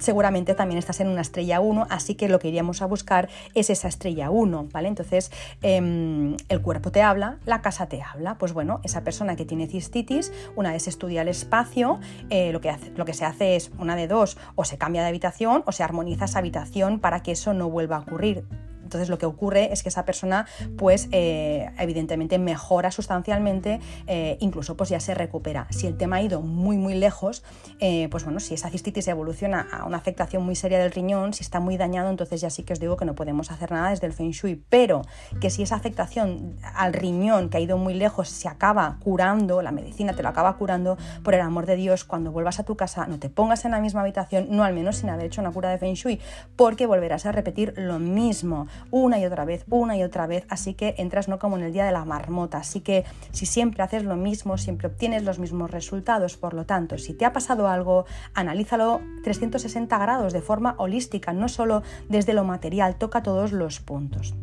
seguramente 0.00 0.54
también 0.54 0.78
estás 0.78 1.00
en 1.00 1.08
una 1.08 1.20
estrella 1.20 1.60
1, 1.60 1.86
así 1.90 2.14
que 2.14 2.28
lo 2.28 2.38
que 2.38 2.48
iríamos 2.48 2.82
a 2.82 2.86
buscar 2.86 3.28
es 3.54 3.70
esa 3.70 3.88
estrella 3.88 4.30
1, 4.30 4.68
¿vale? 4.72 4.88
Entonces, 4.88 5.30
em, 5.62 6.36
el 6.48 6.60
cuerpo 6.62 6.90
te 6.90 7.02
habla, 7.02 7.38
la 7.44 7.60
casa 7.62 7.86
te 7.86 8.02
habla. 8.02 8.36
Pues 8.36 8.52
bueno, 8.52 8.80
esa 8.82 9.04
persona 9.04 9.36
que 9.36 9.44
tiene 9.44 9.66
cistitis, 9.66 10.32
una 10.56 10.72
vez 10.72 10.88
estudia 10.88 11.19
el 11.22 11.28
espacio, 11.28 12.00
eh, 12.30 12.52
lo, 12.52 12.60
que 12.60 12.74
lo 12.96 13.04
que 13.04 13.14
se 13.14 13.24
hace 13.24 13.56
es 13.56 13.70
una 13.78 13.96
de 13.96 14.08
dos, 14.08 14.38
o 14.54 14.64
se 14.64 14.78
cambia 14.78 15.02
de 15.02 15.08
habitación 15.08 15.62
o 15.66 15.72
se 15.72 15.82
armoniza 15.82 16.24
esa 16.24 16.38
habitación 16.38 17.00
para 17.00 17.22
que 17.22 17.32
eso 17.32 17.54
no 17.54 17.68
vuelva 17.68 17.96
a 17.96 18.00
ocurrir. 18.00 18.44
Entonces 18.90 19.08
lo 19.08 19.18
que 19.18 19.26
ocurre 19.26 19.72
es 19.72 19.84
que 19.84 19.88
esa 19.88 20.04
persona 20.04 20.46
pues 20.76 21.08
eh, 21.12 21.70
evidentemente 21.78 22.40
mejora 22.40 22.90
sustancialmente, 22.90 23.78
eh, 24.08 24.36
incluso 24.40 24.76
pues 24.76 24.90
ya 24.90 24.98
se 24.98 25.14
recupera. 25.14 25.68
Si 25.70 25.86
el 25.86 25.96
tema 25.96 26.16
ha 26.16 26.22
ido 26.22 26.40
muy 26.42 26.76
muy 26.76 26.94
lejos, 26.94 27.44
eh, 27.78 28.08
pues 28.10 28.24
bueno, 28.24 28.40
si 28.40 28.54
esa 28.54 28.68
cistitis 28.68 29.06
evoluciona 29.06 29.68
a 29.70 29.84
una 29.84 29.98
afectación 29.98 30.42
muy 30.42 30.56
seria 30.56 30.80
del 30.80 30.90
riñón, 30.90 31.34
si 31.34 31.44
está 31.44 31.60
muy 31.60 31.76
dañado, 31.76 32.10
entonces 32.10 32.40
ya 32.40 32.50
sí 32.50 32.64
que 32.64 32.72
os 32.72 32.80
digo 32.80 32.96
que 32.96 33.04
no 33.04 33.14
podemos 33.14 33.52
hacer 33.52 33.70
nada 33.70 33.90
desde 33.90 34.08
el 34.08 34.12
Feng 34.12 34.32
Shui, 34.32 34.60
pero 34.68 35.02
que 35.40 35.50
si 35.50 35.62
esa 35.62 35.76
afectación 35.76 36.56
al 36.74 36.92
riñón 36.92 37.48
que 37.48 37.58
ha 37.58 37.60
ido 37.60 37.78
muy 37.78 37.94
lejos 37.94 38.28
se 38.28 38.48
acaba 38.48 38.98
curando, 39.04 39.62
la 39.62 39.70
medicina 39.70 40.14
te 40.14 40.24
lo 40.24 40.30
acaba 40.30 40.56
curando, 40.56 40.98
por 41.22 41.34
el 41.34 41.42
amor 41.42 41.66
de 41.66 41.76
Dios, 41.76 42.02
cuando 42.04 42.32
vuelvas 42.32 42.58
a 42.58 42.64
tu 42.64 42.76
casa 42.76 43.06
no 43.06 43.20
te 43.20 43.28
pongas 43.28 43.64
en 43.64 43.70
la 43.70 43.80
misma 43.80 44.00
habitación, 44.00 44.48
no 44.50 44.64
al 44.64 44.74
menos 44.74 44.96
sin 44.96 45.10
haber 45.10 45.26
hecho 45.26 45.40
una 45.40 45.52
cura 45.52 45.70
de 45.70 45.78
Feng 45.78 45.94
Shui, 45.94 46.18
porque 46.56 46.86
volverás 46.86 47.24
a 47.24 47.30
repetir 47.30 47.72
lo 47.76 48.00
mismo 48.00 48.66
una 48.90 49.18
y 49.18 49.24
otra 49.24 49.44
vez, 49.44 49.64
una 49.70 49.96
y 49.96 50.02
otra 50.02 50.26
vez, 50.26 50.44
así 50.48 50.74
que 50.74 50.94
entras 50.98 51.28
no 51.28 51.38
como 51.38 51.56
en 51.56 51.64
el 51.64 51.72
día 51.72 51.84
de 51.84 51.92
la 51.92 52.04
marmota, 52.04 52.58
así 52.58 52.80
que 52.80 53.04
si 53.32 53.46
siempre 53.46 53.82
haces 53.82 54.04
lo 54.04 54.16
mismo, 54.16 54.58
siempre 54.58 54.88
obtienes 54.88 55.24
los 55.24 55.38
mismos 55.38 55.70
resultados, 55.70 56.36
por 56.36 56.54
lo 56.54 56.66
tanto, 56.66 56.98
si 56.98 57.14
te 57.14 57.24
ha 57.24 57.32
pasado 57.32 57.68
algo, 57.68 58.06
analízalo 58.34 59.00
360 59.24 59.98
grados 59.98 60.32
de 60.32 60.40
forma 60.40 60.74
holística, 60.78 61.32
no 61.32 61.48
solo 61.48 61.82
desde 62.08 62.34
lo 62.34 62.44
material, 62.44 62.96
toca 62.96 63.22
todos 63.22 63.52
los 63.52 63.80
puntos. 63.80 64.34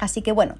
Así 0.00 0.22
que 0.22 0.32
bueno, 0.32 0.54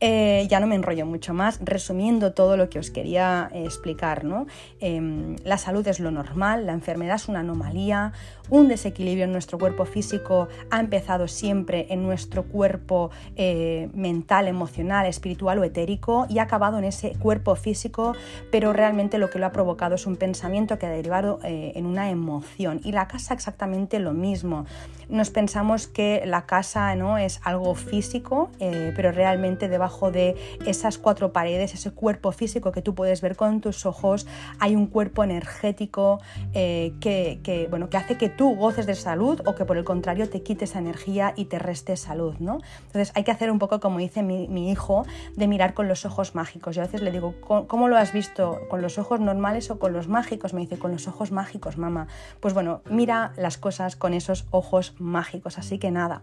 eh, 0.00 0.46
ya 0.48 0.60
no 0.60 0.66
me 0.66 0.74
enrollo 0.74 1.06
mucho 1.06 1.34
más, 1.34 1.58
resumiendo 1.62 2.32
todo 2.32 2.56
lo 2.56 2.68
que 2.68 2.78
os 2.78 2.90
quería 2.90 3.48
eh, 3.52 3.64
explicar. 3.64 4.24
¿no? 4.24 4.46
Em, 4.80 5.36
la 5.44 5.58
salud 5.58 5.86
es 5.88 5.98
lo 5.98 6.10
normal, 6.10 6.66
la 6.66 6.72
enfermedad 6.72 7.16
es 7.16 7.28
una 7.28 7.40
anomalía, 7.40 8.12
un 8.50 8.68
desequilibrio 8.68 9.24
en 9.24 9.32
nuestro 9.32 9.58
cuerpo 9.58 9.84
físico 9.84 10.48
ha 10.70 10.80
empezado 10.80 11.28
siempre 11.28 11.86
en 11.90 12.02
nuestro 12.02 12.44
cuerpo 12.44 13.10
eh, 13.36 13.88
mental, 13.94 14.48
emocional, 14.48 15.06
espiritual 15.06 15.58
o 15.58 15.64
etérico 15.64 16.26
y 16.28 16.38
ha 16.38 16.42
acabado 16.42 16.78
en 16.78 16.84
ese 16.84 17.12
cuerpo 17.18 17.56
físico, 17.56 18.14
pero 18.50 18.72
realmente 18.72 19.18
lo 19.18 19.30
que 19.30 19.38
lo 19.38 19.46
ha 19.46 19.52
provocado 19.52 19.94
es 19.94 20.06
un 20.06 20.16
pensamiento 20.16 20.78
que 20.78 20.86
ha 20.86 20.90
derivado 20.90 21.38
en 21.42 21.86
una 21.86 22.10
emoción. 22.10 22.80
Y 22.84 22.92
la 22.92 23.08
casa 23.08 23.34
exactamente 23.34 23.98
lo 23.98 24.12
mismo. 24.12 24.66
Nos 25.08 25.30
pensamos 25.30 25.86
que 25.86 26.22
la 26.24 26.46
casa 26.46 26.94
¿no? 26.94 27.18
es 27.18 27.40
algo 27.44 27.74
físico, 27.74 28.50
pero 28.58 29.12
realmente 29.12 29.68
debajo 29.68 30.10
de 30.10 30.36
esas 30.66 30.98
cuatro 30.98 31.32
paredes, 31.32 31.74
ese 31.74 31.90
cuerpo 31.90 32.32
físico 32.32 32.72
que 32.72 32.82
tú 32.82 32.94
puedes 32.94 33.20
ver 33.20 33.36
con 33.36 33.60
tus 33.60 33.86
ojos, 33.86 34.26
hay 34.58 34.76
un 34.76 34.86
cuerpo 34.86 35.24
energético 35.24 36.20
eh, 36.52 36.92
que, 37.00 37.66
bueno, 37.70 37.90
que 37.90 37.96
hace 37.96 38.16
que 38.16 38.28
tú 38.36 38.54
goces 38.54 38.86
de 38.86 38.94
salud 38.94 39.40
o 39.46 39.54
que 39.54 39.64
por 39.64 39.76
el 39.76 39.84
contrario 39.84 40.28
te 40.28 40.42
quite 40.42 40.64
esa 40.64 40.78
energía 40.78 41.32
y 41.36 41.46
te 41.46 41.58
reste 41.58 41.96
salud. 41.96 42.34
¿no? 42.38 42.60
Entonces 42.86 43.12
hay 43.14 43.24
que 43.24 43.30
hacer 43.30 43.50
un 43.50 43.58
poco 43.58 43.80
como 43.80 43.98
dice 43.98 44.22
mi, 44.22 44.70
hijo, 44.70 45.04
de 45.36 45.46
mirar 45.46 45.74
con 45.74 45.88
los 45.88 46.04
ojos 46.04 46.34
mágicos. 46.34 46.76
Yo 46.76 46.82
a 46.82 46.86
veces 46.86 47.02
le 47.02 47.10
digo, 47.10 47.34
¿cómo 47.66 47.88
lo 47.88 47.96
has 47.96 48.12
visto? 48.12 48.60
¿Con 48.68 48.82
los 48.82 48.98
ojos 48.98 49.20
normales 49.20 49.70
o 49.70 49.78
con 49.78 49.92
los 49.92 50.08
mágicos? 50.08 50.54
Me 50.54 50.60
dice, 50.60 50.78
con 50.78 50.92
los 50.92 51.06
ojos 51.08 51.32
mágicos, 51.32 51.78
mamá. 51.78 52.08
Pues 52.40 52.54
bueno, 52.54 52.80
mira 52.88 53.32
las 53.36 53.58
cosas 53.58 53.96
con 53.96 54.14
esos 54.14 54.46
ojos 54.50 54.94
mágicos. 54.98 55.58
Así 55.58 55.78
que 55.78 55.90
nada, 55.90 56.22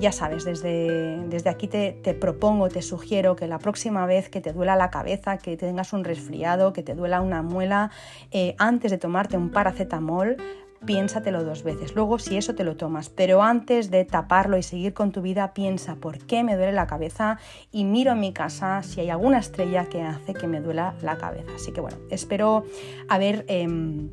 ya 0.00 0.12
sabes, 0.12 0.44
desde, 0.44 1.18
desde 1.28 1.50
aquí 1.50 1.68
te, 1.68 1.92
propongo, 2.20 2.68
te 2.68 2.82
sugiero 2.82 3.36
que 3.36 3.46
la 3.46 3.58
próxima 3.58 4.06
vez 4.06 4.28
que 4.28 4.40
te 4.40 4.52
duela 4.52 4.76
la 4.76 4.90
cabeza, 4.90 5.38
que 5.38 5.56
tengas 5.56 5.92
un 5.92 6.04
resfriado, 6.04 6.72
que 6.72 6.82
te 6.82 6.94
duela 6.94 7.20
una 7.20 7.42
muela, 7.42 7.90
eh, 8.30 8.54
antes 8.58 8.90
de 8.90 8.98
tomarte 8.98 9.36
un 9.36 9.50
paracetamol, 9.50 10.36
piénsatelo 10.84 11.44
dos 11.44 11.62
veces. 11.62 11.94
Luego, 11.94 12.18
si 12.18 12.36
eso 12.36 12.54
te 12.54 12.64
lo 12.64 12.76
tomas, 12.76 13.08
pero 13.08 13.42
antes 13.42 13.90
de 13.90 14.04
taparlo 14.04 14.56
y 14.56 14.62
seguir 14.62 14.94
con 14.94 15.12
tu 15.12 15.22
vida, 15.22 15.52
piensa 15.54 15.96
por 15.96 16.18
qué 16.18 16.42
me 16.42 16.56
duele 16.56 16.72
la 16.72 16.86
cabeza 16.86 17.38
y 17.70 17.84
miro 17.84 18.12
en 18.12 18.20
mi 18.20 18.32
casa 18.32 18.82
si 18.82 19.00
hay 19.00 19.10
alguna 19.10 19.38
estrella 19.38 19.86
que 19.86 20.02
hace 20.02 20.34
que 20.34 20.46
me 20.46 20.60
duela 20.60 20.94
la 21.02 21.16
cabeza. 21.18 21.52
Así 21.54 21.72
que 21.72 21.80
bueno, 21.80 21.98
espero 22.10 22.64
haber... 23.08 23.44
Em, 23.48 24.10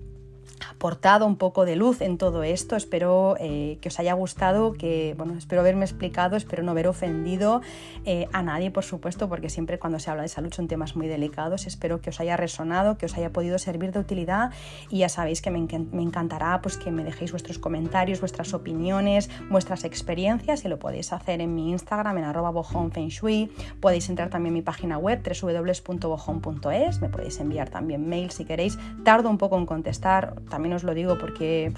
aportado 0.69 1.25
un 1.25 1.37
poco 1.37 1.65
de 1.65 1.75
luz 1.75 2.01
en 2.01 2.17
todo 2.17 2.43
esto. 2.43 2.75
Espero 2.75 3.35
eh, 3.39 3.77
que 3.81 3.89
os 3.89 3.99
haya 3.99 4.13
gustado, 4.13 4.73
que 4.73 5.15
bueno, 5.17 5.35
espero 5.37 5.61
haberme 5.61 5.85
explicado, 5.85 6.35
espero 6.35 6.63
no 6.63 6.71
haber 6.71 6.87
ofendido 6.87 7.61
eh, 8.05 8.27
a 8.33 8.41
nadie, 8.41 8.71
por 8.71 8.83
supuesto, 8.83 9.29
porque 9.29 9.49
siempre 9.49 9.79
cuando 9.79 9.99
se 9.99 10.09
habla 10.09 10.23
de 10.23 10.29
salud 10.29 10.53
son 10.53 10.67
temas 10.67 10.95
muy 10.95 11.07
delicados. 11.07 11.67
Espero 11.67 12.01
que 12.01 12.09
os 12.09 12.19
haya 12.19 12.37
resonado, 12.37 12.97
que 12.97 13.05
os 13.05 13.17
haya 13.17 13.31
podido 13.31 13.57
servir 13.59 13.91
de 13.91 13.99
utilidad 13.99 14.51
y 14.89 14.99
ya 14.99 15.09
sabéis 15.09 15.41
que 15.41 15.51
me, 15.51 15.59
encantará 15.59 16.61
pues, 16.61 16.77
que 16.77 16.91
me 16.91 17.03
dejéis 17.03 17.31
vuestros 17.31 17.59
comentarios, 17.59 18.19
vuestras 18.19 18.53
opiniones, 18.53 19.29
vuestras 19.49 19.83
experiencias 19.83 20.65
y 20.65 20.67
lo 20.67 20.79
podéis 20.79 21.13
hacer 21.13 21.41
en 21.41 21.55
mi 21.55 21.71
Instagram 21.71 22.17
en 22.17 22.23
arroba 22.25 22.53
Shui. 23.09 23.51
Podéis 23.79 24.09
entrar 24.09 24.29
también 24.29 24.47
en 24.47 24.53
mi 24.53 24.61
página 24.61 24.97
web 24.97 25.21
www.bojon.es, 25.23 27.01
me 27.01 27.09
podéis 27.09 27.39
enviar 27.39 27.69
también 27.69 28.07
mail 28.07 28.31
si 28.31 28.45
queréis. 28.45 28.77
Tardo 29.03 29.29
un 29.29 29.37
poco 29.37 29.57
en 29.57 29.65
contestar, 29.65 30.35
también 30.49 30.73
os 30.73 30.83
lo 30.83 30.93
digo 30.93 31.17
porque 31.17 31.73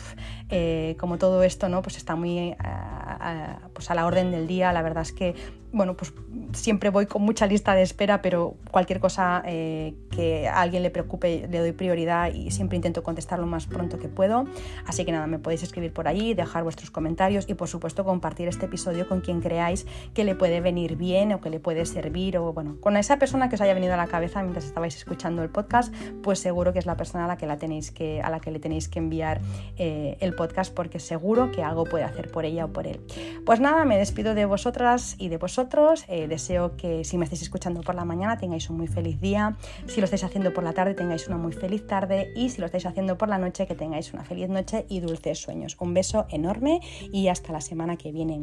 eh, 0.49 0.95
como 0.99 1.17
todo 1.17 1.43
esto 1.43 1.70
¿no? 1.70 1.82
pues 1.82 1.97
está 1.97 2.15
muy 2.15 2.55
a, 2.59 3.59
pues 3.74 3.89
a 3.91 3.95
la 3.95 4.05
orden 4.05 4.32
del 4.32 4.47
día, 4.47 4.72
la 4.74 4.82
verdad 4.82 5.03
es 5.03 5.11
que 5.11 5.36
bueno, 5.72 5.95
pues 5.95 6.13
siempre 6.53 6.89
voy 6.89 7.05
con 7.05 7.22
mucha 7.22 7.45
lista 7.45 7.76
de 7.76 7.84
espera, 7.84 8.22
pero 8.22 8.55
cualquier 8.72 8.99
cosa 8.99 9.43
eh, 9.45 9.93
que 10.09 10.47
a 10.47 10.61
alguien 10.61 10.82
le 10.82 10.89
preocupe 10.89 11.47
le 11.49 11.59
doy 11.59 11.74
prioridad 11.74 12.34
y 12.34 12.49
siempre 12.51 12.76
intento 12.76 13.03
contestar 13.03 13.39
lo 13.39 13.45
más 13.45 13.67
pronto 13.67 13.99
que 13.99 14.07
puedo. 14.07 14.45
Así 14.88 15.05
que 15.05 15.11
nada, 15.11 15.28
me 15.28 15.38
podéis 15.38 15.61
escribir 15.61 15.93
por 15.93 16.07
ahí, 16.07 16.34
dejar 16.34 16.63
vuestros 16.63 16.89
comentarios 16.89 17.47
y 17.47 17.53
por 17.53 17.67
supuesto 17.67 18.03
compartir 18.03 18.47
este 18.47 18.65
episodio 18.65 19.07
con 19.07 19.22
quien 19.22 19.41
creáis 19.41 19.86
que 20.13 20.24
le 20.24 20.34
puede 20.34 20.59
venir 20.59 20.95
bien 20.95 21.34
o 21.34 21.41
que 21.41 21.51
le 21.51 21.59
puede 21.59 21.86
servir 21.86 22.38
o 22.38 22.51
bueno, 22.51 22.78
con 22.82 22.97
esa 22.97 23.20
persona 23.20 23.49
que 23.49 23.55
os 23.55 23.61
haya 23.61 23.74
venido 23.76 23.93
a 23.93 23.97
la 23.97 24.07
cabeza 24.07 24.41
mientras 24.41 24.65
estabais 24.65 24.95
escuchando 24.95 25.43
el 25.43 25.49
podcast, 25.49 25.93
pues 26.24 26.39
seguro 26.39 26.74
que 26.74 26.80
es 26.80 26.88
la 26.88 26.97
persona 26.97 27.26
a 27.26 27.28
la 27.28 27.38
que, 27.38 27.45
la 27.45 27.57
tenéis 27.57 27.91
que, 27.91 28.22
a 28.22 28.30
la 28.32 28.39
que 28.39 28.49
le 28.49 28.59
tenéis 28.59 28.89
que 28.89 28.97
enviar 28.97 29.39
eh, 29.78 30.17
el 30.20 30.34
podcast 30.34 30.74
porque 30.74 30.99
seguro 30.99 31.51
que 31.51 31.61
algo 31.63 31.84
puede 31.84 32.05
hacer 32.05 32.32
por 32.32 32.45
ella 32.45 32.65
o 32.65 32.70
por 32.70 32.88
él. 32.88 33.01
Pues 33.45 33.59
nada, 33.59 33.86
me 33.86 33.97
despido 33.97 34.34
de 34.34 34.45
vosotras 34.45 35.15
y 35.20 35.30
de 35.30 35.38
vosotros 35.38 35.59
eh, 36.07 36.28
deseo 36.28 36.78
que 36.78 37.03
si 37.03 37.18
me 37.18 37.26
estáis 37.26 37.41
escuchando 37.41 37.82
por 37.82 37.95
la 37.95 38.05
mañana 38.05 38.38
tengáis 38.38 38.70
un 38.70 38.78
muy 38.78 38.88
feliz 38.88 39.20
día, 39.20 39.57
si 39.88 39.99
lo 39.99 40.05
estáis 40.05 40.24
haciendo 40.24 40.53
por 40.53 40.64
la 40.64 40.74
tarde 40.74 40.93
tengáis 40.93 41.28
una 41.28 41.38
muy 41.38 41.51
feliz 41.51 41.86
tarde 41.88 42.32
y 42.36 42.49
si 42.49 42.60
lo 42.60 42.66
estáis 42.66 42.86
haciendo 42.86 43.18
por 43.18 43.30
la 43.30 43.38
noche 43.38 43.68
que 43.68 43.76
tengáis 43.76 44.14
una 44.14 44.24
feliz 44.24 44.49
noche 44.49 44.86
y 44.89 44.99
dulces 44.99 45.39
sueños. 45.39 45.76
Un 45.80 45.93
beso 45.93 46.26
enorme 46.30 46.82
y 47.12 47.28
hasta 47.28 47.51
la 47.51 47.62
semana 47.62 47.97
que 47.97 48.12
viene. 48.12 48.39